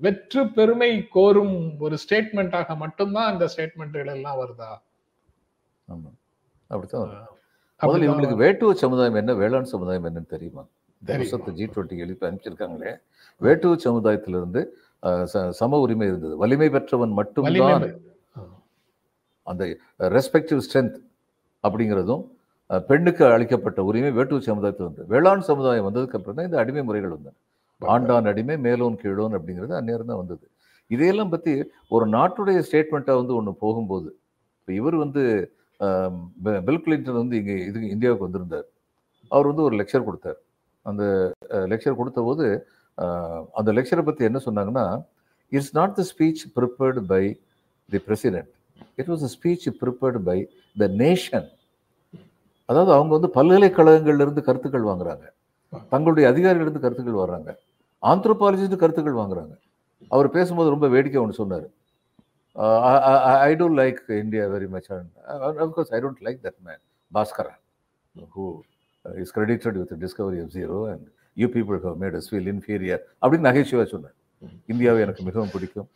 வெற்று 0.00 0.42
பெருமை 0.56 0.90
கோரும் 1.16 1.56
ஒரு 1.80 1.96
ஸ்டேட்மெண்ட்டாக 2.02 2.76
மட்டும்தான் 2.76 3.30
அந்த 3.32 3.44
ஸ்டேட்மெண்ட்டுகள் 3.52 4.14
எல்லாம் 4.16 4.40
வருதா 4.42 4.70
அப்படித்தான். 6.70 7.12
முதல்ல 7.80 8.06
இவங்களுக்கு 8.08 8.42
வேட்டுவ 8.44 8.72
சமுதாயம் 8.84 9.18
என்ன 9.22 9.34
வேளாண் 9.42 9.72
சமுதாயம் 9.74 10.06
என்னன்னு 10.06 10.22
இந்த 10.22 10.34
தெரியும். 10.36 10.68
வருஷத்தை 11.08 11.52
ஜி 11.58 11.66
டுவெண்ட்டி 11.74 12.02
எழுப்பி 12.04 12.26
அனுப்பிச்சிருக்காங்களே. 12.28 12.92
வேட்டுவ 13.40 13.76
சமுதாயத்திலிருந்து 13.86 14.60
சம 15.60 15.78
உரிமை 15.84 16.06
இருந்தது. 16.10 16.34
வலிமை 16.42 16.68
பெற்றவன் 16.74 17.14
மட்டும்தான் 17.20 17.86
அந்த 19.50 19.64
ரெஸ்பெக்டிவ் 20.16 20.60
ஸ்ட்ரென்த் 20.66 20.98
அப்படிங்கிறதும் 21.64 22.24
பெண்ணுக்கு 22.88 23.22
அளிக்கப்பட்ட 23.34 23.80
உரிமை 23.90 24.10
வேட்டுவ 24.18 24.40
சமுதாயத்தில் 24.48 24.88
வந்து 24.88 25.04
வேளாண் 25.12 25.48
சமுதாயம் 25.50 25.86
வந்ததுக்கு 25.86 26.18
அப்புறம் 26.18 26.36
தான் 26.38 26.48
இந்த 26.48 26.58
அடிமை 26.62 26.82
முறைகள் 26.88 27.14
வந்தன. 27.14 27.34
ஆண்டான் 27.80 28.28
அடிமை 28.32 28.56
மேலோன் 28.66 28.98
கீழோன் 29.02 29.34
அப்படிங்கிறது 29.38 29.74
அந்நேரம் 29.78 30.10
தான் 30.10 30.20
வந்தது. 30.22 30.44
இதையெல்லாம் 30.90 31.32
பற்றி 31.32 31.52
ஒரு 31.94 32.04
நாட்டுடைய 32.16 32.58
ஸ்டேட்மெண்ட்டாக 32.66 33.20
வந்து 33.22 33.34
ஒன்று 33.38 33.52
போகும்போது 33.64 34.08
இப்போ 34.60 34.72
இவர் 34.80 34.96
வந்து 35.04 35.22
பில் 36.66 36.82
கிளின்டன் 36.84 37.20
வந்து 37.22 37.36
இங்கே 37.40 37.56
இது 37.68 37.78
இந்தியாவுக்கு 37.94 38.26
வந்திருந்தார். 38.26 38.66
அவர் 39.30 39.50
வந்து 39.50 39.66
ஒரு 39.68 39.74
லெக்சர் 39.80 40.06
கொடுத்தார். 40.08 40.38
அந்த 40.86 41.02
லெக்சர் 41.72 41.98
கொடுத்தபோது 42.00 42.46
அந்த 43.58 43.70
லெக்சரை 43.78 44.02
பற்றி 44.08 44.28
என்ன 44.30 44.40
சொன்னாங்கன்னா 44.46 44.86
it's 45.52 45.74
not 45.78 45.94
the 46.00 46.04
speech 46.12 46.42
prepared 46.56 47.02
by 47.12 47.22
the 47.88 48.00
president 48.08 48.50
it 49.00 49.10
was 49.12 49.24
a 49.28 49.30
speech 49.36 49.66
prepared 49.82 50.20
by 50.30 50.38
the 50.82 50.88
nation 51.04 51.48
அதாவது 52.68 52.92
அவங்க 52.96 53.12
வந்து 53.16 53.30
பல்கலைக்கழகங்கள்ல 53.36 54.24
இருந்து 54.24 54.42
கருத்துக்கள் 54.48 54.88
வாங்குறாங்க. 54.88 55.24
தங்களுடைய 55.92 56.24
அதிகாரிகளிருந்து 56.32 56.82
கருத்துக்கள் 56.84 57.22
வர்றாங்க. 57.22 57.50
ஆந்த்ரோபாலஜிஸ்ட் 58.02 58.82
கருத்துக்கள் 58.82 59.20
வாங்குறாங்க. 59.20 59.54
அவர் 60.14 60.28
பேசும்போது 60.36 60.72
ரொம்ப 60.74 60.86
வேடிக்கை 60.94 61.18
ஒன்று 61.22 61.40
சொன்னார். 61.40 61.66
I 63.48 63.52
don't 63.60 63.78
like 63.80 64.00
India 64.22 64.44
very 64.54 64.68
much 64.74 64.88
of course 65.64 65.92
I 65.96 66.00
don't 66.04 66.22
like 66.26 66.40
that 66.46 66.60
man 66.68 66.82
Bhaskara 67.12 67.54
who 68.36 68.46
is 69.02 69.38
credited 69.38 69.84
with 69.84 70.04
discovery 70.04 70.42
of 70.42 70.50
zero 70.52 70.90
and 70.90 71.06
you 71.34 71.46
people 71.46 71.80
have 71.80 72.02
made 72.02 72.14
us 72.14 72.22
feel 72.30 72.54
inferior 72.54 72.98
அப்படின்னு 73.22 73.38
நகைச்சுவை 73.38 73.86
சொன்னார். 73.86 74.12
இந்தியாவை 74.66 75.00
எனக்கு 75.00 75.22
மிகவும் 75.22 75.48
பிடிக்கும். 75.52 75.88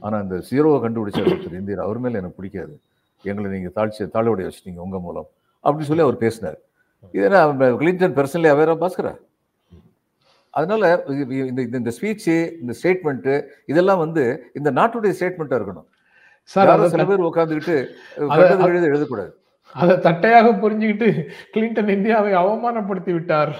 ஆனால் 0.00 0.22
இந்த 0.22 0.34
ஜீரோவை 0.34 0.82
கண்டுபிடிச்ச 0.86 1.24
ஒருத்தர் 1.24 1.52
இந்தியர் 1.52 1.80
அவர் 1.80 1.98
மேலே 1.98 2.16
எனக்கு 2.16 2.36
பிடிக்காது. 2.36 2.80
எங்களை 3.22 3.50
நீங்கள் 3.50 3.72
தாழ்ச்சி 3.76 4.02
தாழ்வுடைய 4.02 4.50
வச்சுட்டீங்க 4.50 4.76
உங்கள் 4.76 5.00
மூலம். 5.00 5.26
அப்படின்னு 5.64 5.80
சொல்லி 5.80 6.02
அவர் 6.02 6.16
பேசினார். 6.16 6.58
இது 7.12 7.24
என்ன 7.24 7.52
கிளின்டன் 7.54 8.12
பர்சனலி 8.12 8.56
அவேரா 8.56 8.76
பாஸ்கரா 8.76 9.16
அதனால 10.50 11.02
இந்த 11.06 11.34
இந்த- 11.34 11.62
இந்த 11.62 11.92
ஸ்பீச்சு 12.00 12.52
இந்த 12.60 12.74
ஸ்டேட்மெண்ட்டு 12.82 13.44
இதெல்லாம் 13.66 13.98
வந்து 13.98 14.50
இந்த 14.54 14.72
நாட்டுடைய 14.72 15.14
ஸ்டேட்மெண்ட்டாக 15.20 15.58
இருக்கணும். 15.58 15.84
சார் 16.42 16.88
சில 16.88 17.04
பேர் 17.04 17.20
உட்காந்துக்கிட்டு 17.20 17.86
எழுதக்கூடாது. 18.82 19.32
அதை 19.80 19.94
தட்டையாக 20.06 20.48
புரிஞ்சுக்கிட்டு 20.62 21.08
கிளின்டன் 21.54 21.92
இந்தியாவை 21.94 22.32
அவமானப்படுத்தி 22.40 23.12
விட்டார். 23.16 23.52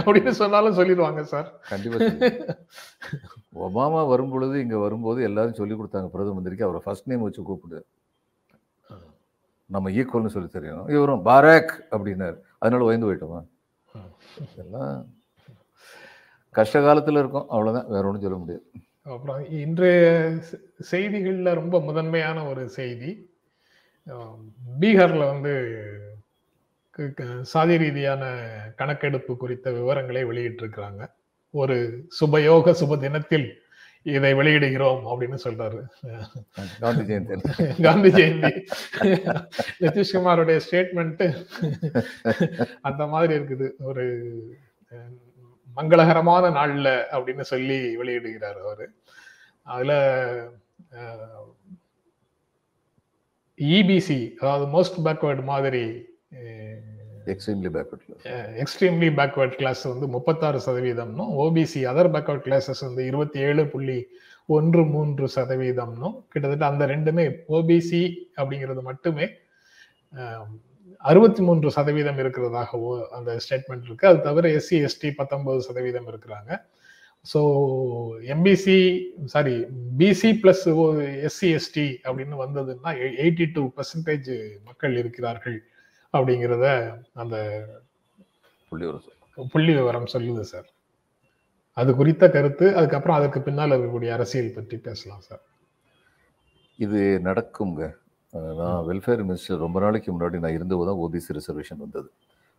அப்படின்னு 0.00 0.32
சொன்னாலும் 0.40 0.78
சொல்லிடுவாங்க 0.78 1.22
சார் 1.32 1.48
கண்டிப்பாக 1.70 2.40
ஒபாமா 3.64 4.00
வரும் 4.12 4.32
பொழுது 4.32 4.56
இங்கே 4.64 4.78
வரும்போது 4.84 5.20
எல்லாரும் 5.28 5.58
சொல்லி 5.60 5.74
கொடுத்தாங்க 5.74 6.08
பிரதம 6.14 6.34
மந்திரிக்கு. 6.36 6.66
அவரை 6.66 6.80
ஃபர்ஸ்ட் 6.86 7.10
நேம் 7.10 7.24
வச்சு 7.26 7.42
கூப்பிடு. 7.50 7.78
நம்ம 9.74 9.90
ஈக்குவல்னு 9.98 10.34
சொல்லி 10.34 10.50
தெரியணும் 10.56 10.90
இவரும் 10.96 11.22
பாராக் 11.28 11.72
அப்படின்னாரு. 11.94 12.36
அதனால 12.58 12.86
பயந்து 12.88 13.08
போயிட்டோமா? 13.08 13.40
இதெல்லாம் 14.52 14.92
கஷ்ட 16.58 16.82
காலத்தில் 16.86 17.20
இருக்கும். 17.22 17.48
அவ்வளோதான் 17.54 17.88
வேற 17.94 18.02
ஒன்றும் 18.08 18.26
சொல்ல 18.26 18.38
முடியாது. 18.42 18.64
அப்புறம் 19.14 19.40
இன்றைய 19.62 20.04
செய்திகள்ல 20.90 21.50
ரொம்ப 21.60 21.80
முதன்மையான 21.88 22.38
ஒரு 22.50 22.62
செய்தி 22.78 23.10
பீகார்ல 24.80 25.26
வந்து 25.26 25.52
சாதி 27.42 27.76
ரீதியான 27.76 28.24
கணக்கெடுப்பு 28.76 29.36
குறித்த 29.36 29.72
விவரங்களை 29.72 30.24
வெளியிட்டிருக்கிறாங்க. 30.24 31.10
ஒரு 31.50 31.76
சுபயோக 32.20 32.74
சுப 32.80 32.98
தினத்தில் 32.98 33.62
இதை 34.02 34.34
வெளியிடுகிறோம் 34.34 35.02
அப்படின்னு 35.12 35.38
சொல்றாரு. 35.44 35.80
காந்தி 36.80 37.14
ஜெயந்தி. 37.14 37.82
காந்தி 37.82 38.10
ஜெயந்தி. 38.10 38.52
நிதிஷ்குமாரோடைய 39.80 40.60
ஸ்டேட்மெண்ட் 40.66 41.46
அந்த 42.80 43.06
மாதிரி 43.06 43.34
இருக்குது. 43.38 43.70
ஒரு 43.78 44.04
மங்களகரமான 45.76 46.44
நாள்ல 46.58 46.88
அப்படின்னு 47.12 47.40
சொல்லி 47.40 47.96
வெளியிடுகிறார் 47.96 48.60
அவரு. 48.66 48.86
அதுல 49.62 49.92
இபிசி 53.58 54.20
அதாவது 54.40 54.66
மோஸ்ட் 54.74 54.98
பேக்வேர்டு 55.06 55.42
மாதிரி 55.52 55.84
extremely 57.32 57.70
backward 57.76 58.26
extremely 58.62 59.08
backward 59.18 59.56
class 59.60 59.82
வந்து 59.92 60.06
முப்பத்தாறு 60.06 60.58
சதவீதம்னும் 60.66 61.32
ஓபிசி 61.44 61.80
அதர் 61.92 62.10
பேக்வேர்ட் 62.14 62.44
கிளாஸஸ் 62.46 62.82
வந்து 62.88 63.02
இருபத்தி 63.06 63.38
ஏழு 63.40 63.62
புள்ளி 63.72 63.98
ஒன்று 64.48 64.82
மூன்று 64.94 65.26
சதவீதம்னும் 65.36 66.16
கிட்டத்தட்ட 66.32 66.66
அந்த 66.66 66.86
ரெண்டுமே 66.86 67.24
ஓபிசி 67.48 68.02
அப்படிங்கிறது 68.38 68.82
மட்டுமே 68.90 69.26
அறுபத்தி 71.04 71.40
மூன்று 71.42 71.68
சதவீதம் 71.70 72.20
இருக்கிறதாகவோ 72.22 72.92
அந்த 73.16 73.30
ஸ்டேட்மெண்ட் 73.44 73.86
இருக்கு. 73.88 74.08
அது 74.08 74.18
தவிர 74.20 74.48
எஸ்சி 74.58 74.76
எஸ்டி 74.86 75.08
பத்தொன்பது 75.18 75.60
சதவீதம் 75.66 76.08
இருக்கிறாங்க. 76.12 76.50
So 77.26 77.40
MBC 78.26 78.76
sorry 79.24 79.54
BC 79.96 80.30
plus 80.40 80.64
SC 81.22 81.48
ST 81.54 81.86
அப்படின்னு 82.04 82.36
வந்ததுன்னா 82.42 82.92
எயிட்டி 83.22 83.46
டூ 83.52 83.62
பர்சன்டேஜ் 83.76 84.30
மக்கள் 84.64 84.94
இருக்கிறார்கள் 84.96 85.58
அப்படிங்கிறத 86.14 86.66
அந்த 87.14 87.36
புள்ளி 89.52 89.72
விவரம் 89.72 90.12
சொல்லுது 90.14 90.44
சார் 90.44 90.68
அது 91.76 91.90
குறித்த 91.94 92.24
கருத்து 92.28 92.66
அதுக்கப்புறம் 92.76 93.18
அதற்கு 93.18 93.40
பின்னால் 93.40 93.72
இருக்கக்கூடிய 93.72 94.10
அரசியல் 94.12 94.54
பற்றி 94.54 94.76
பேசலாம் 94.78 95.24
சார் 95.28 95.42
இது 96.78 97.00
நடக்குங்க 97.22 97.82
நான் 98.60 98.80
வெல்ஃபேர் 98.84 99.22
மினிஸ்டர் 99.22 99.62
ரொம்ப 99.64 99.78
நாளைக்கு 99.80 100.10
முன்னாடி 100.12 100.38
நான் 100.38 100.56
இருந்தபோது 100.58 100.88
தான் 100.88 101.00
ஓபிசி 101.04 101.30
ரிசர்வேஷன் 101.32 101.82
வந்தது. 101.82 102.08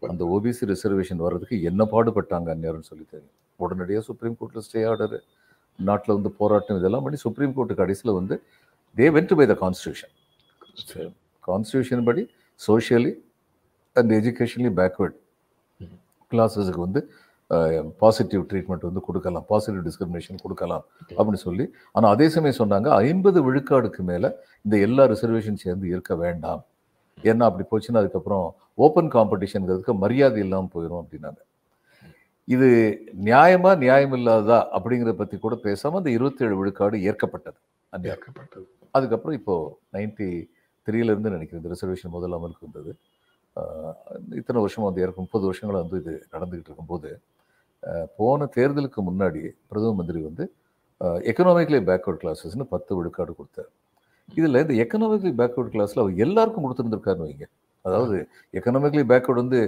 அந்த 0.02 0.24
ஓபிசி 0.36 0.64
ரிசர்வேஷன் 0.74 1.22
வர்றதுக்கு 1.26 1.58
என்ன 1.70 1.82
பாடுபட்டாங்க 1.94 2.50
அந்நேரம்னு 2.56 2.90
சொல்லி 2.92 3.06
தெரியும். 3.14 3.34
உடனடியாக 3.66 4.04
சுப்ரீம் 4.10 4.36
கோர்ட்டில் 4.40 4.66
ஸ்டே 4.68 4.82
ஆர்டர் 4.90 5.16
நாட்டில் 5.90 6.16
வந்து 6.18 6.32
போராட்டம் 6.40 6.80
இதெல்லாம் 6.82 7.06
பண்ணி 7.06 7.20
சுப்ரீம் 7.26 7.54
கோர்ட்டு 7.58 7.80
கடைசியில் 7.82 8.18
வந்து 8.20 8.36
they 8.98 9.08
went 9.16 9.34
by 9.40 9.46
the 9.52 9.56
constitution 9.64 10.14
constitution 11.48 12.04
படி 12.10 12.24
சோஷியலி 12.60 13.14
அண்ட் 13.96 14.12
எஜுகேஷனலி 14.20 14.72
பேக்வேர்ட் 14.82 15.18
கிளாஸஸுக்கு 16.32 16.82
வந்து 16.86 17.02
பாசிட்டிவ் 18.02 18.42
ட்ரீட்மெண்ட் 18.50 18.88
வந்து 18.88 19.02
கொடுக்கலாம். 19.08 19.46
பாசிட்டிவ் 19.52 19.84
டிஸ்கிரிமினேஷன் 19.88 20.42
கொடுக்கலாம் 20.46 20.84
அப்படின்னு 21.18 21.42
சொல்லி. 21.48 21.66
ஆனால் 21.96 22.12
அதே 22.16 22.26
சமயம் 22.34 22.58
சொன்னாங்க 22.62 22.88
ஐம்பது 23.04 23.40
விழுக்காடுக்கு 23.46 24.02
மேலே 24.10 24.30
இந்த 24.66 24.76
எல்லா 24.88 25.04
ரிசர்வேஷன் 25.14 25.62
சேர்ந்து 25.64 25.86
இருக்க 25.94 26.16
வேண்டாம். 26.24 26.62
ஏன்னா 27.30 27.46
அப்படி 27.50 27.66
போச்சுன்னா 27.72 28.02
அதுக்கப்புறம் 28.04 28.46
ஓப்பன் 28.86 29.12
காம்படிஷனுங்கிறதுக்கு 29.16 29.94
மரியாதை 30.04 30.40
இல்லாமல் 30.46 30.74
போயிடும் 30.74 31.02
அப்படின்னாங்க. 31.04 31.42
இது 32.48 32.68
நியாயமா 33.30 33.72
நியாயம் 33.84 34.16
இல்லாததா 34.18 34.60
அப்படிங்கிறத 34.78 35.16
பற்றி 35.22 35.38
கூட 35.46 35.56
பேசாமல் 35.66 36.02
அந்த 36.02 36.12
இருபத்தேழு 36.18 36.58
விழுக்காடு 36.60 36.98
ஏற்கப்பட்டது 37.10 37.60
அந்த 37.94 38.06
ஏற்கப்பட்டது. 38.14 38.68
அதுக்கப்புறம் 38.98 39.38
இப்போ 39.40 39.56
நைன்டி 39.96 40.30
த்ரீலேருந்து 40.88 41.34
நினைக்கிறேன் 41.36 41.62
இந்த 41.62 41.72
ரிசர்வேஷன் 41.74 42.16
முதல் 42.18 42.36
அமலுக்கு 42.38 42.68
வந்தது. 42.68 42.92
இத்தனை 44.40 44.60
வருஷம் 44.64 44.86
வந்து 44.88 45.02
ஏற்க 45.06 45.20
முப்பது 45.26 45.46
வருஷங்களா 45.50 45.82
வந்து 45.86 46.00
இது 46.04 46.14
நடந்துகிட்டு 46.36 46.70
இருக்கும்போது 46.70 47.10
போன 48.20 48.48
தேர்தலுக்கு 48.56 49.02
முன்னாடி 49.10 49.42
பிரதம 49.70 49.96
மந்திரி 50.00 50.20
வந்து 50.30 50.46
எக்கனாமிக்கலி 51.32 51.80
பேக்வர்ட் 51.90 52.22
கிளாஸஸ்னு 52.22 52.66
பத்து 52.74 52.92
விழுக்காடு 52.98 53.32
கொடுத்தார். 53.40 53.70
இதில் 54.30 54.62
இந்த 54.64 54.74
எக்கனாமிக்கலி 54.84 55.34
பேக்வர்ட் 55.42 55.74
கிளாஸில் 55.76 56.02
அவர் 56.04 56.22
எல்லாருக்கும் 56.26 56.66
கொடுத்துருந்துருக்காருன்னு 56.66 57.28
வைங்க. 57.28 57.46
அதாவது 57.86 58.18
எக்கனாமிக்கலி 58.58 59.04
பேக்வர்டு 59.12 59.44
வந்து 59.44 59.60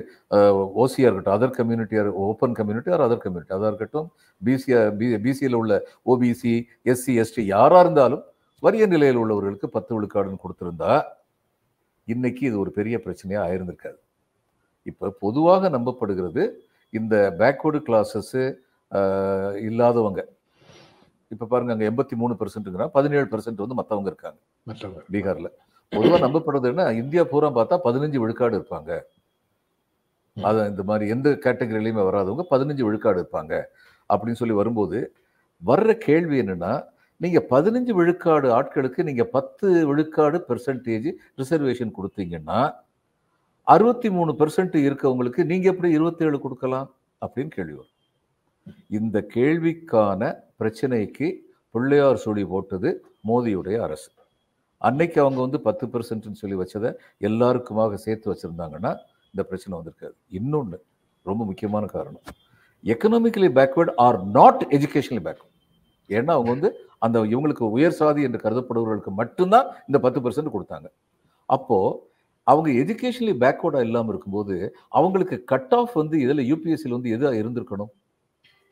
ஓசியாக 0.84 1.08
இருக்கட்டும் 1.10 1.36
other 1.38 1.56
community 1.60 2.02
open 2.26 2.56
community 2.60 2.90
or 2.96 3.06
other 3.08 3.24
community 3.26 3.56
அதாக 3.58 3.72
இருக்கட்டும் 3.72 4.08
பிசியா 4.42 4.80
பி 5.00 5.08
பிசியில் 5.26 5.60
உள்ள 5.62 5.74
ஓபிசி 6.12 6.54
எஸ்சி 6.94 7.14
எஸ்டி 7.24 7.44
யாராக 7.54 7.84
இருந்தாலும் 7.86 8.24
வறிய 8.64 8.86
நிலையில் 8.94 9.22
உள்ளவர்களுக்கு 9.24 9.68
பத்து 9.76 9.92
விழுக்காடுன்னு 9.96 10.44
கொடுத்துருந்தா 10.44 10.94
இன்னைக்கு 12.08 12.44
இது 12.50 12.58
ஒரு 12.64 12.72
பெரிய 12.78 12.96
பிரச்சனையாக 13.06 13.46
ஆயிருந்திருக்காது. 13.48 14.00
இப்போ 14.86 15.08
பொதுவாக 15.24 15.70
நம்பப்படுகிறது 15.76 16.44
இந்த 16.94 17.16
பேக்வர்டு 17.40 17.80
கிளாஸஸ்ஸு 17.88 18.44
இல்லாதவங்க. 19.68 20.22
இப்ப 21.34 21.46
பாருங்க 21.46 21.74
அங்க 21.74 21.86
எண்பத்தி 21.90 22.16
மூணு 22.16 22.36
பெர்சென்ட்ங்கிறா 22.40 22.88
பதினேழு 22.88 23.28
பெர்சென்ட் 23.32 23.64
வந்து 23.64 23.80
மத்தவங்க 23.80 24.10
இருக்காங்க. 24.12 24.40
பீகார்ல. 25.12 25.50
பொதுவா 25.92 26.18
நம்பப்படுறதுன்னா 26.26 26.96
இந்தியா 26.96 27.24
பூரா 27.24 27.48
பார்த்தா 27.56 27.78
பதினஞ்சு 27.84 28.18
விழுக்காடு 28.18 28.56
இருப்பாங்க. 28.60 29.02
அது 30.42 30.70
இந்த 30.70 30.84
மாதிரி 30.84 31.10
எந்த 31.10 31.30
கேட்டகரியிலையுமே 31.30 32.04
வராதவங்க 32.10 32.44
பதினஞ்சு 32.50 32.82
விழுக்காடு 32.82 33.20
இருப்பாங்க. 33.22 33.64
அப்படின்னு 34.10 34.40
சொல்லி 34.42 34.54
வரும்போது 34.54 35.16
வர்ற 35.66 35.94
கேள்வி 35.94 36.42
என்னன்னா 36.42 36.84
நீங்க 37.18 37.46
பதினஞ்சு 37.50 37.92
விழுக்காடு 37.92 38.62
ஆட்களுக்கு 38.62 39.04
நீங்க 39.04 39.24
பத்து 39.24 39.88
விழுக்காடு 39.88 40.46
பெர்சன்டேஜ் 40.50 41.12
ரிசர்வேஷன் 41.38 41.96
கொடுத்தீங்கன்னா 41.98 42.74
அறுபத்தி 43.64 44.10
மூணு 44.10 44.32
பெர்சன்ட் 44.32 44.76
இருக்கவங்களுக்கு 44.88 45.44
நீங்க 45.44 45.70
எப்படி 45.70 45.94
இருபத்தி 45.94 46.26
ஏழு 46.26 46.40
கொடுக்கலாம்? 46.40 46.96
அப்படின்னு 47.26 47.48
கேள்வி 47.48 47.74
வரும். 47.74 47.98
இந்த 48.88 49.28
கேள்விக்கான 49.36 50.48
பிரச்சனைக்கு 50.60 51.28
பிள்ளையார் 51.76 52.24
சொல்லி 52.26 52.44
போட்டது 52.46 52.90
மோதியுடைய 53.28 53.78
அரசு. 53.88 54.10
அன்னைக்கு 54.78 55.18
அவங்க 55.22 55.40
வந்து 55.46 55.60
பத்து 55.68 55.86
பெர்சன்ட்னு 55.94 56.40
சொல்லி 56.42 56.58
வச்சதை 56.62 56.90
எல்லாருக்குமாக 57.30 57.98
சேர்த்து 58.06 58.28
வச்சுருந்தாங்கன்னா 58.34 58.92
இந்த 59.34 59.42
பிரச்சனை 59.50 59.74
வந்திருக்காது. 59.80 60.16
இன்னொன்று 60.40 60.78
ரொம்ப 61.26 61.42
முக்கியமான 61.46 61.86
காரணம். 61.96 62.24
Economically 62.84 63.50
backward 63.60 63.94
or 64.06 64.18
not 64.38 64.62
educationally 64.78 65.24
backward 65.28 65.56
ஏன்னா 66.10 66.32
அவங்க 66.36 66.50
வந்து 66.56 66.70
அந்த 67.06 67.18
இவங்களுக்கு 67.34 67.66
உயர் 67.78 67.98
சாதி 67.98 68.22
என்று 68.28 68.40
கருதப்படுபவர்களுக்கு 68.44 69.12
மட்டும்தான் 69.22 69.68
இந்த 69.88 69.98
பத்து 70.06 70.20
பெர்சன்ட் 70.24 70.54
கொடுத்தாங்க. 70.56 70.88
அப்போது 71.46 71.98
அவங்க 72.48 72.70
எஜுகேஷனலி 72.82 73.34
பேக்வேர்டாக 73.44 73.88
இல்லாமல் 73.88 74.12
இருக்கும்போது 74.14 74.56
அவங்களுக்கு 74.90 75.38
கட் 75.44 75.74
ஆஃப் 75.80 75.94
வந்து 75.94 76.16
இதில் 76.20 76.48
யூபிஎஸ்சியில் 76.52 76.98
வந்து 76.98 77.14
எதாக 77.16 77.42
இருந்திருக்கணும்? 77.42 77.92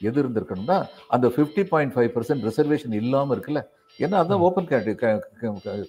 எது 0.08 0.18
இருந்திருக்கணும்னா 0.24 0.78
அந்த 1.16 1.28
fifty 1.36 1.64
point 1.74 1.94
five 1.96 2.12
percent 2.16 2.46
reservation 2.48 2.96
இல்லாமல் 3.02 3.36
இருக்குல்ல. 3.36 3.62
ஏன்னா 4.00 4.16
அதுதான் 4.22 4.44
ஓப்பன் 4.48 4.70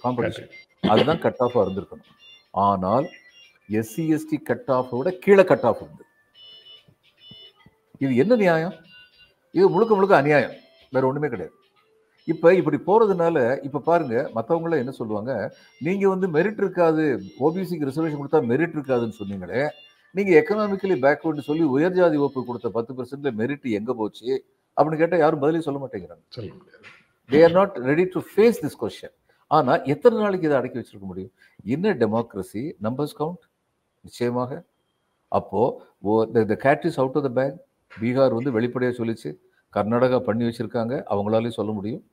காம்படிஷன் 0.05 0.51
அதுதான் 0.93 1.23
கட் 1.25 1.41
ஆஃபாக 1.45 1.63
இருந்திருக்கணும். 1.65 2.09
ஆனால் 2.65 3.07
எஸ்சி 3.79 4.03
எஸ்டி 4.15 4.37
கட் 4.49 4.71
ஆஃப் 4.77 4.93
விட 4.97 5.11
கீழே 5.25 5.43
கட் 5.51 5.67
ஆஃப் 5.69 5.81
இருந்து 5.85 6.05
இது 8.03 8.11
என்ன 8.23 8.33
நியாயம்? 8.43 8.75
இது 9.57 9.65
முழுக்க 9.73 9.93
முழுக்க 9.95 10.13
அநியாயம். 10.21 10.53
வேற 10.93 11.03
ஒண்ணுமே 11.07 11.29
கிடையாது. 11.31 11.55
இப்ப 12.31 12.53
இப்படி 12.59 12.77
போறதுனால 12.87 13.37
இப்ப 13.67 13.81
பாருங்க 13.89 14.15
மத்தவங்கள 14.35 14.77
என்ன 14.83 14.91
சொல்லுவாங்க? 14.99 15.31
நீங்க 15.85 16.05
வந்து 16.13 16.27
மெரிட் 16.35 16.61
இருக்காது. 16.63 17.05
ஓபிசிக்கு 17.45 17.87
ரிசர்வேஷன் 17.89 18.19
கொடுத்தா 18.21 18.41
மெரிட் 18.51 18.75
இருக்காதுன்னு 18.77 19.19
சொன்னீங்களே 19.21 19.61
நீங்க 20.15 20.31
எக்கனாமிக்கலி 20.39 20.95
பேக்வர்டு 21.05 21.39
சொல்லி 21.39 21.63
உயர் 21.63 21.93
ஜாதி 21.93 22.17
வகுப்பு 22.17 22.45
கொடுத்த 22.45 22.69
பத்து 22.69 22.93
பர்சன்ட்ல 22.93 23.31
மெரிட் 23.41 23.71
எங்க 23.79 23.93
போச்சு? 23.93 24.45
அப்படின்னு 24.77 24.97
கேட்டா 24.97 25.17
யாரும் 25.17 25.39
பதிலே 25.39 25.61
சொல்ல 25.61 25.79
மாட்டேங்கிறாங்க. 25.79 26.23
They 27.29 27.43
are 27.43 27.51
not 27.51 27.75
ready 27.89 28.03
to 28.03 28.19
face 28.29 28.59
this 28.63 28.77
question 28.81 29.15
ஆனா 29.47 29.75
எத்தனை 29.93 30.19
நாளைக்கு 30.19 30.47
இதை 30.47 30.57
அடக்கி 30.59 30.79
வச்சிருக்க 30.79 31.07
முடியும்? 31.11 31.31
என்ன 31.63 31.93
டெமோக்ரஸி 31.93 32.63
நம்பர்ஸ் 32.83 33.15
கவுண்ட் 33.19 33.43
நிச்சயமாக. 34.05 34.51
அப்போ 35.27 35.61
the 36.33 36.55
cat 36.65 36.85
is 36.89 36.99
out 36.99 37.15
of 37.15 37.23
the 37.23 37.31
bag 37.39 37.55
Bihar 38.01 38.33
வந்து 38.33 38.51
வெளிப்படையாக 38.51 38.97
சொல்லிச்சு. 38.99 39.29
கர்நாடகா 39.73 40.19
பண்ணி 40.19 40.43
வச்சிருக்காங்க. 40.45 40.93
அவங்களாலே 41.13 41.49
சொல்ல 41.49 41.71
முடியும். 41.71 42.03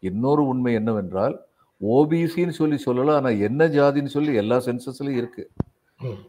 இன்னொரு 0.00 0.46
உண்மை 0.46 0.74
என்னவென்றால் 0.74 1.34
ஓபிசின்னு 1.80 2.54
சொல்லி 2.60 2.76
சொல்லலாம் 2.76 3.14
ஆனா 3.14 3.28
என்ன 3.28 3.68
ஜாதின்னு 3.68 4.14
சொல்லி 4.16 4.34
எல்லா 4.34 4.56
சென்சஸ்லயும் 4.56 5.20
இருக்கு. 5.22 5.50
ம். 5.54 5.69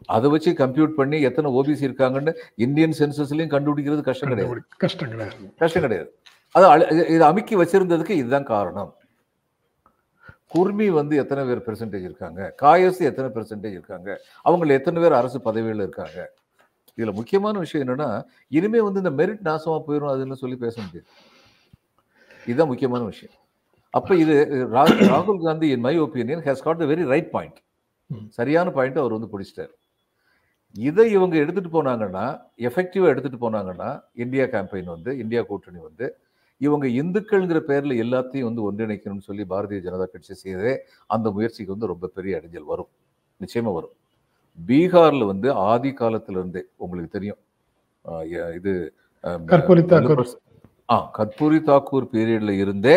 அதை 0.04 0.30
வச்சு 0.30 0.52
கம்ப்யூட் 0.52 0.88
பண்ணி 0.88 1.20
எத்தனை 1.20 1.52
ஓபிசி 1.52 1.84
இருக்காங்கன்னு 1.84 2.34
இந்தியன் 2.54 2.94
சென்சஸ்லயும் 2.98 3.50
கண்டுபிடிக்கிறது 3.50 4.02
கஷ்டம் 4.02 4.28
கிடையாது. 4.28 4.62
கஷ்டம் 4.76 5.08
கிடையாது. 5.08 5.54
கஷ்டம் 5.58 5.82
கிடையாது. 5.82 6.18
அது 6.50 6.68
இது- 6.68 7.18
அமுக்கி 7.18 7.56
வச்சிருந்ததுக்கு 7.56 8.10
இதுதான் 8.10 8.44
காரணம். 8.44 8.96
குர்மி 10.54 10.88
வந்து 10.88 11.16
எத்தனை 11.16 11.44
பேர் 11.44 11.58
பெர்சன்டேஜ் 11.58 12.00
இருக்காங்க? 12.00 12.54
காயஸ் 12.62 12.98
எத்தனை 12.98 13.30
பெர்சன்டேஜ் 13.34 13.70
இருக்காங்க? 13.70 14.20
அவங்கள 14.44 14.68
எத்தனை 14.68 15.02
பேர் 15.02 15.12
அரசு 15.12 15.40
பதவியில் 15.40 15.76
இருக்காங்க? 15.76 16.32
இதுல 16.96 17.12
முக்கியமான 17.12 17.58
விஷயம் 17.58 17.88
என்னன்னா 17.88 18.24
இனிமே 18.48 18.80
வந்து 18.80 19.10
இந்த 19.10 19.26
மெரிட் 19.26 19.46
நாசமா 19.46 19.82
போயிடும் 19.86 20.08
அதுன்னு 20.08 20.32
சொல்லி 20.32 20.56
பேச 20.56 20.80
முடியாது. 20.80 21.06
இதுதான் 22.46 22.66
முக்கியமான 22.66 23.04
விஷயம். 23.04 23.34
அப்ப 23.90 24.14
இது 24.14 24.48
ராகுல் 24.72 25.44
Gandhi 25.44 25.68
in 25.68 25.80
my 25.80 26.00
opinion 26.00 26.40
has 26.40 26.62
got 26.62 26.78
the 26.78 26.84
very 26.84 27.06
right 27.06 27.30
point. 27.30 27.56
சரியான 28.38 28.70
பாயிண்ட் 28.76 29.00
அவர் 29.02 29.16
வந்து 29.16 29.30
பிடிச்சிட்டாரு. 29.32 29.72
இதை 30.76 31.04
இவங்க 31.16 31.34
எடுத்துட்டு 31.36 31.70
போனாங்கன்னா 31.76 32.26
எஃபெக்டிவா 32.68 33.08
எடுத்துட்டு 33.12 33.40
போனாங்கன்னா 33.44 33.88
இந்தியா 34.24 34.44
கேம்பெயின் 34.54 34.92
வந்து 34.94 35.10
இந்தியா 35.22 35.42
கூட்டணி 35.50 35.80
வந்து 35.88 36.06
இவங்க 36.60 36.86
இந்துக்கள்ங்கிற 37.00 37.60
பேர்ல 37.68 37.94
எல்லாத்தையும் 38.04 38.48
வந்து 38.48 38.62
ஒன்றிணைக்கணும்னு 38.66 39.26
சொல்லி 39.28 39.44
பாரதிய 39.52 39.80
ஜனதா 39.86 40.06
கட்சி 40.12 40.34
செய்தே 40.42 40.72
அந்த 41.06 41.30
முயற்சிக்கு 41.36 41.74
வந்து 41.74 41.90
ரொம்ப 41.92 42.10
பெரிய 42.16 42.38
அடைஞ்சல் 42.38 42.70
வரும். 42.72 42.90
நிச்சயமா 43.40 43.72
வரும். 43.78 43.94
பீகார்ல 44.58 45.26
வந்து 45.32 45.48
ஆதி 45.70 45.90
காலத்துல 46.00 46.40
இருந்தே 46.40 46.62
உங்களுக்கு 46.76 47.16
தெரியும். 47.16 47.40
இது. 48.58 48.72
ஆ 50.88 50.96
கற்பூரி 51.16 51.58
தாக்கூர் 51.68 52.06
பீரியட்ல 52.14 52.54
இருந்தே 52.62 52.96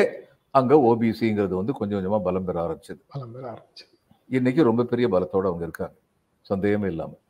அங்க 0.56 0.74
ஓபிசிங்கிறது 0.90 1.56
வந்து 1.62 1.74
கொஞ்சம் 1.80 1.98
கொஞ்சமா 2.00 2.20
பலம் 2.28 2.48
பெற 2.48 2.58
ஆரம்பிச்சது. 2.66 3.02
பலம் 3.14 3.34
பெற 3.36 3.44
ஆரம்பிச்சு 3.54 3.86
இன்னைக்கு 4.30 4.62
ரொம்ப 4.70 4.84
பெரிய 4.92 5.08
பலத்தோட 5.14 5.46
அவங்க 5.52 5.64
இருக்காங்க. 5.68 5.96
சந்தேகமே 6.46 6.88
இல்லாமல் 6.94 7.22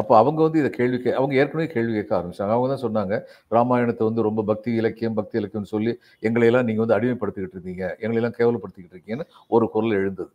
அப்போ 0.00 0.12
அவங்க 0.20 0.40
வந்து 0.46 0.58
இதை 0.60 0.70
கேள்வி 0.76 0.98
கே 1.02 1.10
அவங்க 1.18 1.34
ஏற்கனவே 1.40 1.66
கேள்வி 1.74 1.92
கேட்க 1.96 2.12
ஆரம்பிச்சாங்க. 2.18 2.52
அவங்க 2.54 2.68
தான் 2.72 2.84
சொன்னாங்க 2.86 3.14
ராமாயணத்தை 3.56 4.04
வந்து 4.08 4.22
ரொம்ப 4.28 4.40
பக்தி 4.50 4.70
இலக்கியம் 4.80 5.16
பக்தி 5.18 5.34
இலக்கியம்னு 5.40 5.70
சொல்லி 5.74 5.92
எங்களையெல்லாம் 6.26 6.66
நீங்க 6.68 6.80
வந்து 6.84 6.96
அடிமைப்படுத்திக்கிட்டு 6.96 7.56
இருக்கீங்க 7.58 7.84
எங்களையெல்லாம் 8.02 8.36
கேவலப்படுத்திக்கிட்டு 8.38 8.96
இருக்கீங்கன்னு 8.96 9.28
ஒரு 9.56 9.66
குரல் 9.74 9.94
எழுந்தது. 10.00 10.32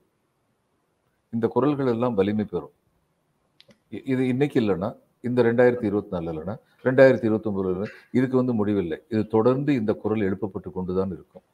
இந்த 1.34 1.46
குரல்கள் 1.56 1.92
எல்லாம் 1.96 2.16
வலிமை 2.20 2.46
பெறும். 2.54 2.74
இது 4.14 4.24
இன்னைக்கு 4.34 4.58
இல்லைன்னா 4.64 4.90
இந்த 5.28 5.40
ரெண்டாயிரத்தி 5.48 5.86
இருபத்தி 5.90 6.12
நாலு 6.16 6.30
இல்லைன்னா 6.34 6.56
ரெண்டாயிரத்தி 6.88 7.28
இருபத்தொம்பதுல 7.30 7.88
இதுக்கு 8.18 8.36
வந்து 8.42 8.54
முடிவில்லை. 8.60 8.98
இது 9.14 9.22
தொடர்ந்து 9.36 9.72
இந்த 9.80 9.92
குரல் 10.04 10.28
எழுப்பப்பட்டு 10.30 10.70
கொண்டு 10.78 10.94
தான் 11.00 11.12
இருக்கும். 11.18 11.46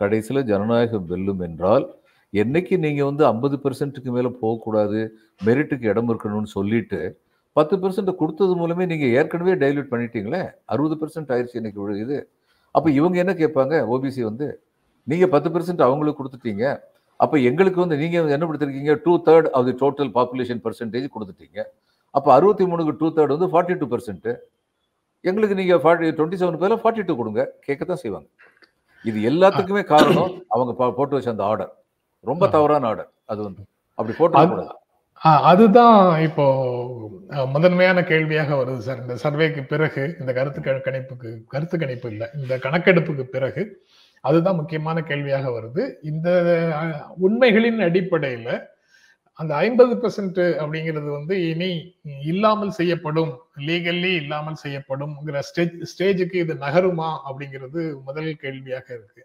கடைசியில 0.00 0.42
ஜனநாயகம் 0.50 1.06
வெல்லும் 1.12 1.42
என்றால் 1.48 1.86
என்னைக்கு 2.32 2.74
நீங்கள் 2.78 3.04
வந்து 3.04 3.24
ஐம்பது 3.26 3.56
பெர்சன்ட்டுக்கு 3.56 4.10
மேலே 4.10 4.30
போகக்கூடாது 4.40 5.00
மெரிட்டுக்கு 5.40 5.86
இடம் 5.86 6.10
இருக்கணும்னு 6.12 6.50
சொல்லிட்டு 6.52 7.00
பத்து 7.56 7.74
பெர்சன்ட் 7.76 8.10
கொடுத்தது 8.16 8.54
மூலமே 8.56 8.84
நீங்கள் 8.86 9.14
ஏற்கனவே 9.18 9.54
டைல்யூட் 9.54 9.92
பண்ணிட்டீங்களே 9.92 10.40
அறுபது 10.64 10.96
பெர்சன்ட் 11.00 11.30
ஆயிடுச்சு 11.34 11.60
இன்னைக்கு 11.60 11.80
விழுகுது 11.82 12.16
அப்போ 12.74 12.88
இவங்க 12.90 13.16
என்ன 13.18 13.32
கேட்பாங்க? 13.32 13.74
ஓபிசி 13.92 14.22
வந்து 14.22 14.46
நீங்கள் 15.06 15.30
பத்து 15.30 15.48
பெர்சன்ட் 15.50 15.82
அவங்களுக்கு 15.82 16.20
கொடுத்துட்டீங்க 16.20 16.64
அப்போ 17.20 17.36
எங்களுக்கு 17.40 17.78
வந்து 17.80 17.96
நீங்கள் 17.96 18.26
என்ன 18.28 18.46
கொடுத்துருக்கீங்க? 18.46 18.94
Two 19.04 19.12
third 19.26 19.48
of 19.50 19.66
the 19.66 19.74
total 19.82 20.10
population 20.14 20.60
percentage 20.64 21.06
கொடுத்துட்டீங்க. 21.14 21.58
அப்போ 22.14 22.28
அறுபத்தி 22.34 22.64
மூணுக்கு 22.64 22.92
டூ 22.98 23.08
தேர்ட் 23.08 23.34
வந்து 23.36 23.48
ஃபார்ட்டி 23.52 23.76
டூ 23.78 23.86
பர்சன்ட்டு 23.86 24.32
எங்களுக்கு 25.24 25.54
நீங்கள் 25.54 25.80
ஃபார்ட்டி 25.84 26.10
டுவெண்ட்டி 26.18 26.40
செவன் 26.42 26.60
பேரில் 26.60 26.80
ஃபார்ட்டி 26.82 27.02
டூ 27.02 27.16
கொடுங்க 27.16 27.42
கேட்க 27.60 27.84
தான் 27.84 28.02
செய்வாங்க. 28.02 28.28
இது 29.04 29.18
எல்லாத்துக்குமே 29.30 29.82
காரணம் 29.92 30.32
அவங்க 30.48 30.72
பா- 30.78 30.94
போட்டு 30.94 31.16
வச்ச 31.16 31.30
அந்த 31.30 31.44
ஆர்டர் 31.44 31.72
ரொம்ப 32.30 32.44
தவறான 32.56 32.86
ஆர்டர். 32.90 33.10
அது 33.32 33.40
வந்து. 33.48 33.62
அப்படி 33.98 34.14
போட்டு 34.18 34.74
அதுதான் 35.50 35.98
இப்போ 36.28 36.44
முதன்மையான 37.54 37.98
கேள்வியாக 38.10 38.56
வருது 38.60 38.82
சார். 38.86 39.00
இந்த 39.04 39.14
சர்வேக்கு 39.22 39.62
பிறகு 39.70 40.02
இந்த 40.20 40.30
கருத்து 40.38 40.60
கணிப்புக்கு 40.88 41.30
கருத்து 41.54 41.76
கணிப்பு 41.82 42.08
இல்லை. 42.12 42.26
இந்த 42.40 42.54
கணக்கெடுப்புக்கு 42.64 43.24
பிறகு 43.36 43.62
அதுதான் 44.24 44.58
முக்கியமான 44.60 44.98
கேள்வியாக 45.10 45.46
வருது. 45.56 45.82
இந்த 46.10 46.28
உண்மைகளின் 47.26 47.80
அடிப்படையில 47.88 48.50
அந்த 49.40 49.52
ஐம்பது 49.64 49.94
பெர்சன்ட் 50.02 50.42
அப்படிங்கிறது 50.62 51.08
வந்து 51.16 51.34
இனி 51.48 51.70
இல்லாமல் 52.32 52.76
செய்யப்படும் 52.78 53.32
லீகல்லி 53.66 54.12
இல்லாமல் 54.22 54.60
செய்யப்படும்ங்கிற 54.64 55.40
ஸ்டேஜ் 55.48 55.74
ஸ்டேஜுக்கு 55.92 56.38
இது 56.44 56.54
நகருமா 56.66 57.08
அப்படிங்கிறது 57.28 57.80
முதல் 58.06 58.30
கேள்வியாக 58.44 58.86
இருக்கு. 58.98 59.22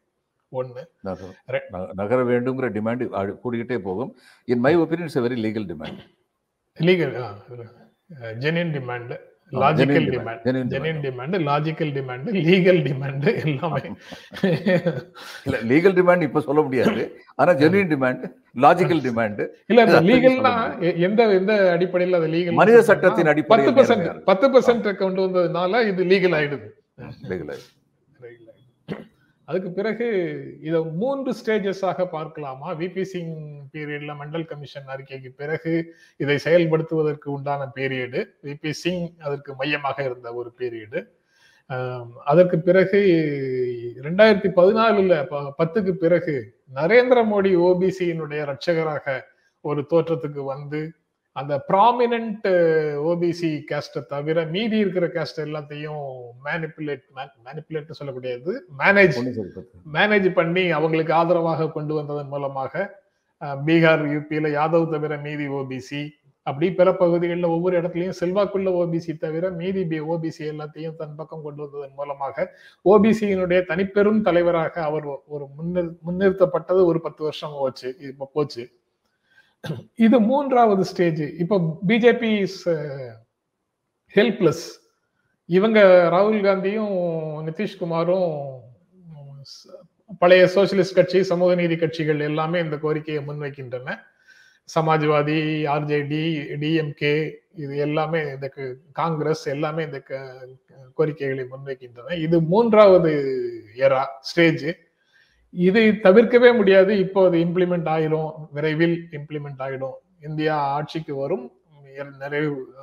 ஒண்ணு. 0.51 0.83
நகர- 1.01 2.23
வேண்டுங்கிற 2.23 2.71
டிமாண்ட் 2.71 3.37
கூடிக்கிட்டே 3.43 3.77
போகும். 3.77 4.17
In 4.45 4.59
my. 4.59 4.77
Opinion 4.77 5.01
it's 5.01 5.19
very 5.19 5.37
legal 5.37 5.65
demand 5.65 5.97
legal 6.79 7.33
genuine 8.37 8.71
demand 8.71 9.19
logical 9.51 10.11
demand. 10.11 10.67
Genuine 10.67 10.99
demand 10.99 11.43
logical 11.43 11.91
demand 11.91 12.31
legal 12.31 12.83
demand 12.83 13.45
எல்லாமே. 13.45 13.81
இல்ல 15.43 15.59
லீகல் 15.59 15.93
டிமாண்ட் 15.93 16.21
இப்ப 16.21 16.41
சொல்ல 16.41 16.61
முடியாது. 16.61 17.19
ஆனா 17.35 17.51
ஜெனுவின் 17.51 17.87
டிமாண்ட் 17.87 18.31
லாஜிக்கல் 18.55 19.01
டிமாண்ட் 19.01 19.47
இல்ல 19.67 19.85
லீகல்னா 20.01 20.99
எந்த 20.99 21.33
எந்த 21.33 21.71
அடிப்படையில் 21.71 22.17
அது 22.17 22.27
லீகல் 22.27 22.51
மனித 22.51 22.81
சட்டத்தின் 22.81 23.25
பத்து 23.25 23.29
அடிப்படையில் 23.29 23.73
பர்சன்ட் 23.73 24.01
நேர்மையானது. 24.01 24.19
பத்து 24.19 24.59
பர்சன்ட் 24.59 24.95
கொண்டு 24.95 25.27
வந்ததுனால 25.27 25.87
இது 25.87 26.03
லீகல் 26.03 26.31
ஆயிடுது. 26.31 26.69
அதுக்கு 29.47 29.69
பிறகு 29.71 30.07
இதை 30.61 30.79
மூன்று 30.99 31.31
ஸ்டேஜஸாக 31.39 32.05
பார்க்கலாமா? 32.09 32.67
விபி 32.79 33.03
சிங் 33.03 33.33
பீரியட்ல 33.73 34.11
மண்டல் 34.19 34.45
கமிஷன் 34.45 34.87
அறிக்கைக்கு 34.87 35.31
பிறகு 35.35 35.73
இதை 36.19 36.37
செயல்படுத்துவதற்கு 36.45 37.27
உண்டான 37.29 37.71
பீரியடு 37.75 38.19
விபி 38.43 38.71
சிங் 38.81 39.07
அதற்கு 39.19 39.51
மையமாக 39.55 39.97
இருந்த 40.03 40.29
ஒரு 40.33 40.51
பீரியடு 40.59 41.01
அதற்கு 42.25 42.57
பிறகு 42.61 42.99
ரெண்டாயிரத்தி 44.03 44.49
பதினாலுல 44.55 45.17
ப- 45.27 45.51
பத்துக்கு 45.59 45.93
பிறகு 45.97 46.35
நரேந்திர 46.75 47.19
மோடி 47.25 47.51
ஓபிசியினுடைய 47.63 48.41
ரட்சகராக 48.45 49.05
ஒரு 49.65 49.81
தோற்றத்துக்கு 49.89 50.41
வந்து 50.47 50.79
அந்த 51.35 51.63
ப்ராமினன்ட் 51.69 52.47
ஓபிசி 52.97 53.51
கேஸ்ட்டை 53.69 54.01
தவிர 54.07 54.45
மீதி 54.45 54.77
இருக்கிற 54.77 55.05
கேஸ்ட் 55.07 55.39
எல்லாத்தையும் 55.39 56.01
மேனிப்புலேட் 56.45 57.05
மேனிப்புலேட் 57.45 57.99
சொல்லக்கூடியது 57.99 58.53
மேனேஜ் 58.81 59.19
மேனேஜ் 59.85 60.33
பண்ணி 60.33 60.71
அவங்களுக்கு 60.71 61.13
ஆதரவாக 61.13 61.69
கொண்டு 61.71 61.93
வந்ததன் 61.93 62.27
மூலமாக 62.27 62.89
பீகார் 63.65 64.03
யூபியில 64.13 64.49
யாதவ் 64.49 64.91
தவிர 64.91 65.17
மீதி 65.17 65.47
ஓபிசி 65.47 66.01
அப்படி 66.47 66.67
பிற 66.71 66.93
பகுதிகளில் 66.93 67.43
ஒவ்வொரு 67.43 67.77
இடத்துலயும் 67.79 68.19
செல்வாக்குள்ள 68.19 68.69
ஓபிசி 68.71 69.17
தவிர 69.17 69.49
மீதி 69.51 69.99
ஓபிசி 69.99 70.43
எல்லாத்தையும் 70.43 70.95
தன் 70.95 71.15
பக்கம் 71.15 71.43
கொண்டு 71.43 71.61
வந்ததன் 71.63 71.95
மூலமாக 71.95 72.45
ஓபிசியினுடைய 72.85 73.61
தனிப்பெரும் 73.61 74.21
தலைவராக 74.21 74.83
அவர் 74.83 75.05
ஒரு 75.27 75.47
முன்னிறு 75.55 75.89
முன்னிறுத்தப்பட்டது 76.05 76.85
ஒரு 76.85 77.01
பத்து 77.01 77.23
வருஷம் 77.23 77.57
போச்சு 77.59 77.95
இப்ப 77.99 78.29
போச்சு. 78.33 78.63
இது 79.95 80.19
மூன்றாவது 80.19 80.85
ஸ்டேஜ் 80.85 81.21
இப்போ 81.21 81.79
பிஜேபி 81.87 82.47
ஹெல்ப்லெஸ் 84.15 84.63
uh, 84.67 84.79
இவங்க 85.45 85.79
ராகுல் 86.11 86.41
காந்தியும் 86.41 86.95
நிதிஷ்குமாரும் 87.47 88.31
பழைய 90.17 90.45
சோசியலிஸ்ட் 90.55 90.95
கட்சி 90.95 91.23
சமூக 91.23 91.55
நீதி 91.55 91.75
கட்சிகள் 91.75 92.19
எல்லாமே 92.19 92.59
இந்த 92.59 92.77
கோரிக்கையை 92.77 93.25
முன்வைக்கின்றன. 93.25 93.99
சமாஜ்வாதி 94.75 95.37
ஆர்ஜேடி 95.65 96.23
டிஎம்கே 96.59 97.13
இது 97.55 97.77
எல்லாமே 97.77 98.21
இந்த 98.23 98.53
காங்கிரஸ் 98.93 99.45
எல்லாமே 99.45 99.83
இந்த 99.83 99.99
க- 99.99 100.47
கோரிக்கைகளை 100.93 101.45
முன்வைக்கின்றன. 101.51 102.17
இது 102.19 102.41
மூன்றாவது 102.41 103.11
எரா 103.77 104.05
ஸ்டேஜ் 104.21 104.77
இதை 105.51 105.89
தவிர்க்கவே 105.89 106.55
முடியாது. 106.57 106.99
இப்போ 106.99 107.25
அது 107.27 107.37
இம்ப்ளிமெண்ட் 107.37 107.89
ஆயிரும். 107.95 108.31
விரைவில் 108.51 109.07
இம்ப்ளிமெண்ட் 109.11 109.61
ஆயிடும். 109.67 109.97
இந்தியா 110.27 110.55
ஆட்சிக்கு 110.77 111.15
வரும். 111.15 111.51
நிறைவு 112.19 112.73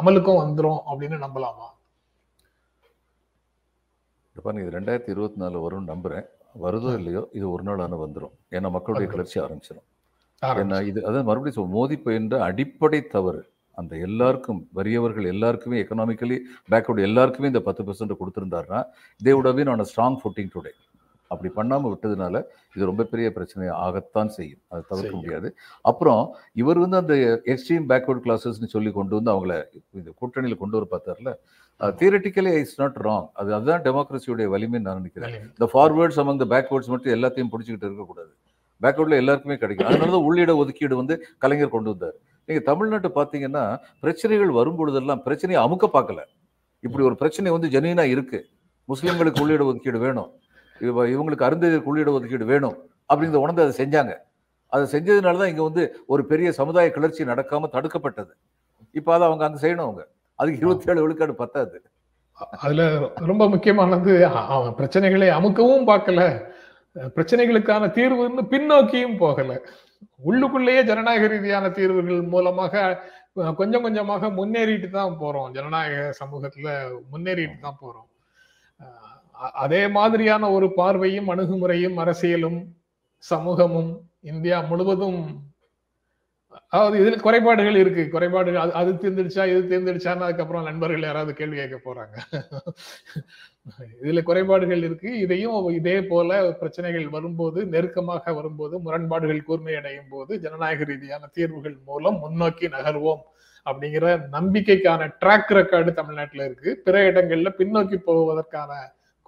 அமலுக்கும் 0.00 0.40
வந்துரும் 0.42 0.80
அப்படின்னு 0.90 1.18
நம்பலாமா? 1.26 1.68
இது 4.34 4.74
ரெண்டாயிரத்தி 4.76 5.12
இருபத்தி 5.14 5.40
நாலு 5.42 5.56
வரும்னு 5.64 5.90
நம்புறேன். 5.92 6.26
வருதோ 6.62 6.94
இல்லையோ 6.98 7.28
இது 7.32 7.50
ஒரு 7.50 7.62
நாளான 7.62 7.96
வந்துரும். 8.04 8.34
ஏன்னா 8.56 8.70
மக்களுடைய. 8.76 9.08
கிளர்ச்சி 9.12 9.40
ஆரம்பிச்சிடும் 9.40 9.86
ஆரம்பிச்சு. 10.42 10.60
ஏன்னா 10.60 10.86
இது 10.90 11.00
அதான் 11.00 11.28
மறுபடியும் 11.30 11.58
சொல் 11.58 11.74
மோதி 11.78 11.96
பயின்ற 11.98 12.42
அடிப்படை 12.48 13.06
தவறு. 13.06 13.42
அந்த 13.80 13.96
எல்லாருக்கும் 13.96 14.68
வறியவர்கள் 14.78 15.26
எல்லாருக்குமே 15.34 15.82
எக்கனாமிக்கலி 15.82 16.38
பேக்வர்டு 16.70 17.02
எல்லாருக்குமே 17.08 17.50
இந்த 17.52 17.60
பத்து 17.60 17.84
percent 17.88 18.18
கொடுத்துருந்தாருன்னா 18.20 18.80
they 19.24 19.34
would 19.36 19.48
have 19.50 19.58
been 19.60 19.70
on 19.74 19.82
a 19.84 19.88
strong 19.92 20.16
footing 20.24 20.48
today. 20.56 20.74
அப்படி 21.30 21.50
பண்ணாம 21.56 21.90
விட்டதுனால 21.92 22.36
இது 22.74 22.88
ரொம்ப 22.90 23.02
பெரிய 23.12 23.26
பிரச்சனை 23.36 23.66
ஆகத்தான் 23.86 24.30
செய்யும். 24.36 24.60
அதை 24.68 24.80
தவிர்க்க. 24.88 25.16
முடியாது. 25.20 25.48
அப்புறம் 25.90 26.22
இவர் 26.62 26.78
வந்து 26.84 26.96
அந்த 27.02 27.14
எக்ஸ்ட்ரீம் 27.52 27.86
பேக்வர்ட் 27.92 28.24
கிளாஸஸ்னு 28.26 28.70
சொல்லி 28.74 28.92
கொண்டு 28.98 29.14
வந்து 29.18 29.32
அவங்கள 29.34 29.54
இந்த 29.98 30.10
கூட்டணியில 30.20 30.56
கொண்டு 30.62 30.76
வர 30.78 30.86
பார்த்தார்ல. 30.94 31.32
தியரட்டிக்கலி 32.00 32.52
இட்ஸ் 32.60 32.80
நாட் 32.80 32.98
ராங் 33.06 33.26
அது 33.40 33.54
அதுதான் 33.58 33.84
டெமோக்ரஸியுடைய 33.84 34.46
வலிமைன்னு 34.54 34.86
நான் 34.88 35.00
நினைக்கிறேன். 35.02 35.36
இந்த 35.54 35.68
ஃபார்வேர்ட்ஸ் 35.74 36.20
among 36.24 36.40
the 36.42 36.48
பேக்வேர்ட்ஸ் 36.54 36.90
மட்டும் 36.94 37.14
எல்லாத்தையும் 37.16 37.52
பிடிச்சிக்கிட்டு 37.52 37.88
இருக்கக்கூடாது. 37.90 38.32
பேக்வேர்டில் 38.82 39.20
எல்லாருக்குமே 39.22 39.56
கிடைக்கும். 39.62 39.88
அதனால 39.88 40.10
தான் 40.16 40.26
உள்ளிட 40.28 40.52
ஒதுக்கீடு 40.56 40.94
வந்து 40.96 41.14
கலைஞர் 41.38 41.74
கொண்டு 41.76 41.90
வந்தார். 41.90 42.16
நீங்கள் 42.48 42.66
தமிழ்நாட்டை 42.70 43.10
பார்த்தீங்கன்னா 43.18 43.64
பிரச்சனைகள் 44.00 44.52
வரும்பொழுதெல்லாம் 44.58 45.22
பிரச்சனையை 45.26 45.60
அமுக்க 45.64 45.88
பார்க்கல. 45.96 46.20
இப்படி 46.84 47.04
ஒரு 47.04 47.16
பிரச்சனை 47.22 47.52
வந்து 47.56 47.68
ஜெனீனா 47.68 48.04
இருக்கு. 48.14 48.38
முஸ்லீம்களுக்கு 48.88 49.42
உள்ளிட 49.42 49.64
ஒதுக்கீடு 49.70 49.98
வேணும். 49.98 50.30
இவங்களுக்கு 50.88 51.46
அருந்ததிற்கு 51.48 51.90
உள்ளிட 51.92 52.10
ஒதுக்கீடு 52.16 52.46
வேணும் 52.52 52.76
அப்படிங்கிறத 53.10 53.42
உணர்ந்து 53.44 53.64
அதை 53.66 53.74
செஞ்சாங்க. 53.82 54.12
அதை 54.72 54.84
செஞ்சதுனால 54.94 55.38
தான் 55.42 55.50
இங்கே 55.52 55.64
வந்து 55.68 55.82
ஒரு 56.12 56.22
பெரிய 56.32 56.48
சமுதாய 56.58 56.88
கிளர்ச்சி 56.96 57.22
நடக்காம 57.30 57.70
தடுக்கப்பட்டது. 57.76 58.32
இப்போ 58.98 59.10
அதை 59.16 59.24
அவங்க 59.28 59.44
அங்கே 59.46 59.60
செய்யணும் 59.64 59.86
அவங்க. 59.86 60.02
அதுக்கு 60.38 60.60
இருபத்தி 60.62 60.90
ஏழு 60.90 61.02
விழுக்காடு 61.04 61.34
பத்தாது. 61.42 61.76
அதுல 62.64 62.82
ரொம்ப 63.30 63.44
முக்கியமானது 63.54 64.12
பிரச்சனைகளை 64.78 65.28
அமுக்கவும் 65.38 65.88
பார்க்கல. 65.90 66.20
பிரச்சனைகளுக்கான 67.16 67.90
தீர்வுன்னு 67.96 68.42
பின்னோக்கியும் 68.52 69.18
போகல. 69.24 69.50
உள்ளுக்குள்ளேயே 70.28 70.82
ஜனநாயக 70.90 71.26
ரீதியான 71.32 71.66
தீர்வுகள் 71.78 72.22
மூலமாக 72.34 72.84
கொஞ்சம் 73.58 73.84
கொஞ்சமாக 73.86 74.30
முன்னேறிட்டு 74.38 74.88
தான் 74.96 75.18
போறோம். 75.20 75.50
ஜனநாயக 75.56 75.98
சமூகத்துல 76.20 76.68
முன்னேறிட்டு 77.12 77.58
தான் 77.66 77.80
போறோம். 77.82 78.08
அதே 79.62 79.82
மாதிரியான 79.90 80.44
ஒரு 80.56 80.66
பார்வையும் 80.74 81.30
அணுகுமுறையும் 81.32 81.96
அரசியலும் 82.04 82.58
சமூகமும் 83.24 83.92
இந்தியா 84.30 84.58
முழுவதும் 84.70 85.20
அதாவது 86.72 86.96
இதில் 87.02 87.24
குறைபாடுகள் 87.24 87.78
இருக்கு. 87.82 88.02
குறைபாடுகள் 88.12 88.62
அது 88.62 88.72
அது 88.80 88.90
தேர்ந்தெடுச்சா 89.02 89.44
இது 89.50 89.60
தேர்ந்தெடுச்சான்னு 89.70 90.26
அதுக்கப்புறம் 90.26 90.66
நண்பர்கள் 90.68 91.06
யாராவது 91.06 91.32
கேள்வி 91.34 91.56
கேட்க 91.58 91.78
போறாங்க. 91.80 92.14
இதுல 94.00 94.20
குறைபாடுகள் 94.22 94.82
இருக்கு. 94.88 95.10
இதையும் 95.24 95.56
இதே 95.78 95.96
போல 96.10 96.30
பிரச்சனைகள் 96.60 97.06
வரும்போது 97.16 97.60
நெருக்கமாக 97.74 98.34
வரும்போது 98.38 98.76
முரண்பாடுகள் 98.86 99.42
கூர்மையடையும் 99.48 100.10
போது 100.10 100.32
ஜனநாயக 100.44 100.88
ரீதியான 100.90 101.30
தீர்வுகள் 101.36 101.76
மூலம் 101.88 102.18
முன்னோக்கி 102.24 102.68
நகர்வோம் 102.76 103.22
அப்படிங்கிற 103.66 104.06
நம்பிக்கைக்கான 104.34 105.08
ட்ராக் 105.22 105.52
ரெக்கார்டு 105.58 105.92
தமிழ்நாட்டில் 105.94 106.46
இருக்கு. 106.48 106.70
பிற 106.86 106.96
இடங்கள்ல 107.10 107.50
பின்னோக்கி 107.60 107.98
போவதற்கான 108.06 108.72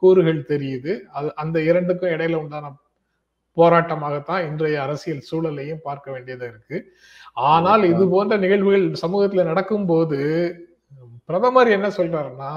கூறுகள் 0.03 0.41
தெரியுது. 0.53 0.93
அது 1.19 1.29
அந்த 1.43 1.57
இரண்டுக்கும் 1.71 2.15
இடையில 2.15 2.41
உண்டான 2.43 2.73
போராட்டமாகத்தான் 3.57 4.45
இன்றைய 4.49 4.77
அரசியல் 4.87 5.27
சூழலையும் 5.31 5.85
பார்க்க 5.89 6.07
வேண்டியதா 6.15 6.47
இருக்கு. 6.53 6.79
ஆனால் 7.53 7.83
இது 7.93 8.05
போன்ற 8.15 8.37
நிகழ்வுகள் 8.45 8.87
சமூகத்துல 9.05 9.45
நடக்கும்போது 9.51 10.21
பிரதமர் 11.29 11.69
என்ன 11.75 11.89
சொல்றாருன்னா 11.97 12.49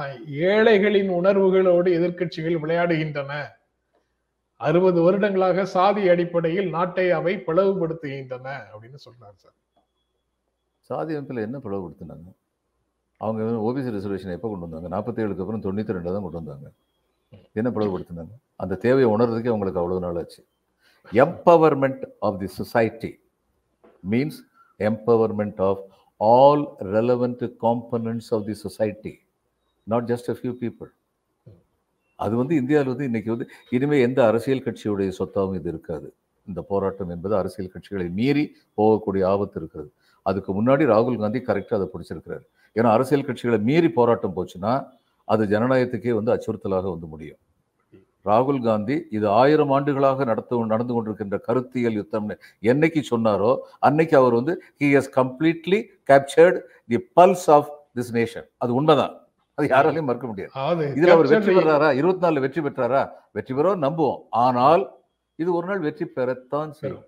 ஏழைகளின் 0.51 1.11
உணர்வுகளோடு 1.17 1.89
எதிர்க்கட்சிகள் 1.97 2.61
விளையாடுகின்றன. 2.63 3.33
அறுபது 4.61 4.99
வருடங்களாக 5.05 5.65
சாதி 5.75 6.03
அடிப்படையில் 6.13 6.69
நாட்டை 6.75 7.05
அவை 7.17 7.33
பிளவுபடுத்துகின்றன 7.47 8.47
அப்படின்னு 8.71 8.99
சொல்றாரு 9.05 9.37
சார். 9.43 9.57
சாதி 10.89 11.13
அமைப்பில் 11.15 11.45
என்ன 11.47 11.57
பிளவுபடுத்தினாங்க? 11.65 12.27
அவங்க 13.21 13.43
ஓபிசி 13.67 13.91
ரிசர்வேஷன் 13.97 14.35
எப்போ 14.37 14.47
கொண்டு 14.49 14.65
வந்தாங்க? 14.67 14.89
நாற்பத்தி 14.95 15.23
ஏழுக்கு 15.23 15.43
அப்புறம் 15.43 15.65
தொண்ணூற்றி 15.65 15.95
ரெண்டாக 15.97 16.13
தான் 16.15 16.25
கொண்டு 16.25 16.41
வந்தாங்க. 16.41 16.67
என்ன 17.59 17.69
பிளவுபடுத்தினாங்க 17.75 18.33
அந்த 18.63 18.75
தேவையை 18.85 19.07
உணர்றதுக்கே 19.13 19.51
அவங்களுக்கு 19.53 19.81
அவ்வளோ 19.81 19.99
நாள் 19.99 20.19
ஆச்சு. 20.21 20.41
Empowerment 21.11 22.03
of 22.19 22.39
the 22.39 22.47
society 22.59 23.11
means 24.11 24.39
empowerment 24.79 25.61
of 25.69 25.83
all 26.21 26.65
relevant 26.95 27.43
components 27.65 28.29
of 28.37 28.45
the 28.45 28.53
society 28.65 29.13
not 29.83 30.07
just 30.11 30.29
a 30.33 30.35
few 30.41 30.53
people 30.61 30.91
அது 32.19 32.33
வந்து 32.35 32.55
இந்தியாவில் 32.55 32.91
வந்து 32.91 33.05
இன்னைக்கு 33.05 33.29
வந்து 33.31 33.47
இனிமே 33.69 33.97
எந்த 34.01 34.19
அரசியல் 34.25 34.65
கட்சியுடைய 34.65 35.09
சொத்தாகவும் 35.19 35.57
இது 35.59 35.69
இருக்காது. 35.69 36.07
இந்த 36.47 36.61
போராட்டம் 36.61 37.09
என்பது 37.09 37.33
அரசியல் 37.35 37.71
கட்சிகளை 37.73 38.05
மீறி 38.19 38.43
போகக்கூடிய 38.77 39.23
ஆபத்து 39.25 39.59
இருக்கிறது. 39.59 39.89
அதுக்கு 40.25 40.51
முன்னாடி 40.57 40.83
ராகுல் 40.91 41.17
காந்தி 41.17 41.39
கரெக்டாக 41.39 41.79
அதை 41.79 41.87
பிடிச்சிருக்கிறார். 41.93 42.45
ஏன்னா 42.75 42.89
அரசியல் 42.97 43.25
கட்சிகளை 43.25 43.59
மீறி 43.61 43.89
போராட்டம் 43.89 44.35
போச்சுன்னா 44.37 44.73
அது 45.33 45.43
ஜனநாயகத்துக்கே 45.53 46.13
வந்து 46.19 46.33
அச்சுறுத்தலாக 46.35 46.89
வந்து 46.95 47.07
முடியும். 47.13 47.39
ராகுல் 48.29 48.61
காந்தி 48.67 48.95
இது 49.17 49.25
ஆயிரம் 49.41 49.71
ஆண்டுகளாக 49.75 50.25
நடத்து 50.29 50.61
நடந்து 50.73 50.93
கொண்டிருக்கின்ற 50.93 51.37
கருத்தியல் 51.47 51.97
யுத்தம்னு 51.99 52.35
என்னைக்கு 52.71 53.01
சொன்னாரோ 53.11 53.51
அன்னைக்கு 53.87 54.15
அவர் 54.21 54.37
வந்து 54.39 54.53
he 54.81 54.87
has 54.95 55.11
completely 55.19 55.79
captured 56.11 56.57
the 56.93 56.99
pulse 57.19 57.47
of 57.57 57.69
this 57.99 58.11
nation 58.17 58.47
அது 58.63 58.73
உண்மைதான். 58.79 59.13
அது 59.57 59.67
யாராலையும் 59.73 60.07
மறுக்க 60.09 60.27
முடியாது. 60.29 60.51
இதுல 60.99 61.13
அவர் 61.15 61.29
வெற்றி 61.33 61.53
பெறாரா? 61.57 61.89
இருபத்தி 61.99 62.23
நாலுல 62.25 62.41
வெற்றி 62.45 62.61
பெற்றாரா? 62.65 63.03
வெற்றி 63.37 63.53
பெறோம் 63.57 63.83
நம்புவோம். 63.85 64.21
ஆனால் 64.45 64.83
இது 65.39 65.49
ஒரு 65.57 65.65
நாள் 65.69 65.85
வெற்றி 65.85 66.05
பெறத்தான் 66.17 66.71
செய்யும். 66.79 67.05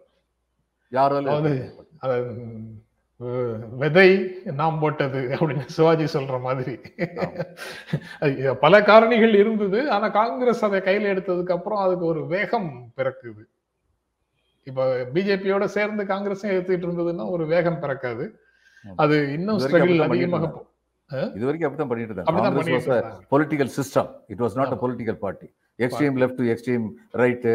யாராலும் 0.92 1.34
விதை 3.82 4.10
நாம் 4.60 4.80
போட்டது 4.80 5.22
அப்படின்னு 5.38 5.66
சிவாஜி 5.68 6.20
சொல்ற 6.20 6.36
மாதிரி. 6.42 6.74
பல 8.60 8.82
காரணிகள் 8.82 9.36
இருந்தது. 9.36 9.80
ஆனா 9.92 10.08
காங்கிரஸ் 10.10 10.66
அதை 10.66 10.80
கையில 10.80 11.12
எடுத்ததுக்கு 11.14 11.56
அப்புறம் 11.58 11.80
அதுக்கு 11.80 12.06
ஒரு 12.06 12.28
வேகம் 12.28 12.70
பிறக்குது. 12.98 13.44
இப்ப 14.68 14.86
பிஜேபியோட 15.14 15.66
சேர்ந்து 15.78 16.04
காங்கிரஸும் 16.04 16.54
எடுத்துட்டு 16.54 16.88
இருந்ததுன்னா 16.88 17.30
ஒரு 17.30 17.46
வேகம் 17.46 17.80
பிறக்காது. 17.80 18.26
அது 18.96 19.16
இன்னும் 19.34 19.60
ஸ்ட்ரகிள் 19.60 20.04
அதிகமாக 20.08 20.52
இது 21.36 21.46
வரைக்கும் 21.48 21.68
அப்படிதான் 21.68 21.90
பண்ணிட்டு 21.90 22.14
இருந்தாங்க. 22.14 23.02
Political 23.32 23.72
system 23.78 24.10
it 24.28 24.42
was 24.44 24.56
not 24.56 24.74
a. 24.76 24.80
Political 24.82 25.20
party 25.26 25.48
extreme 25.80 26.18
left 26.22 26.40
to 26.42 26.46
extreme 26.54 26.86
right 27.14 27.54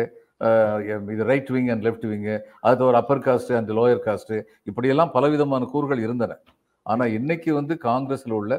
இது 1.15 1.25
right 1.31 1.51
wing 1.55 1.71
and 1.73 1.85
left 1.87 2.07
wing 2.13 2.37
அது 2.69 2.85
ஒரு 2.89 2.97
upper 3.01 3.25
caste 3.27 3.53
and 3.59 3.71
lower 3.79 4.05
caste 4.07 4.35
இப்படியெல்லாம் 4.71 5.13
பலவிதமான 5.17 5.69
கூறுகள் 5.73 6.05
இருந்தன. 6.07 6.39
ஆனா 6.87 7.05
இன்னைக்கு 7.19 7.51
வந்து 7.59 7.75
காங்கிரஸ்ல 7.89 8.33
உள்ள 8.41 8.55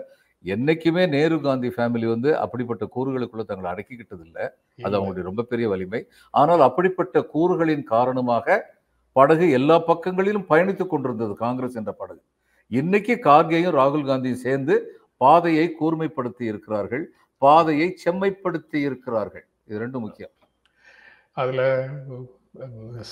என்னைக்குமே 0.45 1.03
நேரு 1.15 1.35
காந்தி 1.47 1.69
ஃபேமிலி 1.75 2.07
வந்து 2.13 2.29
அப்படிப்பட்ட 2.43 2.83
கூறுகளுக்குள்ள 2.95 3.43
தங்களை 3.49 3.67
அடக்கிக்கிட்டது 3.73 4.23
இல்ல. 4.27 4.37
அது 4.85 4.93
அவங்களுடைய 4.97 5.25
ரொம்ப 5.29 5.43
பெரிய 5.51 5.67
வலிமை. 5.73 6.01
ஆனால் 6.41 6.63
அப்படிப்பட்ட 6.67 7.25
கூறுகளின் 7.33 7.83
காரணமாக 7.93 8.57
படகு 9.17 9.47
எல்லா 9.57 9.77
பக்கங்களிலும் 9.89 10.45
பயணித்துக் 10.51 10.91
கொண்டிருந்தது 10.93 11.33
காங்கிரஸ் 11.43 11.77
என்ற 11.81 11.91
படகு. 12.01 12.21
இன்னைக்கு 12.79 13.15
கார்கேயும் 13.27 13.75
ராகுல் 13.79 14.07
காந்தியும் 14.09 14.43
சேர்ந்து 14.45 14.75
பாதையை 15.23 15.65
கூர்மைப்படுத்தி 15.81 16.43
இருக்கிறார்கள். 16.51 17.03
பாதையை 17.37 17.87
செம்மைப்படுத்தி 18.05 18.79
இருக்கிறார்கள். 18.87 19.45
இது 19.67 19.81
ரெண்டும் 19.85 20.05
முக்கியம். 20.07 20.33
அதுல 21.33 21.89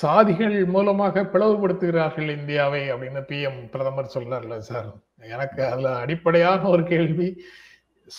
சாதிகள் 0.02 0.66
மூலமாக 0.66 1.22
பிளவுபடுத்துகிறார்கள் 1.22 2.38
இந்தியாவை 2.38 2.94
அப்படின்னு 2.94 3.24
பிஎம் 3.28 3.70
பிரதமர் 3.70 4.12
சொல்றாருல்ல 4.14 4.58
சார். 4.58 4.94
எனக்கு 5.18 5.66
அதுல 5.66 5.96
அடிப்படையான 5.96 6.68
ஒரு 6.68 6.84
கேள்வி. 6.84 7.42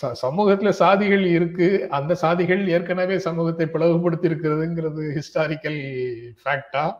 ச- 0.01 0.15
சமூகத்துல 0.21 0.73
சாதிகள் 0.79 1.25
இருக்கு. 1.25 1.87
அந்த 1.89 2.15
சாதிகள் 2.21 2.67
ஏற்கனவே 2.67 3.19
சமூகத்தை 3.19 3.65
பிளவுபடுத்தி 3.65 4.29
இருக்கிறதுங்கிறது 4.29 5.19
ஹிஸ்டாரிக்கல் 5.19 6.29
ஃபேக்டா 6.45 6.93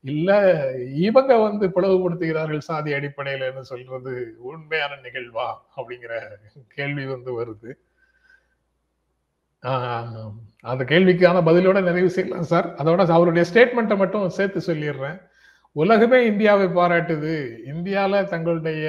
இல்ல 0.00 0.64
இவங்க 0.94 1.36
வந்து 1.36 1.68
பிளவுபடுத்துகிறார்கள் 1.68 2.58
சாதி 2.58 2.92
அடிப்படையிலன்னு 2.92 3.60
சொல்றது 3.60 4.34
உண்மையான 4.38 4.94
நிகழ்வா? 4.94 5.54
அப்படிங்கிற 5.76 6.20
கேள்வி 6.74 7.06
வந்து 7.06 7.44
வருது. 7.44 7.74
அந்த 9.62 10.84
கேள்விக்கான 10.84 11.38
பதிலோட 11.48 11.82
நிறைவு 11.82 12.10
செய்யலாம் 12.10 12.42
சார். 12.42 12.74
அதோட 12.74 13.06
அவருடைய 13.06 13.44
ஸ்டேட்மெண்ட்டை 13.50 13.96
மட்டும் 13.96 14.28
சேர்த்து 14.28 14.74
சொல்லிடுறேன். 14.74 15.20
உலகமே 15.72 16.26
இந்தியாவை 16.26 16.66
பாராட்டுது. 16.66 17.34
இந்தியாவில் 17.64 18.28
தங்களுடைய 18.28 18.86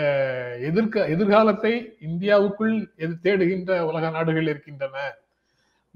எதிர்க்க 0.62 1.08
எதிர்காலத்தை 1.08 1.98
இந்தியாவுக்குள் 2.08 2.88
எது 2.96 3.16
தேடுகின்ற 3.24 3.80
உலக 3.80 4.10
நாடுகள் 4.10 4.48
இருக்கின்றன. 4.48 4.98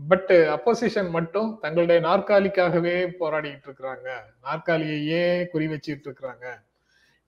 பட் 0.07 0.31
அப்போசிஷன் 0.55 1.09
மட்டும் 1.09 1.57
தங்களுடைய 1.61 2.01
நாற்காலிக்காகவே 2.07 2.95
போராடிக்கிட்டு 3.19 3.67
இருக்கிறாங்க. 3.69 4.09
நாற்காலியையே 4.43 5.45
குறி 5.47 5.67
வச்சுட்டு 5.67 6.07
இருக்கிறாங்க. 6.07 6.45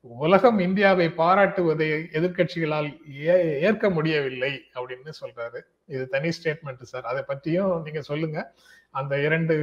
உலகம் 0.10 0.60
இந்தியாவை 0.60 1.08
பாராட்டுவதை 1.08 2.06
எதிர்க்கட்சிகளால் 2.12 2.98
ஏ- 3.26 3.62
ஏற்க 3.62 3.90
முடியவில்லை 3.90 4.62
அப்படின்னு 4.76 5.12
சொல்றாரு. 5.22 5.62
இது 5.86 6.08
தனி 6.08 6.28
ஸ்டேட்மெண்ட் 6.28 6.82
சார் 6.82 7.06
அதை 7.06 7.24
பற்றியும் 7.28 7.82
நீங்க 7.84 8.02
சொல்லுங்க. 8.02 8.54
அந்த 8.90 9.24
இரண்டு 9.24 9.56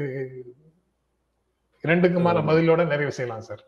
இரண்டுக்குமான 1.82 2.42
பதிலோட 2.42 2.86
நிறைவு 2.86 3.12
செய்யலாம் 3.12 3.42
சார் 3.42 3.64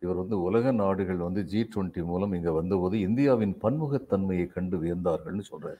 இவர் 0.00 0.16
வந்து 0.16 0.42
உலக 0.42 0.72
நாடுகள் 0.72 1.16
வந்து 1.16 1.44
ஜி 1.44 1.68
டுவெண்ட்டி 1.74 2.04
மூலம் 2.04 2.32
இங்க 2.32 2.52
வந்தபோது 2.52 3.00
இந்தியாவின் 3.00 3.56
பன்முகத்தன்மையை 3.62 4.46
கண்டு 4.46 4.76
வியந்தார்கள்னு 4.76 5.42
சொல்றாரு. 5.50 5.78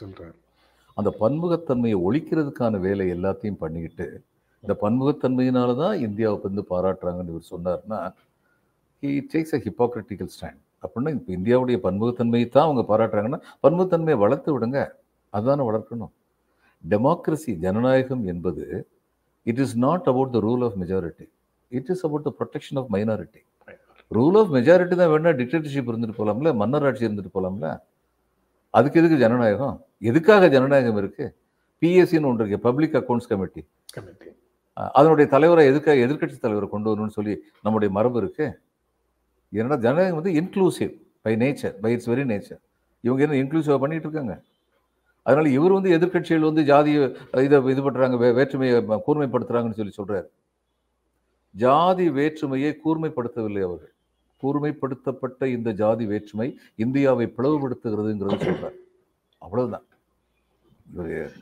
சொல்றாரு. 0.00 0.34
அந்த 0.94 1.16
பன்முகத்தன்மையை 1.20 1.96
ஒழிக்கிறதுக்கான 1.96 2.80
வேலை 2.80 3.12
எல்லாத்தையும் 3.12 3.56
பண்ணிக்கிட்டு 3.58 4.22
இந்த 4.60 4.76
பன்முகத்தன்மையினால 4.82 5.78
தான் 5.78 5.98
இந்தியாவை 5.98 6.38
வந்து 6.42 6.64
பாராட்டுறாங்கன்னு 6.70 7.38
இவர் 7.38 7.50
சொன்னார்னா 7.50 8.12
he 9.02 9.10
takes 9.32 9.54
a 9.56 9.60
hypocritical 9.66 10.30
stand 10.34 10.60
அப்படின்னா 10.84 11.10
இப்போ 11.16 11.30
இந்தியாவுடைய 11.38 11.76
பன்முகத்தன்மையை 11.86 12.46
தான் 12.54 12.66
அவங்க 12.68 12.82
பாராட்டுறாங்கன்னா 12.90 13.40
பன்முகத்தன்மையை 13.64 14.18
வளர்த்து 14.24 14.50
விடுங்க. 14.54 14.78
அதுதானே 15.32 15.62
வளர்க்கணும். 15.70 16.12
டெமோக்ரஸி 16.84 17.52
ஜனநாயகம் 17.64 18.22
என்பது 18.32 18.64
it 19.50 19.60
is 19.64 19.76
not 19.86 20.06
about 20.12 20.32
the 20.36 20.40
rule 20.48 20.64
of 20.66 20.76
majority 20.82 21.26
it 21.72 21.90
is 21.94 22.04
about 22.06 22.26
the 22.28 22.32
protection 22.38 22.78
of 22.82 22.90
minority 22.94 23.42
rule 24.10 24.36
of 24.40 24.52
majority 24.56 24.94
தான் 25.00 25.10
வேணா 25.14 25.32
டிக்டேட்டர்ஷிப் 25.40 25.90
இருந்துட்டு 25.92 26.18
போலாம்ல 26.20 26.50
மன்னர் 26.60 26.86
ஆட்சி 26.88 27.04
இருந்துட்டு 27.08 27.32
போலாம்ல. 27.36 27.68
அதுக்கு 28.74 28.98
எதுக்கு 29.00 29.18
ஜனநாயகம்? 29.24 29.76
எதுக்காக 30.10 30.48
ஜனநாயகம் 30.54 30.98
இருக்கு? 31.02 31.26
பிஎஸ்சின்னு 31.82 32.28
ஒன்று 32.30 32.42
இருக்கு 32.44 32.64
பப்ளிக் 32.68 32.96
அக்கௌண்ட்ஸ் 33.00 33.30
கமிட்டி 33.32 33.62
அதனுடைய 34.96 35.26
தலைவரை 35.34 35.62
எதுக்காக 35.70 35.98
எதிர்க்கட்சி 36.06 36.36
தலைவரை 36.42 36.66
கொண்டு 36.72 36.90
வரணும்னு 36.90 37.16
சொல்லி 37.18 37.34
நம்முடைய 37.64 37.90
மரபு 37.96 38.18
இருக்கு. 38.22 38.46
ஏன்னா 39.52 39.76
ஜனநாயகம் 39.76 40.22
வந்து 40.22 40.40
inclusive 40.40 41.02
by 41.20 41.36
nature 41.36 41.74
by 41.80 41.92
its 41.92 42.10
very 42.10 42.12
nature 42.12 42.60
இவங்க 43.00 43.24
என்ன 43.24 43.36
இன்க்ளூசிவாக 43.36 43.78
பண்ணிட்டு 43.78 44.08
இருக்காங்க? 44.08 44.42
அதனால 45.22 45.48
இவர் 45.48 45.72
வந்து 45.72 45.98
எதிர்க்கட்சிகள் 45.98 46.38
வந்து 46.38 46.64
ஜாதியை 46.64 47.16
இதை 47.32 47.64
இது 47.64 47.82
பண்றாங்க 47.82 48.26
வே- 48.26 48.34
வேற்றுமையை 48.34 48.82
கூர்மைப்படுத்துறாங்கன்னு 48.82 49.88
சொல்லி 49.88 49.92
சொல்றாரு. 49.96 50.26
ஜாதி 51.50 52.10
வேற்றுமையை 52.10 52.78
கூர்மைப்படுத்தவில்லை 52.84 53.62
அவர்கள். 53.62 53.92
கூர்மைப்படுத்தப்பட்ட 54.42 55.44
இந்த 55.44 55.70
ஜாதி 55.70 56.06
வேற்றுமை 56.06 56.58
இந்தியாவை 56.76 57.34
பிளவுபடுத்துகிறதுங்கிறது 57.38 58.46
சொல்றார். 58.46 58.74
அவ்வளவுதான். 59.38 59.84
இவர் 60.94 61.32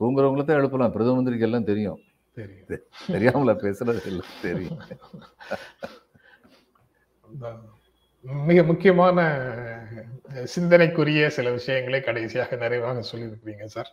தூங்குறவங்கள 0.00 0.44
தான் 0.44 0.56
எழுப்பலாம். 0.56 0.92
பிரதம 0.92 1.16
மந்திரிக்கு 1.16 1.44
எல்லாம் 1.44 1.64
தெரியும். 1.64 1.98
தெரியும். 2.34 2.66
தெரியாமல 3.06 3.52
பேசுறது 3.52 4.06
இல்லை. 4.06 4.26
தெரியும். 4.42 4.78
மிக 8.46 8.62
முக்கியமான 8.62 9.48
சிந்தனைக்குரிய 10.34 11.26
சில 11.26 11.50
விஷயங்களை 11.50 12.00
கடைசியாக 12.00 12.56
நிறைவாக 12.56 13.02
சொல்லியிருக்கிறீங்க 13.12 13.64
சார். 13.64 13.92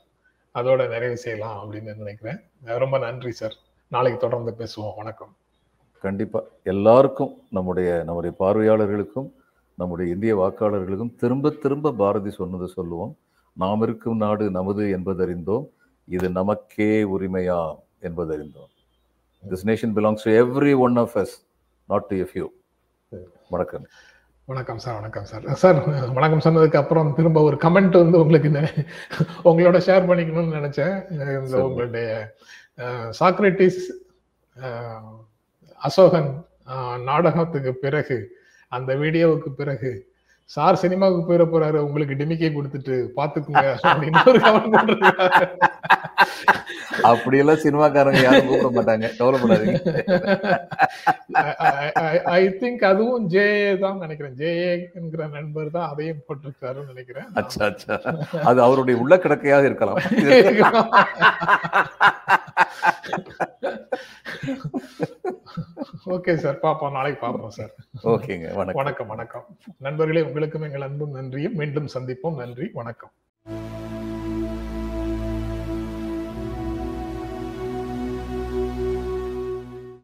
அதோட 0.55 0.87
நிறைவு 0.87 1.17
செய்யலாம் 1.17 1.71
அப்படின்னு 1.71 1.95
நினைக்கிறேன். 1.95 2.39
ரொம்ப 2.63 2.97
நன்றி 2.97 3.31
சார். 3.31 3.55
நாளைக்கு 3.87 4.29
தொடர்ந்து 4.29 4.65
பேசுவோம். 4.65 4.95
வணக்கம். 4.95 5.35
கண்டிப்பா. 6.01 6.43
எல்லாருக்கும் 6.63 7.41
நம்முடைய 7.51 8.03
நம்முடைய 8.05 8.35
பார்வையாளர்களுக்கும் 8.39 9.31
நம்முடைய 9.75 10.13
இந்திய 10.13 10.37
வாக்காளர்களுக்கும் 10.37 11.15
திரும்ப 11.15 11.49
திரும்ப 11.49 11.91
பாரதி 11.91 12.29
சொன்னதை 12.29 12.67
சொல்லுவோம். 12.67 13.17
நாம் 13.53 13.81
இருக்கும் 13.81 14.17
நாடு 14.17 14.51
நமது 14.51 14.97
என்பதறிந்தோம். 14.97 15.67
இது 16.05 16.29
நமக்கே 16.29 17.03
உரிமையா? 17.03 17.85
என்பதறிந்தோம். 18.01 18.67
This 19.49 19.65
nation 19.65 19.93
belongs 19.95 20.19
to 20.23 20.31
every 20.31 20.77
one 20.77 20.95
of 20.95 21.15
us 21.15 21.45
not 21.87 22.05
to 22.05 22.17
few 22.33 22.49
வணக்கம். 23.49 23.85
வணக்கம் 24.45 24.77
சார் 24.77 24.93
வணக்கம் 24.93 25.25
சார். 25.25 25.43
சார் 25.53 26.09
வணக்கம் 26.13 26.41
சொன்னதுக்கு 26.45 26.75
அப்புறம் 26.75 27.13
திரும்ப 27.15 27.41
ஒரு 27.41 27.55
கமெண்ட் 27.55 27.95
வந்து 27.97 28.19
உங்களுக்கு 28.19 28.49
உங்களோட 29.49 29.79
ஷேர் 29.87 30.07
பண்ணிக்கணும்னு 30.09 30.57
நினைச்சேன். 30.57 31.11
இந்த. 31.11 31.63
உங்களுடைய 31.65 32.35
சாக்ரட்டிஸ் 33.19 33.79
அசோகன் 35.79 36.45
நாடகத்துக்கு 37.03 37.73
பிறகு 37.73 38.17
அந்த 38.67 38.95
வீடியோவுக்கு 38.95 39.49
பிறகு 39.55 39.91
சார் 40.55 40.79
சினிமாவுக்கு 40.81 41.23
போயிட 41.27 41.45
போறாரு 41.53 41.77
உங்களுக்கு 41.85 42.13
டிமிக்கை 42.19 42.49
கொடுத்துட்டு 42.57 42.95
பாத்துக்குங்க 43.17 43.63
போட்டிருக்காரு. 44.73 45.47
அப்படியெல்லாம் 47.11 47.61
சினிமாக்காரங்க 47.63 48.21
யாரும் 48.25 48.47
கூப்பிட 48.49 48.69
மாட்டாங்க. 48.77 49.07
கவலைப்படாதீங்க. 49.19 49.79
ஐ 52.37 52.41
திங்க் 52.61 52.83
அதுவும் 52.91 53.25
ஜே 53.33 53.45
தான் 53.83 54.01
நினைக்கிறேன். 54.05 54.37
ஜே 54.41 54.51
என்கிற 54.99 55.27
நண்பர் 55.35 55.75
தான் 55.77 55.89
அதையும் 55.91 56.23
போட்டிருக்காருன்னு 56.27 56.91
நினைக்கிறேன். 56.93 57.27
அச்சா 57.41 57.61
அச்சா. 57.69 57.97
அது 58.51 58.61
அவருடைய 58.67 58.97
உள்ள 59.03 59.17
கிடக்கையாக 59.25 59.69
இருக்கலாம். 59.71 60.01
ஓகே 66.15 66.33
சார் 66.41 66.59
பாப்போம். 66.63 66.93
நாளைக்கு 66.97 67.19
பார்ப்போம் 67.23 67.53
சார் 67.55 67.71
ஓகேங்க 68.11 68.47
வணக்கம். 68.59 68.79
வணக்கம் 68.81 69.09
வணக்கம். 69.13 69.45
நண்பர்களே 69.85 70.21
உங்களுக்கும் 70.37 70.71
எங்கள் 70.71 70.89
அன்பும் 70.89 71.11
நன்றியும். 71.11 71.55
மீண்டும் 71.55 71.87
சந்திப்போம். 71.93 72.35
நன்றி. 72.35 72.69
வணக்கம். 72.73 73.11